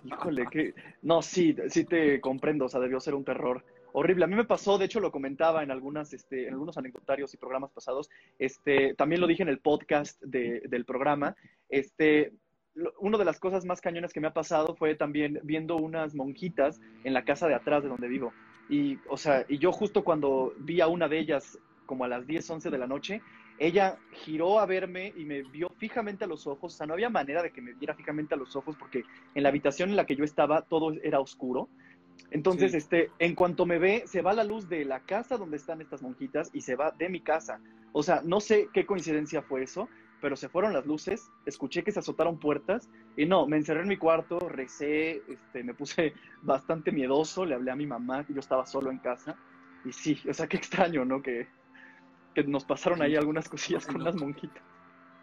Híjole, 0.05 0.47
que... 0.47 0.75
No, 1.03 1.23
sí, 1.23 1.57
sí 1.69 1.85
te 1.85 2.21
comprendo, 2.21 2.67
o 2.67 2.69
sea, 2.69 2.81
debió 2.81 3.01
ser 3.01 3.15
un 3.15 3.25
terror 3.25 3.65
horrible. 3.93 4.25
A 4.25 4.29
mí 4.29 4.35
me 4.35 4.45
pasó, 4.45 4.79
de 4.79 4.87
hecho 4.87 5.01
lo 5.01 5.13
comentaba 5.13 5.63
en 5.63 5.71
algunas, 5.71 6.13
este, 6.13 6.47
en 6.47 6.55
algunos 6.55 6.79
anecdotarios 6.79 7.33
y 7.35 7.37
programas 7.37 7.71
pasados, 7.73 8.11
este, 8.39 8.95
también 8.95 9.21
lo 9.21 9.27
dije 9.27 9.43
en 9.43 9.49
el 9.49 9.59
podcast 9.59 10.21
del 10.23 10.85
programa, 10.85 11.37
este, 11.69 12.33
una 12.99 13.19
de 13.19 13.25
las 13.25 13.39
cosas 13.39 13.65
más 13.65 13.81
cañones 13.81 14.13
que 14.13 14.21
me 14.21 14.29
ha 14.29 14.33
pasado 14.33 14.75
fue 14.75 14.95
también 14.95 15.41
viendo 15.43 15.77
unas 15.77 16.15
monjitas 16.15 16.81
en 17.05 17.13
la 17.13 17.25
casa 17.25 17.47
de 17.47 17.55
atrás 17.55 17.83
de 17.83 17.89
donde 17.89 18.09
vivo. 18.09 18.33
Y, 18.69 18.99
o 19.09 19.17
sea, 19.17 19.45
y 19.49 19.59
yo 19.59 19.73
justo 19.73 20.05
cuando 20.05 20.55
vi 20.59 20.81
a 20.81 20.87
una 20.87 21.09
de 21.09 21.19
ellas 21.19 21.59
como 21.85 22.05
a 22.05 22.09
las 22.09 22.27
10, 22.27 22.49
11 22.49 22.71
de 22.71 22.79
la 22.79 22.87
noche, 22.87 23.21
ella 23.59 23.99
giró 24.13 24.59
a 24.59 24.67
verme 24.67 25.13
y 25.17 25.25
me 25.25 25.43
vio 25.43 25.69
fijamente 25.77 26.25
a 26.25 26.27
los 26.27 26.47
ojos. 26.47 26.75
O 26.75 26.77
sea, 26.77 26.87
no 26.87 26.95
había 26.95 27.11
manera 27.11 27.43
de 27.43 27.53
que 27.53 27.61
me 27.61 27.75
viera 27.75 27.95
fijamente 27.95 28.35
a 28.35 28.39
los 28.39 28.57
ojos 28.57 28.77
porque 28.77 29.05
en 29.35 29.43
la 29.43 29.51
habitación 29.51 29.91
en 29.91 29.97
la 29.97 30.07
que 30.07 30.17
yo 30.17 30.25
estaba 30.25 30.63
todo 30.63 30.93
era 31.03 31.21
oscuro. 31.21 31.69
Entonces, 32.33 32.73
este, 32.73 33.11
en 33.19 33.35
cuanto 33.35 33.67
me 33.67 33.79
ve, 33.79 34.05
se 34.07 34.23
va 34.23 34.33
la 34.33 34.43
luz 34.43 34.67
de 34.67 34.87
la 34.87 35.01
casa 35.01 35.37
donde 35.37 35.59
están 35.59 35.83
estas 35.83 36.01
monjitas 36.01 36.49
y 36.55 36.63
se 36.63 36.77
va 36.77 36.91
de 36.91 37.11
mi 37.11 37.21
casa. 37.21 37.61
O 37.93 38.03
sea, 38.03 38.23
no 38.25 38.41
sé 38.41 38.71
qué 38.73 38.87
coincidencia 38.87 39.43
fue 39.43 39.65
eso, 39.65 39.87
pero 40.23 40.35
se 40.35 40.49
fueron 40.49 40.73
las 40.73 40.87
luces, 40.87 41.31
escuché 41.45 41.85
que 41.85 41.93
se 41.93 41.99
azotaron 41.99 42.39
puertas 42.39 42.89
y 43.19 43.27
no, 43.27 43.47
me 43.47 43.59
encerré 43.59 43.83
en 43.83 43.89
mi 43.89 43.99
cuarto, 43.99 44.39
recé, 44.39 45.23
este, 45.29 45.63
me 45.63 45.75
puse 45.75 46.15
bastante 46.43 46.91
miedoso, 46.91 47.45
le 47.45 47.55
hablé 47.55 47.71
a 47.71 47.77
mi 47.77 47.87
mamá, 47.87 48.25
que 48.25 48.33
yo 48.33 48.41
estaba 48.41 48.65
solo 48.65 48.91
en 48.91 48.99
casa. 48.99 49.37
Y 49.85 49.93
sí, 49.93 50.19
o 50.29 50.33
sea, 50.33 50.47
qué 50.47 50.57
extraño, 50.57 51.05
¿no? 51.05 51.21
Que, 51.21 51.49
que 52.35 52.45
nos 52.45 52.65
pasaron 52.65 53.03
ahí 53.03 53.15
algunas 53.15 53.47
cosillas 53.47 53.87
con 53.87 54.03
las 54.03 54.17
monjitas. 54.17 54.63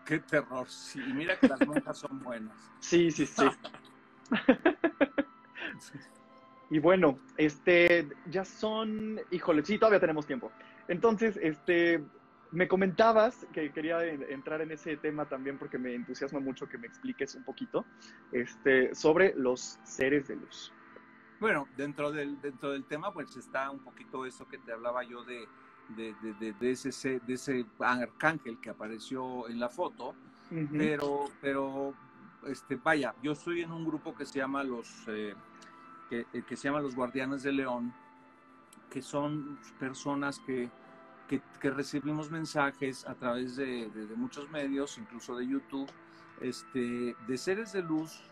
Qué 0.06 0.20
terror, 0.20 0.70
sí. 0.70 1.00
Mira 1.16 1.40
que 1.40 1.48
las 1.48 1.66
monjas 1.66 1.98
son 1.98 2.22
buenas. 2.22 2.56
Sí, 2.80 3.10
sí, 3.10 3.26
sí. 3.26 3.46
Y 6.70 6.80
bueno, 6.80 7.20
este, 7.38 8.08
ya 8.30 8.46
son, 8.46 9.20
híjole, 9.32 9.66
sí, 9.66 9.78
todavía 9.78 10.00
tenemos 10.00 10.28
tiempo. 10.28 10.52
Entonces, 10.88 11.38
este, 11.42 12.04
me 12.52 12.68
comentabas 12.68 13.48
que 13.54 13.72
quería 13.72 14.04
entrar 14.06 14.62
en 14.62 14.72
ese 14.72 14.98
tema 14.98 15.28
también 15.28 15.58
porque 15.58 15.78
me 15.78 15.94
entusiasma 15.96 16.40
mucho 16.40 16.68
que 16.68 16.78
me 16.78 16.88
expliques 16.88 17.36
un 17.36 17.44
poquito, 17.44 17.86
este, 18.32 18.94
sobre 18.94 19.34
los 19.36 19.80
seres 19.84 20.28
de 20.28 20.36
luz. 20.36 20.72
Bueno, 21.40 21.68
dentro 21.78 22.12
del, 22.12 22.40
dentro 22.42 22.72
del 22.72 22.86
tema, 22.86 23.14
pues 23.14 23.36
está 23.36 23.72
un 23.72 23.80
poquito 23.80 24.26
eso 24.26 24.48
que 24.48 24.58
te 24.58 24.72
hablaba 24.72 25.04
yo 25.04 25.24
de, 25.24 25.48
de, 25.90 26.14
de, 26.22 26.54
de 26.54 26.72
ese, 26.72 27.20
de 27.20 27.34
ese 27.34 27.66
arcángel 27.80 28.60
que 28.60 28.70
apareció 28.70 29.48
en 29.50 29.60
la 29.60 29.70
foto, 29.70 30.16
pero, 30.72 31.30
pero, 31.42 31.94
este, 32.46 32.76
vaya, 32.76 33.14
yo 33.24 33.32
estoy 33.32 33.62
en 33.62 33.72
un 33.72 33.86
grupo 33.86 34.14
que 34.16 34.26
se 34.26 34.40
llama 34.40 34.64
los... 34.64 35.08
Eh, 35.08 35.34
eh, 36.12 36.26
que, 36.48 36.56
se 36.56 36.68
llaman 36.68 36.84
los 36.84 36.96
Guardianes 36.96 37.44
de 37.44 37.52
León, 37.52 37.94
que 38.90 39.02
son 39.02 39.60
personas 39.80 40.40
que, 40.40 40.70
que, 41.28 41.70
recibimos 41.70 42.32
mensajes 42.32 43.08
a 43.08 43.14
través 43.14 43.56
de, 43.56 43.90
muchos 44.16 44.50
medios, 44.50 44.98
incluso 44.98 45.36
de 45.38 45.48
YouTube, 45.48 45.90
este, 46.42 47.16
de 47.28 47.38
seres 47.38 47.74
de 47.74 47.84
luz 47.84 48.24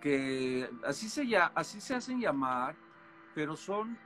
que 0.00 0.70
así 0.84 1.08
se, 1.08 1.26
ya, 1.26 1.50
así 1.54 1.80
se 1.80 1.94
hacen 1.94 2.20
llamar, 2.20 2.76
pero 3.34 3.56
son, 3.56 3.98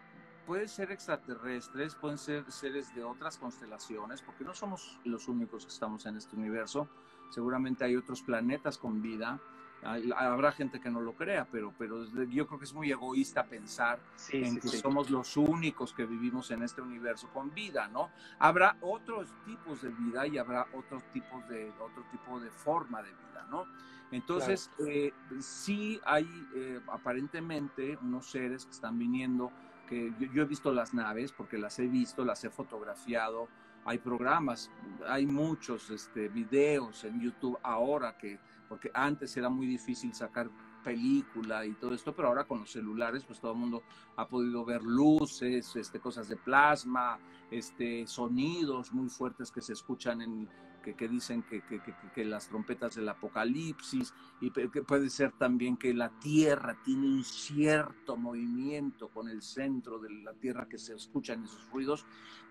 pueden 0.47 0.69
ser 0.69 0.91
extraterrestres, 0.91 1.95
pueden 1.95 2.19
ser 2.19 2.51
seres 2.51 2.95
de 2.95 3.05
otras 3.05 3.37
constelaciones, 3.37 4.23
porque 4.23 4.45
no 4.45 4.55
somos 4.55 4.99
los 5.05 5.29
únicos 5.29 5.67
que 5.67 5.73
estamos 5.73 6.07
en 6.07 6.17
este 6.17 6.37
universo, 6.37 6.89
seguramente 7.31 7.85
hay 7.85 7.97
otros 7.97 8.23
planetas 8.23 8.79
con 8.79 9.03
vida, 9.03 9.39
habrá 9.85 10.53
gente 10.53 10.81
que 10.81 10.91
no 10.91 11.01
lo 11.01 11.15
crea, 11.15 11.47
pero, 11.51 11.73
pero 11.77 12.05
yo 12.27 12.47
creo 12.47 12.59
que 12.59 12.65
es 12.65 12.75
muy 12.75 12.91
egoísta 12.91 13.45
pensar 13.45 13.99
en 14.31 14.61
que 14.61 14.69
somos 14.69 15.11
los 15.11 15.37
únicos 15.37 15.93
que 15.93 16.07
vivimos 16.07 16.51
en 16.51 16.63
este 16.63 16.81
universo 16.81 17.29
con 17.33 17.53
vida, 17.53 17.89
¿no? 17.89 18.11
Habrá 18.39 18.77
otros 18.81 19.29
tipos 19.45 19.83
de 19.83 19.89
vida 19.91 20.27
y 20.27 20.39
habrá 20.39 20.67
otros 20.73 21.03
tipos 21.13 21.47
de, 21.49 21.71
otro 21.81 22.05
tipo 22.13 22.39
de 22.39 22.51
forma 22.51 23.03
de 23.03 23.11
vida, 23.11 23.47
¿no? 23.51 23.67
Entonces, 24.13 24.71
eh, 24.87 25.13
sí 25.41 25.99
hay 26.05 26.29
eh, 26.55 26.81
aparentemente 26.89 27.99
unos 28.03 28.27
seres 28.27 28.67
que 28.67 28.73
están 28.73 28.99
viniendo, 28.99 29.51
que 29.89 30.13
yo, 30.33 30.43
he 30.43 30.47
visto 30.47 30.71
las 30.71 30.93
naves, 30.93 31.33
porque 31.33 31.59
las 31.59 31.79
he 31.79 31.87
visto, 31.87 32.25
las 32.25 32.45
he 32.45 32.51
fotografiado, 32.51 33.49
hay 33.85 33.99
programas, 33.99 34.71
hay 35.09 35.27
muchos 35.27 35.91
este, 35.91 36.29
videos 36.29 37.05
en 37.05 37.21
YouTube 37.21 37.59
ahora 37.63 38.17
que 38.17 38.39
porque 38.73 38.91
antes 38.95 39.37
era 39.37 39.51
muy 39.51 39.67
difícil 39.67 40.15
sacar 40.15 40.49
película 40.83 41.67
y 41.67 41.75
todo 41.75 41.93
esto, 41.93 42.17
pero 42.17 42.29
ahora 42.29 42.45
con 42.45 42.61
los 42.61 42.73
celulares, 42.73 43.23
pues 43.23 43.39
todo 43.39 43.53
el 43.53 43.59
mundo 43.59 43.83
ha 44.17 44.27
podido 44.27 44.65
ver 44.65 44.83
luces, 44.83 45.77
este, 45.77 46.01
cosas 46.01 46.27
de 46.31 46.37
plasma, 46.37 47.19
este, 47.51 48.07
sonidos 48.07 48.91
muy 48.95 49.11
fuertes 49.11 49.53
que 49.53 49.61
se 49.61 49.75
escuchan 49.75 50.23
en, 50.23 50.49
que, 50.83 50.95
que 50.95 51.07
dicen 51.07 51.43
que, 51.43 51.61
que, 51.61 51.83
que, 52.15 52.25
las 52.25 52.49
trompetas 52.49 52.95
del 52.95 53.11
apocalipsis, 53.11 54.15
y 54.41 54.51
que 54.51 54.83
puede 54.83 55.11
ser 55.11 55.33
también 55.33 55.77
que 55.77 55.93
la 55.93 56.09
Tierra 56.09 56.75
tiene 56.83 57.09
un 57.09 57.25
cierto 57.25 58.17
movimiento 58.17 59.11
con 59.11 59.29
el 59.29 59.43
centro 59.43 59.99
de 59.99 60.09
la 60.09 60.33
Tierra 60.33 60.67
que 60.67 60.79
se 60.79 60.95
escuchan 60.95 61.45
esos 61.45 61.71
ruidos, 61.71 62.07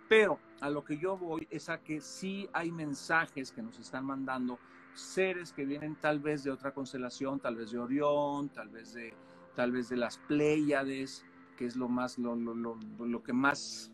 pero 0.08 0.38
a 0.60 0.70
lo 0.70 0.84
que 0.86 1.00
yo 1.00 1.18
voy 1.18 1.48
es 1.50 1.68
a 1.70 1.82
que 1.82 2.00
sí 2.00 2.48
hay 2.54 2.72
mensajes 2.72 3.52
que 3.52 3.64
nos 3.64 3.80
están 3.80 4.06
mandando 4.06 4.60
seres 4.94 5.54
que 5.54 5.66
vienen 5.66 5.96
tal 5.96 6.20
vez 6.20 6.44
de 6.44 6.52
otra 6.52 6.74
constelación, 6.74 7.40
tal 7.40 7.56
vez 7.56 7.72
de 7.72 7.80
Orión, 7.80 8.50
tal 8.50 8.70
vez 8.70 8.94
de, 8.94 9.14
tal 9.56 9.72
vez 9.72 9.90
de 9.90 9.98
las 9.98 10.18
Pléyades, 10.18 11.26
que 11.58 11.66
es 11.66 11.76
lo 11.76 11.88
más, 11.88 12.18
lo, 12.18 12.36
lo, 12.36 12.56
lo, 12.56 12.78
lo 13.00 13.24
que 13.24 13.34
más 13.34 13.92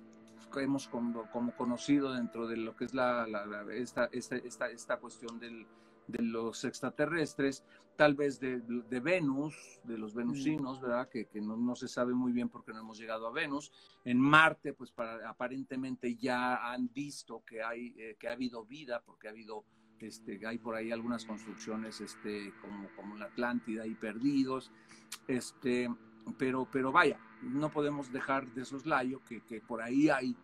hemos 0.56 0.88
como, 0.88 1.30
como, 1.32 1.56
conocido 1.56 2.14
dentro 2.14 2.48
de 2.48 2.58
lo 2.58 2.76
que 2.76 2.86
es 2.86 2.94
la, 2.94 3.28
esta, 3.72 4.06
esta, 4.12 4.38
esta, 4.38 4.70
esta, 4.70 4.98
cuestión 4.98 5.40
del, 5.40 5.68
de 6.08 6.24
los 6.24 6.64
extraterrestres, 6.64 7.64
tal 7.96 8.16
vez 8.16 8.40
de, 8.40 8.62
Venus, 9.02 9.80
de 9.84 9.98
los 9.98 10.14
venusinos, 10.14 10.80
¿verdad? 10.80 11.10
Que, 11.10 11.28
no, 11.42 11.76
se 11.76 11.88
sabe 11.88 12.14
muy 12.14 12.32
bien 12.32 12.50
porque 12.50 12.72
no 12.72 12.80
hemos 12.80 12.98
llegado 12.98 13.28
a 13.28 13.32
Venus. 13.32 13.72
En 14.06 14.20
Marte, 14.20 14.74
pues 14.74 14.92
para, 14.92 15.30
aparentemente 15.30 16.16
ya 16.16 16.72
han 16.72 16.92
visto 16.94 17.44
que, 17.46 17.62
hay, 17.62 17.94
eh, 17.98 18.16
que 18.20 18.28
ha 18.30 18.34
habido 18.34 18.66
vida, 18.66 19.02
porque 19.06 19.28
ha 19.28 19.32
habido, 19.32 19.66
este, 20.00 20.46
hay 20.46 20.58
por 20.58 20.76
ahí 20.76 20.92
algunas 20.92 21.26
construcciones 21.26 22.02
este, 22.02 22.54
como, 22.62 22.90
como 22.96 23.16
la 23.16 23.26
Atlántida 23.26 23.86
y 23.86 23.96
perdidos. 23.96 24.72
Este, 25.28 25.90
pero, 26.38 26.68
pero 26.72 26.92
vaya, 26.92 27.20
no 27.42 27.70
podemos 27.70 28.12
dejar 28.12 28.48
de 28.54 28.66
soslayo 28.66 29.22
que, 29.28 29.42
que 29.42 29.62
por 29.62 29.82
ahí 29.82 30.10
hay 30.10 30.36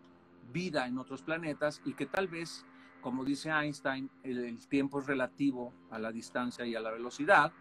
vida 0.51 0.87
en 0.87 0.97
otros 0.97 1.21
planetas 1.21 1.81
y 1.85 1.93
que 1.93 2.05
tal 2.05 2.27
vez 2.27 2.65
como 3.03 3.25
dice 3.25 3.49
Einstein, 3.49 4.09
el, 4.23 4.57
tiempo 4.67 4.99
es 4.99 5.05
relativo 5.05 5.73
a 5.91 5.99
la 5.99 6.11
distancia 6.11 6.65
y 6.65 6.73
a 6.73 6.79
la 6.79 6.89
velocidad, 6.89 7.51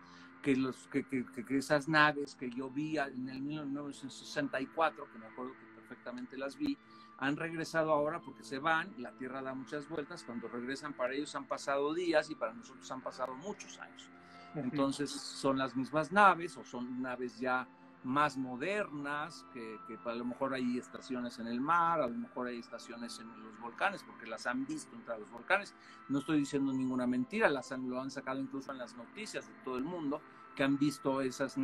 que, 0.41 0.57
los, 0.57 0.87
que, 0.87 1.05
que, 1.05 1.27
que, 1.27 1.59
esas 1.59 1.89
naves 1.89 2.37
que 2.37 2.49
yo 2.49 2.71
vi 2.71 2.97
en 2.97 3.29
el 3.29 3.43
1964, 3.43 5.09
que 5.13 5.19
me 5.19 5.27
acuerdo 5.27 5.53
que 5.53 5.81
perfectamente 5.81 6.39
las 6.39 6.57
vi, 6.57 6.79
han 7.23 7.37
regresado 7.37 7.93
ahora 7.93 8.21
porque 8.21 8.43
se 8.43 8.59
van, 8.59 8.93
la 8.99 9.13
Tierra 9.13 9.43
da 9.43 9.55
muchas 9.55 9.89
vueltas, 9.89 10.25
cuando 10.25 10.49
regresan 10.49 10.93
para 10.93 11.15
ellos 11.15 11.33
han 11.37 11.45
pasado 11.45 11.95
días 11.95 12.29
y 12.31 12.35
para 12.35 12.53
nosotros 12.53 12.91
han 12.91 13.01
pasado 13.01 13.37
muchos 13.37 13.79
años. 13.79 14.11
Entonces 14.57 15.09
son 15.13 15.57
las 15.57 15.77
mismas 15.77 16.11
naves 16.11 16.57
o 16.57 16.65
son 16.65 17.01
naves 17.01 17.39
ya 17.39 17.69
más 18.03 18.37
modernas, 18.37 19.47
que, 19.53 19.79
que, 19.87 19.97
a 20.05 20.15
lo 20.17 20.25
mejor 20.25 20.53
hay 20.53 20.77
estaciones 20.79 21.39
en 21.39 21.47
el 21.47 21.61
mar, 21.61 22.01
a 22.01 22.09
lo 22.09 22.19
mejor 22.19 22.49
hay 22.49 22.59
estaciones 22.59 23.21
en 23.21 23.29
los 23.41 23.57
volcanes, 23.61 24.03
porque 24.03 24.27
las 24.27 24.49
han 24.49 24.67
visto 24.67 24.97
entre 24.97 25.17
los 25.21 25.31
volcanes. 25.31 25.77
No 26.09 26.19
estoy 26.19 26.41
diciendo 26.41 26.73
ninguna 26.73 27.07
mentira, 27.07 27.49
las 27.49 27.71
han, 27.71 27.89
lo 27.89 28.01
han 28.01 28.11
sacado 28.11 28.41
incluso 28.41 28.73
en 28.73 28.79
las 28.79 28.97
noticias 28.97 29.47
de 29.47 29.55
todo 29.63 29.79
el 29.79 29.85
mundo, 29.85 30.21
que 30.57 30.65
han 30.65 30.77
visto 30.77 31.21
esas 31.21 31.55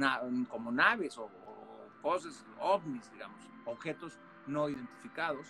como 0.49 0.71
naves 0.71 1.19
o, 1.19 1.29
cosas, 2.01 2.47
ovnis, 2.61 3.11
digamos, 3.11 3.41
objetos 3.65 4.21
no 4.49 4.69
identificados, 4.69 5.49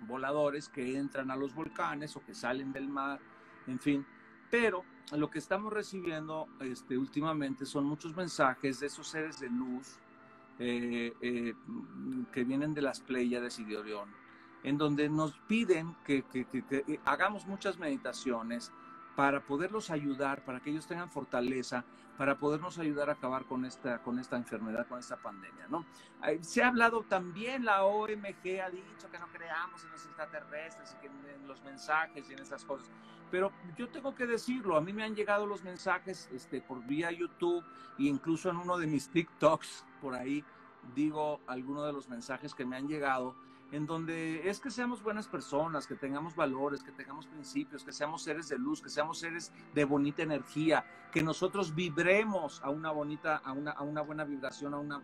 voladores 0.00 0.68
que 0.68 0.96
entran 0.96 1.30
a 1.30 1.36
los 1.36 1.54
volcanes 1.54 2.16
o 2.16 2.24
que 2.24 2.34
salen 2.34 2.72
del 2.72 2.88
mar, 2.88 3.20
en 3.66 3.78
fin. 3.78 4.06
Pero 4.50 4.84
lo 5.12 5.30
que 5.30 5.38
estamos 5.38 5.72
recibiendo 5.72 6.48
este, 6.60 6.96
últimamente 6.96 7.66
son 7.66 7.84
muchos 7.84 8.16
mensajes 8.16 8.80
de 8.80 8.86
esos 8.86 9.08
seres 9.08 9.40
de 9.40 9.50
luz 9.50 9.98
eh, 10.58 11.12
eh, 11.20 11.54
que 12.32 12.44
vienen 12.44 12.74
de 12.74 12.82
las 12.82 13.00
Pléyades 13.00 13.58
y 13.58 13.64
de 13.64 13.76
Orión, 13.76 14.08
en 14.62 14.78
donde 14.78 15.08
nos 15.08 15.38
piden 15.46 15.94
que, 16.04 16.24
que 16.24 17.00
hagamos 17.04 17.46
muchas 17.46 17.78
meditaciones, 17.78 18.72
para 19.18 19.40
poderlos 19.40 19.90
ayudar, 19.90 20.44
para 20.44 20.60
que 20.60 20.70
ellos 20.70 20.86
tengan 20.86 21.10
fortaleza, 21.10 21.84
para 22.18 22.36
podernos 22.36 22.78
ayudar 22.78 23.08
a 23.08 23.12
acabar 23.12 23.44
con 23.44 23.64
esta, 23.64 24.02
con 24.02 24.18
esta 24.18 24.36
enfermedad, 24.36 24.88
con 24.88 24.98
esta 24.98 25.16
pandemia, 25.16 25.68
¿no? 25.68 25.86
Se 26.40 26.62
ha 26.62 26.68
hablado 26.68 27.04
también, 27.04 27.64
la 27.64 27.84
OMG 27.84 28.60
ha 28.60 28.70
dicho 28.70 29.08
que 29.10 29.18
no 29.20 29.28
creamos 29.28 29.84
en 29.84 29.92
los 29.92 30.04
extraterrestres 30.04 30.96
y 30.96 31.00
que 31.00 31.06
en 31.06 31.46
los 31.46 31.62
mensajes 31.62 32.28
y 32.28 32.32
en 32.32 32.40
esas 32.40 32.64
cosas, 32.64 32.90
pero 33.30 33.52
yo 33.76 33.88
tengo 33.88 34.14
que 34.16 34.26
decirlo, 34.26 34.76
a 34.76 34.80
mí 34.80 34.92
me 34.92 35.04
han 35.04 35.14
llegado 35.14 35.46
los 35.46 35.62
mensajes 35.62 36.28
este, 36.32 36.60
por 36.60 36.84
vía 36.84 37.12
YouTube 37.12 37.64
e 37.98 38.04
incluso 38.04 38.50
en 38.50 38.56
uno 38.56 38.78
de 38.78 38.88
mis 38.88 39.08
TikToks, 39.08 39.84
por 40.00 40.14
ahí 40.14 40.44
digo 40.94 41.40
algunos 41.46 41.86
de 41.86 41.92
los 41.92 42.08
mensajes 42.08 42.52
que 42.52 42.66
me 42.66 42.76
han 42.76 42.88
llegado, 42.88 43.36
en 43.70 43.86
donde 43.86 44.48
es 44.48 44.60
que 44.60 44.70
seamos 44.70 45.02
buenas 45.02 45.28
personas, 45.28 45.86
que 45.86 45.94
tengamos 45.94 46.34
valores, 46.34 46.82
que 46.82 46.92
tengamos 46.92 47.26
principios, 47.26 47.84
que 47.84 47.92
seamos 47.92 48.22
seres 48.22 48.48
de 48.48 48.58
luz, 48.58 48.80
que 48.80 48.88
seamos 48.88 49.18
seres 49.18 49.52
de 49.74 49.84
bonita 49.84 50.22
energía, 50.22 50.84
que 51.12 51.22
nosotros 51.22 51.74
vibremos 51.74 52.62
a 52.62 52.70
una 52.70 52.90
bonita, 52.90 53.36
a 53.36 53.52
una, 53.52 53.72
a 53.72 53.82
una 53.82 54.00
buena 54.02 54.24
vibración, 54.24 54.74
a 54.74 54.78
una, 54.78 55.02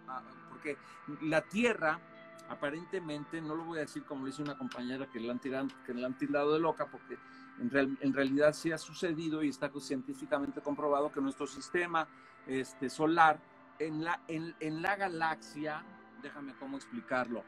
porque 0.49 0.79
la 1.23 1.43
tierra 1.43 2.01
aparentemente, 2.49 3.41
no 3.41 3.55
lo 3.55 3.65
voy 3.65 3.79
a 3.79 3.83
decir 3.83 4.05
como 4.05 4.27
dice 4.27 4.43
una 4.43 4.57
compañera 4.57 5.07
que 5.07 5.19
le 5.19 5.31
han 5.31 5.39
tirado, 5.39 5.69
que 5.87 5.95
le 5.95 6.05
han 6.05 6.17
tirado 6.17 6.53
de 6.53 6.61
loca, 6.61 6.87
porque 6.87 7.19
en, 7.61 7.99
en 8.01 8.13
realidad 8.13 8.53
sí 8.53 8.73
ha 8.73 8.79
sucedido 8.79 9.43
y 9.43 9.49
está 9.49 9.71
científicamente 9.81 10.61
comprobado 10.61 11.11
que 11.11 11.21
nuestro 11.21 11.47
sistema 11.47 12.07
este, 12.47 12.91
solar 12.91 13.39
en 13.79 14.05
la, 14.05 14.21
en, 14.29 14.55
en 14.61 14.83
la 14.83 14.97
galaxia, 14.97 15.83
déjame 16.23 16.55
cómo 16.55 16.77
explicarlo, 16.77 17.45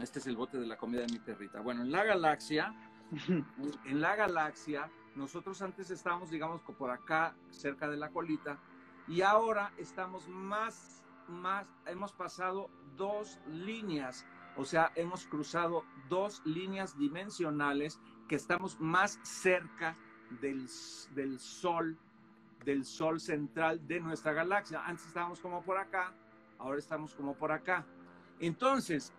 este 0.00 0.18
es 0.18 0.26
el 0.26 0.36
bote 0.36 0.58
de 0.58 0.66
la 0.66 0.76
comida 0.76 1.02
de 1.02 1.12
mi 1.12 1.18
perrita. 1.18 1.60
Bueno, 1.60 1.82
en 1.82 1.92
la 1.92 2.04
galaxia, 2.04 2.74
en 3.28 4.00
la 4.00 4.16
galaxia, 4.16 4.90
nosotros 5.14 5.62
antes 5.62 5.90
estábamos, 5.90 6.30
digamos, 6.30 6.60
por 6.62 6.90
acá, 6.90 7.34
cerca 7.50 7.88
de 7.88 7.96
la 7.96 8.10
colita, 8.10 8.58
y 9.06 9.22
ahora 9.22 9.72
estamos 9.76 10.28
más, 10.28 11.02
más, 11.28 11.66
hemos 11.86 12.12
pasado 12.12 12.70
dos 12.96 13.38
líneas, 13.46 14.26
o 14.56 14.64
sea, 14.64 14.90
hemos 14.96 15.26
cruzado 15.26 15.84
dos 16.08 16.42
líneas 16.44 16.96
dimensionales 16.98 18.00
que 18.28 18.36
estamos 18.36 18.80
más 18.80 19.20
cerca 19.22 19.94
del, 20.40 20.66
del 21.14 21.38
Sol, 21.38 21.98
del 22.64 22.84
Sol 22.84 23.20
central 23.20 23.86
de 23.86 24.00
nuestra 24.00 24.32
galaxia. 24.32 24.84
Antes 24.84 25.06
estábamos 25.06 25.40
como 25.40 25.62
por 25.62 25.76
acá, 25.76 26.12
ahora 26.58 26.78
estamos 26.78 27.14
como 27.14 27.34
por 27.34 27.52
acá. 27.52 27.84
Entonces, 28.40 29.12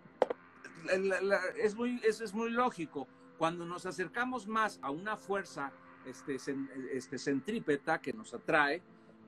es, 1.58 1.74
muy, 1.74 2.00
es, 2.04 2.20
es, 2.20 2.34
muy 2.34 2.50
lógico. 2.50 3.08
Cuando 3.38 3.64
nos 3.64 3.86
acercamos 3.86 4.46
más 4.46 4.78
a 4.82 4.90
una 4.90 5.16
fuerza 5.16 5.72
este, 6.04 6.36
este, 6.92 7.18
centrípeta 7.18 8.00
que 8.00 8.12
nos 8.12 8.32
atrae, 8.32 8.82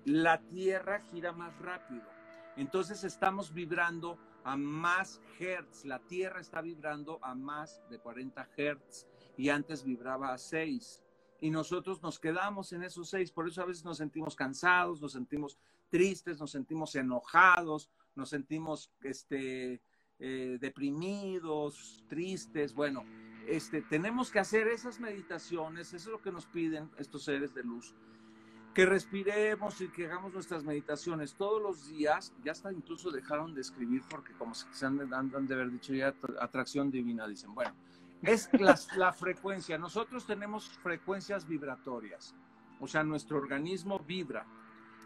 la 0.04 0.40
Tierra 0.40 1.00
gira 1.00 1.32
más 1.32 1.56
rápido. 1.58 2.06
Entonces 2.56 3.04
estamos 3.04 3.52
vibrando 3.52 4.18
a 4.44 4.56
más 4.56 5.20
hertz. 5.38 5.84
La 5.84 5.98
Tierra 5.98 6.40
está 6.40 6.60
vibrando 6.60 7.18
a 7.22 7.34
más 7.34 7.82
de 7.90 7.98
40 7.98 8.48
hertz 8.56 9.06
y 9.36 9.50
antes 9.50 9.84
vibraba 9.84 10.32
a 10.32 10.38
6. 10.38 11.02
Y 11.40 11.50
nosotros 11.50 12.02
nos 12.02 12.18
quedamos 12.18 12.72
en 12.72 12.82
esos 12.82 13.10
6. 13.10 13.30
Por 13.32 13.48
eso 13.48 13.62
a 13.62 13.66
veces 13.66 13.84
nos 13.84 13.98
sentimos 13.98 14.34
cansados, 14.34 15.00
nos 15.00 15.12
sentimos 15.12 15.58
tristes, 15.88 16.40
nos 16.40 16.50
sentimos 16.50 16.94
enojados, 16.94 17.90
nos 18.14 18.30
sentimos 18.30 18.90
este, 19.02 19.80
eh, 20.20 20.58
deprimidos, 20.60 22.02
tristes, 22.08 22.74
bueno, 22.74 23.04
este, 23.46 23.82
tenemos 23.82 24.30
que 24.30 24.40
hacer 24.40 24.66
esas 24.66 24.98
meditaciones, 24.98 25.94
eso 25.94 25.96
es 25.96 26.12
lo 26.12 26.20
que 26.20 26.32
nos 26.32 26.46
piden 26.46 26.90
estos 26.98 27.24
seres 27.24 27.54
de 27.54 27.62
luz, 27.62 27.94
que 28.74 28.84
respiremos 28.84 29.80
y 29.80 29.88
que 29.88 30.06
hagamos 30.06 30.34
nuestras 30.34 30.64
meditaciones 30.64 31.34
todos 31.34 31.62
los 31.62 31.88
días, 31.88 32.34
ya 32.44 32.52
hasta 32.52 32.72
incluso 32.72 33.10
dejaron 33.10 33.54
de 33.54 33.60
escribir 33.60 34.02
porque 34.10 34.32
como 34.34 34.54
se 34.54 34.86
han, 34.86 34.98
de 34.98 35.54
haber 35.54 35.70
dicho 35.70 35.94
ya 35.94 36.14
atracción 36.40 36.90
divina, 36.90 37.26
dicen, 37.26 37.54
bueno, 37.54 37.74
es 38.22 38.50
la, 38.52 38.76
la 38.96 39.12
frecuencia, 39.12 39.78
nosotros 39.78 40.26
tenemos 40.26 40.68
frecuencias 40.82 41.46
vibratorias, 41.46 42.34
o 42.80 42.88
sea, 42.88 43.04
nuestro 43.04 43.38
organismo 43.38 44.00
vibra, 44.00 44.46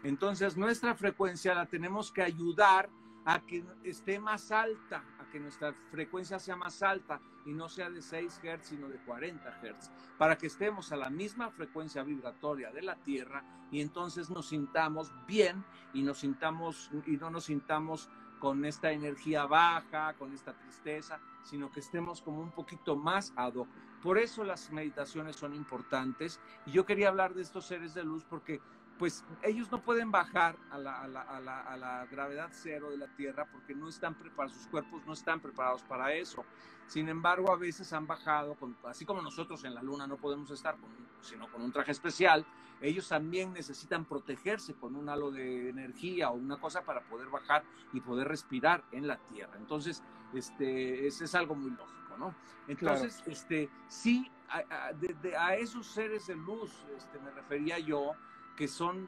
entonces 0.03 0.57
nuestra 0.57 0.95
frecuencia 0.95 1.53
la 1.53 1.67
tenemos 1.67 2.11
que 2.11 2.23
ayudar 2.23 2.89
a 3.25 3.39
que 3.41 3.63
esté 3.83 4.19
más 4.19 4.51
alta, 4.51 5.03
a 5.19 5.29
que 5.29 5.39
nuestra 5.39 5.73
frecuencia 5.91 6.39
sea 6.39 6.55
más 6.55 6.83
alta 6.83 7.19
y 7.45 7.53
no 7.53 7.69
sea 7.69 7.89
de 7.89 8.01
6 8.01 8.41
Hz, 8.43 8.65
sino 8.67 8.89
de 8.89 8.97
40 8.99 9.49
Hz, 9.61 9.91
para 10.17 10.37
que 10.37 10.47
estemos 10.47 10.91
a 10.91 10.97
la 10.97 11.09
misma 11.09 11.49
frecuencia 11.51 12.03
vibratoria 12.03 12.71
de 12.71 12.81
la 12.81 12.95
Tierra 12.95 13.43
y 13.71 13.81
entonces 13.81 14.29
nos 14.29 14.47
sintamos 14.47 15.11
bien 15.25 15.63
y, 15.93 16.03
nos 16.03 16.19
sintamos, 16.19 16.91
y 17.05 17.17
no 17.17 17.29
nos 17.29 17.45
sintamos 17.45 18.09
con 18.39 18.65
esta 18.65 18.91
energía 18.91 19.45
baja, 19.45 20.15
con 20.15 20.33
esta 20.33 20.53
tristeza, 20.53 21.19
sino 21.43 21.71
que 21.71 21.79
estemos 21.79 22.21
como 22.21 22.41
un 22.41 22.51
poquito 22.51 22.97
más 22.97 23.31
ad 23.37 23.55
hoc. 23.55 23.69
Por 24.01 24.17
eso 24.17 24.43
las 24.43 24.69
meditaciones 24.69 25.37
son 25.37 25.53
importantes 25.55 26.41
y 26.65 26.71
yo 26.71 26.85
quería 26.85 27.07
hablar 27.07 27.33
de 27.33 27.41
estos 27.41 27.65
seres 27.65 27.93
de 27.93 28.03
luz 28.03 28.25
porque 28.25 28.59
pues 28.97 29.23
ellos 29.41 29.71
no 29.71 29.81
pueden 29.81 30.11
bajar 30.11 30.55
a 30.71 30.77
la, 30.77 32.07
gravedad 32.11 32.49
cero 32.51 32.91
de 32.91 32.97
la 32.97 33.07
Tierra 33.07 33.45
porque 33.51 33.73
no 33.73 33.89
están 33.89 34.15
preparados, 34.15 34.57
sus 34.57 34.67
cuerpos 34.67 35.05
no 35.05 35.13
están 35.13 35.39
preparados 35.39 35.83
para 35.83 36.13
eso. 36.13 36.45
Sin 36.87 37.09
embargo, 37.09 37.51
a 37.51 37.55
veces 37.55 37.91
han 37.93 38.05
bajado, 38.05 38.57
así 38.85 39.05
como 39.05 39.21
nosotros 39.21 39.63
en 39.63 39.73
la 39.73 39.81
Luna 39.81 40.05
no 40.05 40.17
podemos 40.17 40.51
estar 40.51 40.75
con, 40.77 40.89
sino 41.21 41.49
con 41.51 41.61
un 41.61 41.71
traje 41.71 41.91
especial, 41.91 42.45
ellos 42.81 43.07
también 43.07 43.53
necesitan 43.53 44.03
protegerse 44.05 44.73
con 44.73 44.95
un 44.95 45.07
halo 45.07 45.31
de 45.31 45.69
energía 45.69 46.29
o 46.29 46.33
una 46.33 46.57
cosa 46.57 46.83
para 46.83 47.01
poder 47.01 47.29
bajar 47.29 47.63
y 47.93 48.01
poder 48.01 48.27
respirar 48.27 48.83
en 48.91 49.07
la 49.07 49.17
Tierra. 49.17 49.53
Entonces, 49.57 50.03
este, 50.33 51.07
ese 51.07 51.25
es 51.25 51.35
algo 51.35 51.55
muy 51.55 51.71
lógico, 51.71 52.17
¿no? 52.17 52.35
Entonces, 52.67 53.23
este, 53.25 53.69
sí, 53.87 54.29
a, 54.49 55.55
esos 55.55 55.87
seres 55.87 56.27
de 56.27 56.35
luz 56.35 56.71
este, 56.95 57.19
me 57.19 57.31
refería 57.31 57.79
yo, 57.79 58.13
que 58.55 58.67
son, 58.67 59.07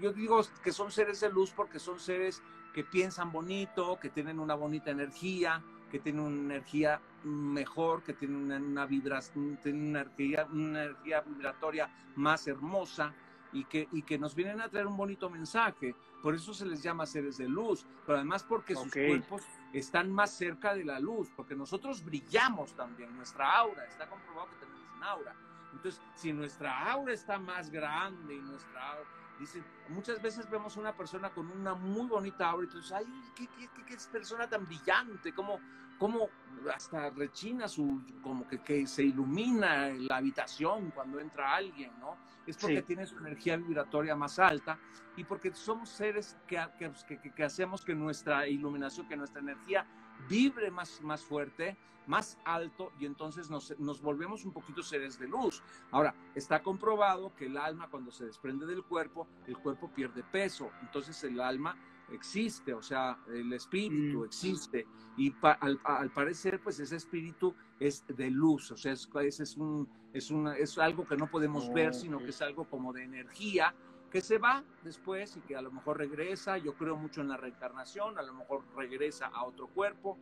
yo 0.00 0.12
digo 0.12 0.40
que 0.62 0.72
son 0.72 0.90
seres 0.90 1.20
de 1.20 1.30
luz 1.30 1.50
porque 1.50 1.78
son 1.78 2.00
seres 2.00 2.42
que 2.72 2.84
piensan 2.84 3.32
bonito, 3.32 3.98
que 4.00 4.10
tienen 4.10 4.38
una 4.38 4.54
bonita 4.54 4.90
energía, 4.90 5.62
que 5.90 5.98
tienen 5.98 6.22
una 6.22 6.54
energía 6.54 7.00
mejor, 7.24 8.02
que 8.02 8.14
tienen 8.14 8.36
una, 8.36 8.56
una, 8.56 8.84
una, 8.86 9.60
energía, 9.64 10.46
una 10.50 10.84
energía 10.84 11.20
vibratoria 11.20 11.90
más 12.16 12.46
hermosa, 12.46 13.12
y 13.52 13.64
que, 13.64 13.88
y 13.92 14.02
que 14.02 14.18
nos 14.18 14.34
vienen 14.34 14.60
a 14.60 14.68
traer 14.68 14.86
un 14.86 14.96
bonito 14.96 15.28
mensaje. 15.28 15.94
Por 16.22 16.34
eso 16.34 16.52
se 16.52 16.66
les 16.66 16.82
llama 16.82 17.06
seres 17.06 17.38
de 17.38 17.48
luz, 17.48 17.86
pero 18.06 18.18
además 18.18 18.44
porque 18.44 18.74
sus 18.74 18.92
cuerpos 18.92 19.42
están 19.72 20.10
más 20.12 20.30
cerca 20.30 20.74
de 20.74 20.84
la 20.84 21.00
luz, 21.00 21.30
porque 21.34 21.54
nosotros 21.54 22.04
brillamos 22.04 22.74
también, 22.74 23.14
nuestra 23.16 23.56
aura, 23.56 23.84
está 23.86 24.08
comprobado 24.08 24.48
que 24.50 24.56
tenemos 24.56 24.82
un 24.96 25.02
aura. 25.02 25.34
Entonces, 25.72 26.00
si 26.14 26.32
nuestra 26.32 26.92
aura 26.92 27.12
está 27.12 27.38
más 27.38 27.70
grande 27.70 28.34
y 28.34 28.40
nuestra 28.40 28.92
aura, 28.92 29.08
dicen, 29.38 29.64
muchas 29.88 30.20
veces 30.20 30.48
vemos 30.50 30.76
a 30.76 30.80
una 30.80 30.96
persona 30.96 31.30
con 31.30 31.50
una 31.50 31.74
muy 31.74 32.06
bonita 32.06 32.48
aura 32.50 32.64
y 32.64 32.68
entonces, 32.68 32.92
ay, 32.92 33.06
qué, 33.34 33.46
qué, 33.46 33.68
qué, 33.86 33.96
persona 34.12 34.48
tan 34.48 34.66
brillante, 34.66 35.32
cómo, 35.32 35.58
cómo 35.98 36.28
hasta 36.74 37.10
rechina 37.10 37.66
su, 37.68 38.02
como 38.22 38.46
que, 38.46 38.58
que, 38.62 38.86
se 38.86 39.02
ilumina 39.02 39.88
la 39.88 40.16
habitación 40.16 40.90
cuando 40.90 41.18
entra 41.20 41.54
alguien, 41.54 41.92
¿no? 41.98 42.18
Es 42.46 42.56
porque 42.56 42.82
tiene 42.82 43.06
su 43.06 43.18
energía 43.18 43.56
vibratoria 43.56 44.14
más 44.14 44.38
alta 44.38 44.78
y 45.16 45.24
porque 45.24 45.54
somos 45.54 45.88
seres 45.88 46.36
que, 46.46 46.62
que, 46.78 47.32
que, 47.34 47.44
hacemos 47.44 47.84
que 47.84 47.94
nuestra 47.94 48.46
iluminación, 48.46 49.08
que 49.08 49.16
nuestra 49.16 49.40
energía 49.40 49.86
vibre 50.28 50.70
más, 50.70 51.00
más 51.02 51.22
fuerte, 51.22 51.76
más 52.06 52.38
alto 52.44 52.92
y 52.98 53.06
entonces 53.06 53.50
nos, 53.50 53.78
nos, 53.78 54.00
volvemos 54.00 54.44
un 54.44 54.52
poquito 54.52 54.82
seres 54.82 55.18
de 55.18 55.28
luz. 55.28 55.62
Ahora, 55.90 56.14
está 56.34 56.62
comprobado 56.62 57.34
que 57.36 57.46
el 57.46 57.56
alma 57.56 57.88
cuando 57.88 58.10
se 58.10 58.24
desprende 58.24 58.66
del 58.66 58.82
cuerpo, 58.82 59.28
el 59.46 59.56
cuerpo 59.58 59.88
pierde 59.88 60.22
peso, 60.24 60.70
entonces 60.82 61.22
el 61.24 61.40
alma 61.40 61.76
existe, 62.12 62.74
o 62.74 62.82
sea, 62.82 63.18
el 63.28 63.52
espíritu 63.52 64.20
mm. 64.20 64.24
existe 64.24 64.86
y 65.16 65.34
al, 65.42 66.10
parecer 66.10 66.60
pues 66.60 66.80
ese 66.80 66.96
espíritu 66.96 67.54
es 67.78 68.04
de 68.08 68.30
luz, 68.30 68.70
o 68.72 68.76
sea, 68.76 68.92
es, 68.92 69.08
es, 69.40 69.56
un, 69.56 69.88
es, 70.12 70.30
una, 70.30 70.56
es 70.56 70.78
algo 70.78 71.06
que 71.06 71.16
no 71.16 71.30
podemos 71.30 71.72
ver, 71.72 71.94
sino 71.94 72.18
que 72.18 72.30
es 72.30 72.42
algo 72.42 72.64
como 72.64 72.92
de 72.92 73.04
energía 73.04 73.74
que 74.10 74.20
se 74.20 74.38
va 74.38 74.64
después 74.82 75.36
y 75.36 75.40
que 75.40 75.56
a 75.56 75.62
lo 75.62 75.70
mejor 75.70 75.98
regresa, 75.98 76.58
yo 76.58 76.74
creo 76.74 76.96
mucho 76.96 77.20
en 77.20 77.28
la 77.28 77.36
reencarnación, 77.36 78.18
a 78.18 78.22
lo 78.22 78.34
mejor 78.34 78.64
regresa 78.76 79.26
a 79.26 79.44
otro 79.44 79.68
cuerpo, 79.68 80.18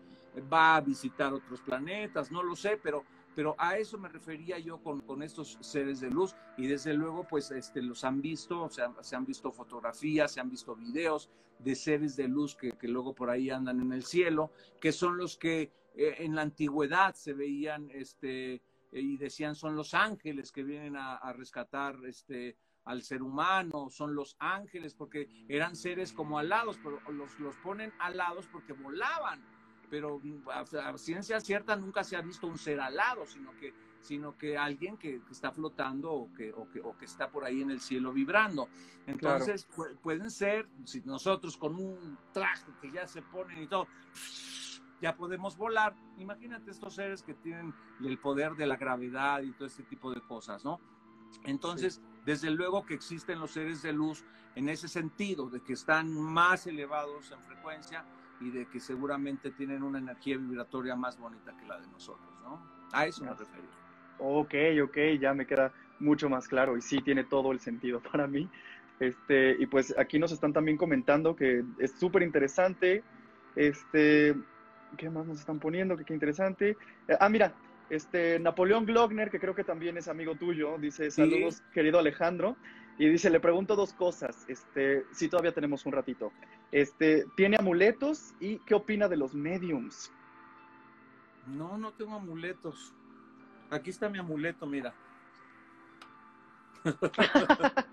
va 0.53 0.77
a 0.77 0.81
visitar 0.81 1.33
otros 1.33 1.61
planetas, 1.63 2.31
no 2.31 2.43
lo 2.43 2.55
sé, 2.55 2.79
pero, 2.83 3.05
pero 3.35 3.55
a 3.59 3.79
eso 3.79 3.99
me 3.99 4.09
refería 4.09 4.59
yo 4.59 4.79
con, 4.83 5.01
con 5.01 5.23
estos 5.23 5.57
seres 5.61 6.01
de 6.01 6.11
luz. 6.11 6.35
Y 6.57 6.67
desde 6.67 6.93
luego 6.93 7.27
pues 7.27 7.51
este, 7.51 7.81
los 7.83 8.05
han 8.05 8.21
visto, 8.21 8.69
se 8.69 9.17
han 9.17 9.25
visto 9.25 9.51
fotografías, 9.51 10.33
se 10.33 10.41
han 10.41 10.51
visto 10.51 10.77
videos 10.77 11.31
de 11.59 11.75
seres 11.75 12.15
de 12.17 12.29
luz 12.29 12.55
que, 12.55 12.73
que 12.73 12.89
luego 12.89 13.15
por 13.15 13.31
ahí 13.31 13.51
andan 13.51 13.81
en 13.81 13.93
el 13.93 14.05
cielo, 14.05 14.53
que 14.81 14.93
son 14.93 15.17
los 15.17 15.37
que 15.37 15.73
eh, 15.95 16.17
en 16.19 16.35
la 16.35 16.43
antigüedad 16.43 17.15
se 17.15 17.33
veían 17.33 17.91
este, 17.91 18.63
y 18.93 19.17
decían 19.17 19.55
son 19.55 19.75
los 19.75 19.95
ángeles 19.95 20.53
que 20.53 20.63
vienen 20.63 20.97
a, 20.97 21.17
a 21.17 21.33
rescatar 21.33 21.97
este, 22.07 22.57
al 22.89 23.03
ser 23.03 23.23
humano, 23.23 23.91
son 23.91 24.15
los 24.15 24.35
ángeles, 24.39 24.95
porque 24.95 25.29
eran 25.47 25.77
seres 25.77 26.11
como 26.11 26.39
alados, 26.39 26.79
pero 26.83 26.99
los, 27.13 27.39
los 27.39 27.55
ponen 27.57 27.93
alados 27.99 28.47
porque 28.51 28.73
volaban. 28.73 29.45
Pero 29.91 30.21
a, 30.51 30.97
ciencia 30.97 31.39
cierta 31.41 31.77
nunca 31.77 32.03
se 32.03 32.17
ha 32.17 32.23
visto 32.23 32.47
un 32.47 32.57
ser 32.57 32.81
alado, 32.81 33.27
sino 33.27 33.55
que, 33.59 33.75
sino 34.01 34.39
que 34.39 34.57
alguien 34.57 34.97
que, 34.97 35.21
está 35.31 35.53
flotando 35.53 36.11
o 36.13 36.33
que, 36.33 36.51
o 36.53 36.67
que, 36.71 36.81
o, 36.81 36.97
que, 36.97 37.05
está 37.05 37.31
por 37.31 37.45
ahí 37.45 37.61
en 37.61 37.71
el 37.71 37.81
cielo 37.81 38.11
vibrando. 38.11 38.69
Entonces 39.07 39.69
pueden 40.03 40.31
ser, 40.31 40.67
si 40.85 41.03
nosotros 41.03 41.59
con 41.59 41.75
un 41.75 42.17
traje 42.33 42.73
que 42.81 42.91
ya 42.91 43.07
se 43.07 43.21
ponen 43.21 43.63
y 43.63 43.67
todo, 43.67 43.87
ya 45.03 45.15
podemos 45.15 45.59
volar. 45.59 45.95
Imagínate 46.17 46.71
estos 46.71 46.95
seres 46.95 47.23
que 47.23 47.35
tienen 47.35 47.75
el 48.03 48.19
poder 48.19 48.55
de 48.55 48.67
la 48.67 48.77
gravedad 48.77 49.43
y 49.43 49.53
todo 49.53 49.67
este 49.67 49.83
tipo 49.83 50.11
de 50.11 50.23
cosas, 50.23 50.65
¿no? 50.65 50.81
Entonces, 51.45 52.01
desde 52.29 52.51
luego 52.51 52.85
que 52.85 52.93
existen 52.93 53.41
los 53.41 53.53
seres 53.53 53.81
de 53.81 53.91
luz 53.91 54.23
en 54.55 54.69
ese 54.69 54.87
sentido, 54.87 55.49
de 55.49 55.61
que 55.61 55.73
están 55.73 56.13
más 56.13 56.67
elevados 56.67 57.33
en 57.33 57.41
frecuencia 57.41 58.05
y 58.39 58.51
de 58.51 58.67
que 58.67 58.81
seguramente 58.81 59.51
tienen 59.51 59.83
una 59.83 59.99
energía 59.99 60.37
vibratoria 60.37 60.95
más 60.95 61.19
bonita 61.19 61.57
que 61.57 61.67
la 61.67 61.81
de 61.81 61.87
nosotros, 61.87 62.29
¿no? 62.43 62.61
A 62.93 63.07
eso 63.07 63.25
me 63.25 63.31
refiero. 63.31 63.67
Ok, 64.19 64.55
ok, 64.85 64.99
ya 65.19 65.33
me 65.33 65.47
queda 65.47 65.73
mucho 66.01 66.29
más 66.29 66.47
claro 66.49 66.77
y 66.77 66.83
sí 66.83 67.01
tiene 67.01 67.25
todo 67.25 67.51
el 67.51 67.61
sentido 67.61 68.01
para 68.13 68.27
mí. 68.27 68.47
Este, 69.01 69.57
y 69.59 69.65
pues 69.65 69.95
aquí 69.97 70.19
nos 70.19 70.31
están 70.31 70.53
también 70.53 70.77
comentando 70.77 71.35
que 71.35 71.65
es 71.79 71.93
súper 71.93 72.23
interesante. 72.23 73.03
Este, 73.57 74.37
¿qué 74.99 75.09
más 75.09 75.27
nos 75.27 75.41
están 75.41 75.61
poniendo? 75.61 75.97
Que 75.97 76.05
qué 76.05 76.13
interesante. 76.13 76.77
Ah, 77.21 77.31
mira, 77.31 77.55
este, 77.91 78.39
Napoleón 78.39 78.85
Glockner, 78.87 79.31
que 79.31 79.41
creo 79.41 79.55
que 79.55 79.65
también 79.65 79.97
es 79.97 80.09
amigo 80.09 80.35
tuyo, 80.35 80.77
dice, 80.79 81.11
saludos, 81.11 81.63
querido 81.73 81.99
Alejandro. 81.99 82.57
Y 82.99 83.09
dice, 83.09 83.31
le 83.31 83.39
pregunto 83.39 83.77
dos 83.77 83.93
cosas, 83.93 84.45
este, 84.49 85.05
si 85.13 85.29
todavía 85.29 85.53
tenemos 85.53 85.87
un 85.87 85.93
ratito. 85.93 86.33
Este, 86.73 87.27
¿tiene 87.37 87.57
amuletos 87.57 88.35
y 88.41 88.59
qué 88.61 88.75
opina 88.75 89.09
de 89.09 89.17
los 89.17 89.35
mediums? 89.35 90.13
No, 91.47 91.79
no 91.79 91.93
tengo 91.93 92.17
amuletos. 92.17 92.93
Aquí 93.71 93.91
está 93.91 94.09
mi 94.09 94.19
amuleto, 94.19 94.67
mira. 94.67 94.93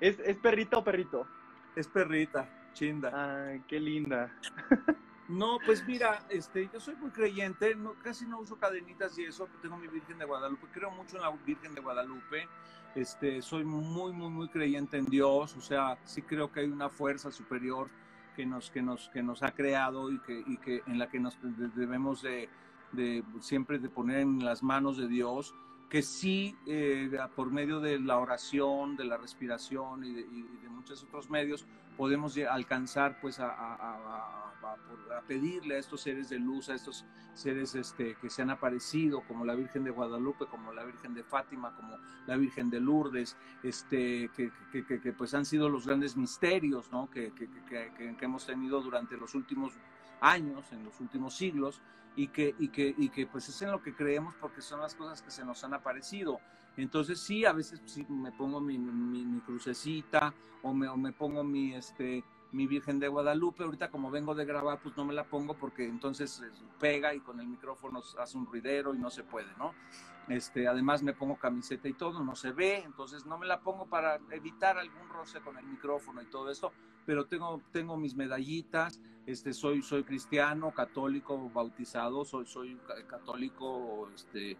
¿Es, 0.00 0.18
¿Es 0.20 0.36
perrita 0.36 0.78
o 0.78 0.84
perrito? 0.84 1.26
Es 1.74 1.88
perrita, 1.88 2.46
chinda. 2.74 3.48
Ay, 3.48 3.62
qué 3.66 3.80
linda. 3.80 4.30
No, 5.28 5.58
pues 5.64 5.86
mira, 5.86 6.26
este, 6.28 6.68
yo 6.72 6.80
soy 6.80 6.96
muy 6.96 7.10
creyente, 7.10 7.74
no, 7.74 7.94
casi 8.02 8.26
no 8.26 8.40
uso 8.40 8.56
cadenitas 8.56 9.18
y 9.18 9.24
eso, 9.24 9.48
tengo 9.62 9.78
mi 9.78 9.88
Virgen 9.88 10.18
de 10.18 10.26
Guadalupe, 10.26 10.66
creo 10.70 10.90
mucho 10.90 11.16
en 11.16 11.22
la 11.22 11.30
Virgen 11.30 11.74
de 11.74 11.80
Guadalupe, 11.80 12.46
este, 12.94 13.40
soy 13.40 13.64
muy, 13.64 14.12
muy, 14.12 14.28
muy 14.28 14.48
creyente 14.48 14.98
en 14.98 15.06
Dios, 15.06 15.56
o 15.56 15.60
sea, 15.62 15.98
sí 16.04 16.20
creo 16.20 16.52
que 16.52 16.60
hay 16.60 16.68
una 16.68 16.90
fuerza 16.90 17.30
superior 17.30 17.88
que 18.36 18.44
nos, 18.44 18.70
que 18.70 18.82
nos, 18.82 19.08
que 19.08 19.22
nos 19.22 19.42
ha 19.42 19.52
creado 19.52 20.12
y 20.12 20.18
que, 20.20 20.44
y 20.46 20.58
que 20.58 20.82
en 20.86 20.98
la 20.98 21.08
que 21.08 21.20
nos 21.20 21.38
debemos 21.74 22.20
de, 22.20 22.50
de 22.92 23.24
siempre 23.40 23.78
de 23.78 23.88
poner 23.88 24.18
en 24.18 24.44
las 24.44 24.62
manos 24.62 24.98
de 24.98 25.08
Dios 25.08 25.54
que 25.88 26.02
sí, 26.02 26.56
eh, 26.66 27.10
por 27.34 27.50
medio 27.50 27.80
de 27.80 27.98
la 27.98 28.18
oración, 28.18 28.96
de 28.96 29.04
la 29.04 29.16
respiración 29.16 30.04
y 30.04 30.12
de, 30.12 30.68
muchos 30.68 31.02
otros 31.04 31.30
medios, 31.30 31.66
podemos 31.96 32.36
alcanzar 32.50 33.18
pues 33.20 33.38
a, 33.40 34.50
pedirle 35.26 35.76
a 35.76 35.78
estos 35.78 36.02
seres 36.02 36.28
de 36.28 36.38
luz, 36.38 36.68
a 36.68 36.74
estos 36.74 37.06
seres 37.32 37.74
este, 37.74 38.16
que 38.16 38.28
se 38.28 38.42
han 38.42 38.50
aparecido, 38.50 39.22
como 39.22 39.44
la 39.44 39.54
Virgen 39.54 39.84
de 39.84 39.90
Guadalupe, 39.90 40.46
como 40.46 40.72
la 40.72 40.84
Virgen 40.84 41.14
de 41.14 41.22
Fátima, 41.22 41.74
como 41.74 41.96
la 42.26 42.36
Virgen 42.36 42.68
de 42.68 42.80
Lourdes, 42.80 43.36
este, 43.62 44.30
que, 44.36 45.12
pues 45.16 45.32
han 45.32 45.46
sido 45.46 45.68
los 45.68 45.86
grandes 45.86 46.16
misterios 46.16 46.90
¿no? 46.92 47.08
que 47.10 47.32
hemos 48.20 48.46
tenido 48.46 48.82
durante 48.82 49.16
los 49.16 49.34
últimos 49.34 49.72
años, 50.20 50.64
en 50.72 50.84
los 50.84 51.00
últimos 51.00 51.34
siglos, 51.34 51.80
y 52.16 52.28
que, 52.28 52.54
y 52.58 52.68
que, 52.68 52.94
y 52.96 53.08
que 53.08 53.26
pues 53.26 53.48
es 53.48 53.62
en 53.62 53.70
lo 53.70 53.82
que 53.82 53.94
creemos 53.94 54.34
porque 54.40 54.60
son 54.60 54.80
las 54.80 54.94
cosas 54.94 55.22
que 55.22 55.30
se 55.30 55.44
nos 55.44 55.62
han 55.64 55.74
aparecido. 55.74 56.38
Entonces 56.76 57.20
sí, 57.20 57.44
a 57.44 57.52
veces 57.52 57.80
sí 57.86 58.04
me 58.08 58.32
pongo 58.32 58.60
mi, 58.60 58.78
mi, 58.78 59.40
crucecita 59.40 60.34
o 60.62 60.72
me, 60.72 60.88
o 60.88 60.96
me 60.96 61.12
pongo 61.12 61.44
mi, 61.44 61.74
este, 61.74 62.24
mi 62.54 62.66
Virgen 62.66 62.98
de 62.98 63.08
Guadalupe. 63.08 63.64
Ahorita 63.64 63.90
como 63.90 64.10
vengo 64.10 64.34
de 64.34 64.44
grabar, 64.44 64.80
pues 64.82 64.96
no 64.96 65.04
me 65.04 65.12
la 65.12 65.24
pongo 65.24 65.54
porque 65.54 65.84
entonces 65.84 66.42
pega 66.78 67.14
y 67.14 67.20
con 67.20 67.40
el 67.40 67.46
micrófono 67.46 68.00
hace 68.18 68.38
un 68.38 68.46
ruidero 68.46 68.94
y 68.94 68.98
no 68.98 69.10
se 69.10 69.24
puede, 69.24 69.48
¿no? 69.58 69.74
Este, 70.28 70.66
además 70.66 71.02
me 71.02 71.12
pongo 71.12 71.36
camiseta 71.36 71.86
y 71.86 71.92
todo, 71.92 72.22
no 72.24 72.34
se 72.34 72.52
ve, 72.52 72.78
entonces 72.78 73.26
no 73.26 73.36
me 73.36 73.46
la 73.46 73.60
pongo 73.60 73.86
para 73.86 74.18
evitar 74.30 74.78
algún 74.78 75.06
roce 75.10 75.40
con 75.40 75.58
el 75.58 75.66
micrófono 75.66 76.22
y 76.22 76.26
todo 76.26 76.50
esto, 76.50 76.72
pero 77.04 77.26
tengo, 77.26 77.60
tengo 77.72 77.98
mis 77.98 78.14
medallitas, 78.14 78.98
este, 79.26 79.52
soy, 79.52 79.82
soy 79.82 80.02
cristiano, 80.02 80.70
católico, 80.70 81.50
bautizado, 81.50 82.24
soy, 82.24 82.46
soy 82.46 82.78
católico, 83.06 84.08
este, 84.14 84.56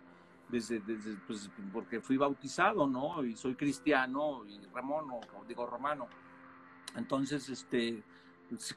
desde, 0.50 0.80
desde 0.80 1.16
pues, 1.26 1.50
porque 1.72 2.00
fui 2.02 2.18
bautizado, 2.18 2.86
¿no? 2.86 3.24
Y 3.24 3.34
soy 3.34 3.54
cristiano 3.54 4.44
y 4.46 4.60
Ramón, 4.66 5.10
o 5.10 5.20
digo 5.48 5.66
romano. 5.66 6.08
Entonces, 6.96 7.48
este, 7.48 8.02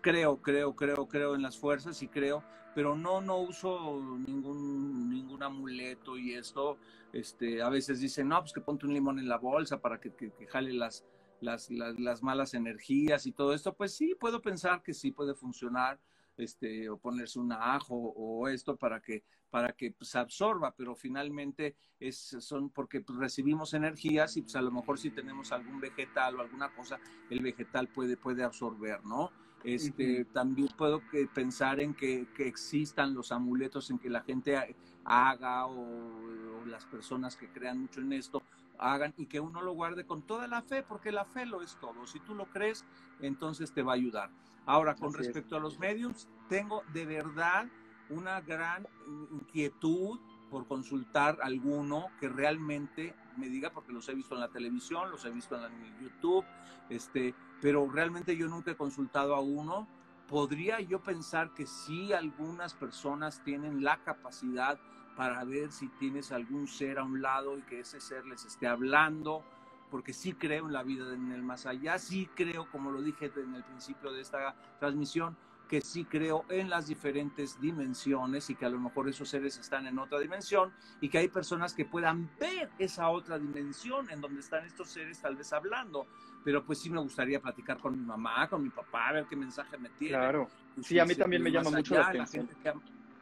creo, 0.02 0.42
creo, 0.42 0.76
creo, 0.76 1.08
creo 1.08 1.36
en 1.36 1.42
las 1.42 1.58
fuerzas 1.58 2.02
y 2.02 2.08
creo, 2.08 2.44
pero 2.74 2.96
no, 2.96 3.22
no 3.22 3.38
uso 3.38 4.00
ningún, 4.28 5.10
ningún 5.10 5.44
amuleto 5.44 6.18
y 6.18 6.34
esto, 6.34 6.78
este, 7.14 7.62
a 7.62 7.70
veces 7.70 8.00
dicen, 8.00 8.28
no, 8.30 8.40
pues 8.40 8.54
que 8.54 8.62
ponte 8.62 8.86
un 8.86 8.94
limón 8.94 9.20
en 9.20 9.28
la 9.28 9.38
bolsa 9.38 9.82
para 9.82 10.00
que, 10.00 10.14
que, 10.14 10.32
jale 10.48 10.74
las, 10.74 11.06
las, 11.42 11.70
las, 11.70 12.24
malas 12.24 12.54
energías 12.54 13.26
y 13.26 13.32
todo 13.32 13.54
esto, 13.54 13.74
pues 13.74 13.96
sí, 13.96 14.16
puedo 14.20 14.42
pensar 14.42 14.84
que 14.84 14.94
sí 14.94 15.12
puede 15.12 15.34
funcionar, 15.34 16.00
este, 16.38 16.90
o 16.90 16.98
ponerse 16.98 17.40
un 17.40 17.52
ajo 17.52 17.96
o 17.96 18.48
esto 18.48 18.76
para 18.78 19.02
que, 19.02 19.24
para 19.50 19.74
que 19.74 19.92
pues, 19.92 20.10
se 20.12 20.20
absorba, 20.20 20.74
pero 20.76 20.96
finalmente 20.96 21.76
es, 22.00 22.36
son 22.40 22.70
porque 22.70 23.02
pues, 23.02 23.18
recibimos 23.18 23.74
energías 23.74 24.38
y 24.38 24.42
pues 24.42 24.56
a 24.56 24.62
lo 24.62 24.72
mejor 24.72 25.00
si 25.00 25.10
tenemos 25.12 25.52
algún 25.52 25.80
vegetal 25.80 26.36
o 26.36 26.42
alguna 26.42 26.74
cosa, 26.74 27.00
el 27.30 27.42
vegetal 27.42 27.88
puede, 27.88 28.18
puede 28.18 28.44
absorber, 28.44 29.04
¿no? 29.04 29.32
Este, 29.64 30.26
También 30.26 30.70
puedo 30.78 31.02
pensar 31.34 31.80
en 31.80 31.94
que, 31.94 32.28
existan 32.38 33.14
los 33.14 33.32
amuletos 33.32 33.90
en 33.90 34.00
que 34.00 34.10
la 34.10 34.22
gente 34.22 34.56
haga 35.04 35.68
o, 35.68 36.66
las 36.66 36.86
personas 36.86 37.36
que 37.36 37.50
crean 37.50 37.80
mucho 37.80 38.02
en 38.02 38.14
esto 38.14 38.44
hagan 38.78 39.14
y 39.18 39.26
que 39.26 39.40
uno 39.40 39.62
lo 39.62 39.74
guarde 39.74 40.06
con 40.06 40.22
toda 40.22 40.48
la 40.48 40.62
fe, 40.62 40.84
porque 40.84 41.12
la 41.12 41.26
fe 41.26 41.46
lo 41.46 41.62
es 41.62 41.78
todo. 41.80 42.06
Si 42.06 42.20
tú 42.20 42.36
lo 42.36 42.46
crees, 42.46 42.86
entonces 43.20 43.74
te 43.74 43.82
va 43.82 43.94
a 43.94 43.96
ayudar. 43.96 44.30
Ahora, 44.68 44.96
con 44.96 45.14
respecto 45.14 45.56
a 45.56 45.60
los 45.60 45.80
medios, 45.80 46.28
tengo 46.50 46.84
de 46.94 47.06
verdad 47.06 47.68
una 48.10 48.42
gran 48.42 48.86
inquietud 49.32 50.20
por 50.52 50.68
consultar 50.68 51.40
alguno 51.42 52.08
que 52.20 52.30
realmente 52.30 53.16
me 53.38 53.50
diga, 53.50 53.72
porque 53.72 53.94
los 53.94 54.08
he 54.10 54.14
visto 54.14 54.36
en 54.36 54.42
la 54.42 54.50
televisión, 54.50 55.10
los 55.10 55.24
he 55.26 55.30
visto 55.30 55.56
en, 55.56 55.74
en 55.74 56.00
YouTube, 56.00 56.46
este, 56.90 57.34
pero 57.62 57.90
realmente 57.90 58.36
yo 58.36 58.48
nunca 58.48 58.72
he 58.72 58.76
consultado 58.76 59.36
a 59.36 59.40
uno. 59.40 59.88
Podría 60.28 60.82
yo 60.82 61.02
pensar 61.02 61.54
que 61.54 61.66
sí 61.66 62.12
algunas 62.12 62.74
personas 62.74 63.42
tienen 63.44 63.84
la 63.84 64.04
capacidad 64.04 64.78
para 65.16 65.44
ver 65.44 65.72
si 65.72 65.88
tienes 65.88 66.32
algún 66.32 66.68
ser 66.68 67.00
a 67.00 67.04
un 67.04 67.22
lado 67.22 67.58
y 67.58 67.62
que 67.64 67.80
ese 67.80 68.00
ser 68.00 68.26
les 68.26 68.46
esté 68.46 68.68
hablando, 68.68 69.44
porque 69.90 70.14
sí 70.14 70.34
creo 70.34 70.68
en 70.68 70.74
la 70.74 70.84
vida 70.84 71.14
en 71.14 71.32
el 71.32 71.44
más 71.44 71.66
allá, 71.66 71.98
sí 71.98 72.30
creo, 72.36 72.70
como 72.72 72.92
lo 72.92 73.02
dije 73.02 73.32
en 73.36 73.56
el 73.56 73.64
principio 73.64 74.12
de 74.12 74.22
esta 74.22 74.56
transmisión, 74.80 75.36
que 75.68 75.82
sí 75.82 76.06
creo 76.06 76.46
en 76.50 76.70
las 76.70 76.88
diferentes 76.88 77.60
dimensiones 77.60 78.50
y 78.50 78.56
que 78.56 78.66
a 78.66 78.70
lo 78.70 78.80
mejor 78.80 79.10
esos 79.10 79.30
seres 79.30 79.58
están 79.58 79.86
en 79.86 80.00
otra 80.00 80.20
dimensión 80.20 80.74
y 81.02 81.10
que 81.10 81.18
hay 81.18 81.28
personas 81.28 81.74
que 81.74 81.86
puedan 81.86 82.30
ver 82.40 82.70
esa 82.80 83.10
otra 83.10 83.38
dimensión 83.38 84.10
en 84.10 84.22
donde 84.22 84.40
están 84.40 84.66
estos 84.66 84.90
seres 84.90 85.20
tal 85.20 85.36
vez 85.36 85.52
hablando. 85.54 86.08
Pero 86.44 86.64
pues 86.64 86.80
sí 86.80 86.90
me 86.90 87.00
gustaría 87.02 87.42
platicar 87.42 87.78
con 87.80 87.98
mi 88.00 88.06
mamá, 88.06 88.48
con 88.48 88.64
mi 88.64 88.70
papá, 88.70 89.10
a 89.10 89.14
ver 89.14 89.26
qué 89.26 89.36
mensaje 89.36 89.78
me 89.78 89.90
tiene. 89.90 90.18
Claro. 90.18 90.48
Sí, 90.82 90.98
a 91.00 91.06
mí 91.06 91.16
también 91.16 91.44
me 91.44 91.52
llama 91.52 91.70
mucho 91.70 91.96
la 91.96 92.08
atención. 92.08 92.50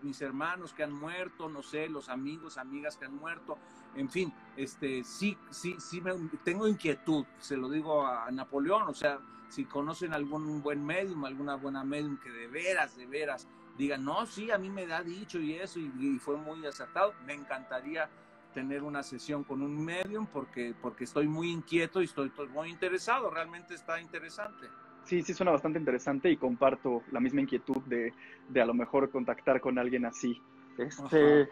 mis 0.03 0.22
hermanos 0.22 0.74
que 0.74 0.84
han 0.84 0.93
muerto, 0.93 1.49
no 1.49 1.63
sé, 1.63 1.89
los 1.89 2.09
amigos, 2.09 2.57
amigas 2.59 2.97
que 2.97 3.05
han 3.05 3.16
muerto, 3.16 3.57
en 3.96 4.10
fin, 4.10 4.34
este, 4.58 5.04
sí, 5.04 5.38
sí, 5.50 5.76
sí, 5.80 6.02
me, 6.02 6.14
tengo 6.43 6.68
inquietud, 6.68 7.26
se 7.39 7.58
lo 7.58 7.70
digo 7.70 8.06
a 8.06 8.30
Napoleón, 8.32 8.84
o 8.84 8.93
sea, 8.93 9.20
si 9.50 9.66
conocen 9.66 10.14
algún 10.14 10.62
buen 10.62 10.86
medium, 10.86 11.24
alguna 11.26 11.56
buena 11.56 11.84
medium 11.84 12.18
que 12.18 12.30
de 12.30 12.48
veras, 12.48 12.98
de 12.98 13.06
veras 13.06 13.48
digan, 13.78 14.04
no, 14.04 14.26
sí, 14.26 14.52
a 14.52 14.58
mí 14.58 14.70
me 14.70 14.88
da 14.88 15.02
dicho 15.02 15.39
y 15.39 15.54
eso, 15.54 15.80
y, 15.80 16.18
fue 16.20 16.38
muy 16.38 16.66
acertado, 16.66 17.14
me 17.26 17.34
encantaría 17.34 18.10
tener 18.54 18.84
una 18.84 19.04
sesión 19.04 19.43
con 19.43 19.62
un 19.62 19.84
medium 19.84 20.28
porque, 20.28 20.74
porque 20.82 21.04
estoy 21.04 21.28
muy 21.28 21.52
inquieto 21.52 22.02
y 22.02 22.06
estoy, 22.06 22.32
muy 22.54 22.70
interesado, 22.70 23.30
realmente 23.30 23.76
está 23.76 24.00
interesante. 24.00 24.68
Sí, 25.04 25.22
sí 25.22 25.34
suena 25.34 25.52
bastante 25.52 25.78
interesante 25.78 26.32
y 26.32 26.38
comparto 26.38 27.04
la 27.12 27.20
misma 27.20 27.41
inquietud 27.41 27.78
de, 27.84 28.14
de 28.50 28.62
a 28.62 28.66
lo 28.66 28.74
mejor 28.74 29.12
contactar 29.12 29.62
con 29.62 29.78
alguien 29.78 30.06
así. 30.06 30.41
Este, 30.78 31.50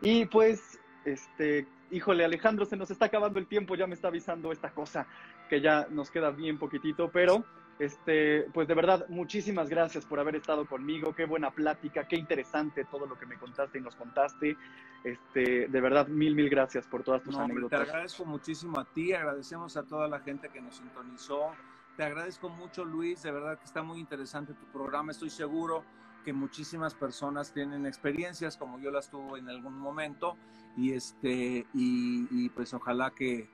y 0.00 0.26
pues, 0.26 0.78
este, 1.04 1.66
híjole, 1.90 2.24
Alejandro, 2.24 2.64
se 2.64 2.76
nos 2.76 2.90
está 2.90 3.06
acabando 3.06 3.38
el 3.38 3.46
tiempo, 3.46 3.74
ya 3.74 3.86
me 3.86 3.94
está 3.94 4.08
avisando 4.08 4.52
esta 4.52 4.70
cosa, 4.70 5.06
que 5.48 5.60
ya 5.60 5.86
nos 5.90 6.10
queda 6.10 6.30
bien 6.30 6.58
poquitito, 6.58 7.10
pero 7.10 7.44
este, 7.78 8.42
pues 8.52 8.68
de 8.68 8.74
verdad, 8.74 9.06
muchísimas 9.08 9.68
gracias 9.68 10.06
por 10.06 10.20
haber 10.20 10.36
estado 10.36 10.66
conmigo, 10.66 11.14
qué 11.14 11.24
buena 11.24 11.50
plática, 11.50 12.06
qué 12.06 12.16
interesante 12.16 12.84
todo 12.84 13.06
lo 13.06 13.18
que 13.18 13.26
me 13.26 13.36
contaste 13.36 13.78
y 13.78 13.80
nos 13.80 13.96
contaste. 13.96 14.56
Este, 15.02 15.68
de 15.68 15.80
verdad, 15.80 16.06
mil, 16.06 16.34
mil 16.34 16.48
gracias 16.48 16.86
por 16.86 17.02
todas 17.02 17.22
tus 17.22 17.36
anécdotas. 17.36 17.82
te 17.82 17.90
agradezco 17.90 18.24
muchísimo 18.24 18.78
a 18.78 18.84
ti, 18.84 19.12
agradecemos 19.12 19.76
a 19.76 19.82
toda 19.82 20.08
la 20.08 20.20
gente 20.20 20.48
que 20.48 20.60
nos 20.60 20.76
sintonizó. 20.76 21.52
Te 21.96 22.04
agradezco 22.04 22.48
mucho, 22.48 22.84
Luis, 22.84 23.22
de 23.22 23.30
verdad 23.30 23.58
que 23.58 23.64
está 23.64 23.82
muy 23.82 24.00
interesante 24.00 24.54
tu 24.54 24.66
programa, 24.66 25.12
estoy 25.12 25.30
seguro 25.30 25.84
que 26.24 26.32
muchísimas 26.32 26.94
personas 26.94 27.52
tienen 27.52 27.86
experiencias 27.86 28.56
como 28.56 28.78
yo 28.80 28.90
las 28.90 29.10
tuve 29.10 29.38
en 29.38 29.48
algún 29.48 29.78
momento 29.78 30.36
y 30.76 30.92
este 30.92 31.66
y, 31.74 32.48
pues 32.50 32.74
ojalá 32.74 33.10
que 33.10 33.48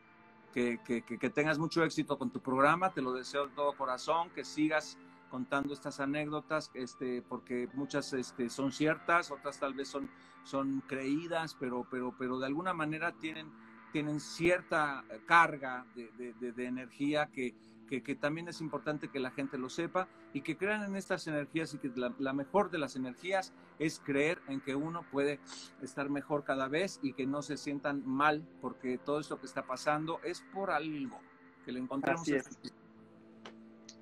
que, 0.52 0.80
que, 0.84 1.30
tengas 1.30 1.58
mucho 1.58 1.84
éxito 1.84 2.18
con 2.18 2.30
tu 2.30 2.40
programa, 2.40 2.90
te 2.92 3.02
lo 3.02 3.12
deseo 3.12 3.46
de 3.46 3.54
todo 3.54 3.72
corazón, 3.74 4.30
que 4.30 4.44
sigas 4.44 4.98
contando 5.30 5.72
estas 5.72 6.00
anécdotas, 6.00 6.72
este, 6.74 7.22
porque 7.22 7.68
muchas 7.74 8.12
este, 8.14 8.50
son 8.50 8.72
ciertas, 8.72 9.30
otras 9.30 9.60
tal 9.60 9.74
vez 9.74 9.86
son, 9.86 10.10
son 10.42 10.80
creídas, 10.88 11.54
pero, 11.54 11.86
pero, 11.88 12.12
pero 12.18 12.40
de 12.40 12.46
alguna 12.46 12.74
manera 12.74 13.12
tienen, 13.12 13.46
tienen 13.92 14.18
cierta 14.18 15.04
carga 15.24 15.86
de, 15.94 16.10
de, 16.40 16.52
de 16.52 16.64
energía 16.66 17.26
que, 17.26 17.54
que, 17.98 18.14
también 18.14 18.48
es 18.48 18.60
importante 18.60 19.08
que 19.08 19.18
la 19.18 19.32
gente 19.32 19.58
lo 19.58 19.68
sepa 19.68 20.08
y 20.32 20.42
que 20.42 20.56
crean 20.56 20.84
en 20.84 20.94
estas 20.94 21.26
energías 21.26 21.74
y 21.74 21.78
que 21.78 21.90
la, 21.96 22.32
mejor 22.32 22.70
de 22.70 22.78
las 22.78 22.94
energías 22.94 23.52
es 23.80 23.98
creer 23.98 24.40
en 24.46 24.60
que 24.60 24.76
uno 24.76 25.04
puede 25.10 25.40
estar 25.82 26.08
mejor 26.08 26.44
cada 26.44 26.68
vez 26.68 27.00
y 27.02 27.14
que 27.14 27.26
no 27.26 27.42
se 27.42 27.56
sientan 27.56 28.06
mal 28.06 28.46
porque 28.60 28.98
todo 28.98 29.18
esto 29.18 29.40
que 29.40 29.46
está 29.46 29.66
pasando 29.66 30.20
es 30.22 30.42
por 30.52 30.70
algo 30.70 31.18
que 31.64 31.72
le 31.72 31.80
encontramos. 31.80 32.22
Así 32.22 32.34
es. 32.34 32.48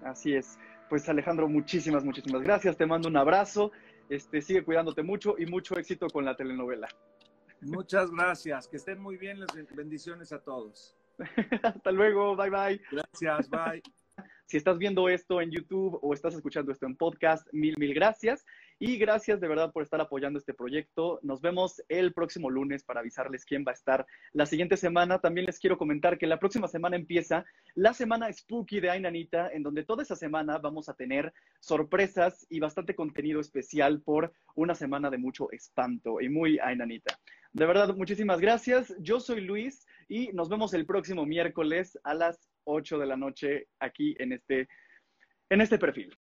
Así 0.05 0.35
es. 0.35 0.59
Pues 0.91 1.09
Alejandro, 1.09 1.49
muchísimas, 1.49 2.05
muchísimas 2.05 2.43
gracias. 2.43 2.77
Te 2.77 2.87
mando 2.87 3.09
un 3.09 3.17
abrazo. 3.17 3.73
Este, 4.09 4.43
sigue 4.43 4.65
cuidándote 4.65 5.03
mucho 5.03 5.35
y 5.39 5.47
mucho 5.47 5.79
éxito 5.79 6.09
con 6.09 6.25
la 6.25 6.37
telenovela. 6.37 6.89
Muchas 7.61 8.11
gracias. 8.11 8.69
Que 8.69 8.77
estén 8.77 9.01
muy 9.01 9.17
bien. 9.17 9.41
Les 9.41 9.75
bendiciones 9.75 10.33
a 10.33 10.41
todos. 10.41 10.98
Hasta 11.63 11.93
luego, 11.93 12.37
bye 12.37 12.51
bye. 12.51 12.81
Gracias, 12.91 13.49
bye. 13.51 13.83
Si 14.47 14.57
estás 14.57 14.79
viendo 14.79 15.11
esto 15.11 15.43
en 15.43 15.51
YouTube 15.51 15.99
o 16.01 16.15
estás 16.15 16.35
escuchando 16.35 16.73
esto 16.73 16.87
en 16.87 16.97
podcast, 16.97 17.47
mil, 17.53 17.75
mil 17.77 17.93
gracias. 17.93 18.47
Y 18.81 18.97
gracias 18.97 19.41
de 19.41 19.49
verdad 19.49 19.73
por 19.73 19.83
estar 19.83 20.01
apoyando 20.01 20.39
este 20.39 20.55
proyecto. 20.55 21.19
Nos 21.23 21.41
vemos 21.41 21.83
el 21.89 22.13
próximo 22.13 22.49
lunes 22.49 22.85
para 22.85 23.01
avisarles 23.01 23.45
quién 23.45 23.65
va 23.67 23.73
a 23.73 23.75
estar 23.75 24.07
la 24.33 24.47
siguiente 24.47 24.77
semana. 24.77 25.19
También 25.19 25.47
les 25.47 25.59
quiero 25.59 25.77
comentar 25.77 26.17
que 26.17 26.29
la 26.29 26.39
próxima 26.39 26.69
semana 26.69 26.95
empieza 26.95 27.45
la 27.75 27.93
semana 27.93 28.33
Spooky 28.33 28.79
de 28.79 28.91
Ainanita, 28.91 29.51
en 29.53 29.65
donde 29.65 29.85
toda 29.85 30.05
esa 30.05 30.15
semana 30.15 30.59
vamos 30.59 30.89
a 30.89 30.95
tener 30.95 31.33
sorpresas 31.59 32.47
y 32.51 32.61
bastante 32.61 32.95
contenido 32.95 33.41
especial 33.41 34.01
por 34.01 34.33
una 34.55 34.77
semana 34.77 35.11
de 35.11 35.19
mucho 35.19 35.51
espanto 35.51 36.21
y 36.21 36.29
muy 36.29 36.61
Ainanita. 36.61 37.19
De 37.53 37.67
verdad, 37.67 37.97
muchísimas 37.97 38.39
gracias. 38.39 38.95
Yo 39.01 39.19
soy 39.19 39.41
Luis 39.41 39.89
y 40.09 40.29
nos 40.29 40.49
vemos 40.49 40.73
el 40.73 40.87
próximo 40.87 41.27
miércoles 41.27 41.99
a 42.05 42.15
las 42.15 42.49
8 42.63 42.99
de 42.99 43.07
la 43.07 43.17
noche 43.17 43.67
aquí 43.81 44.15
en 44.21 44.35
este, 44.35 44.69
en 45.51 45.63
este 45.63 45.79
perfil. 45.79 46.17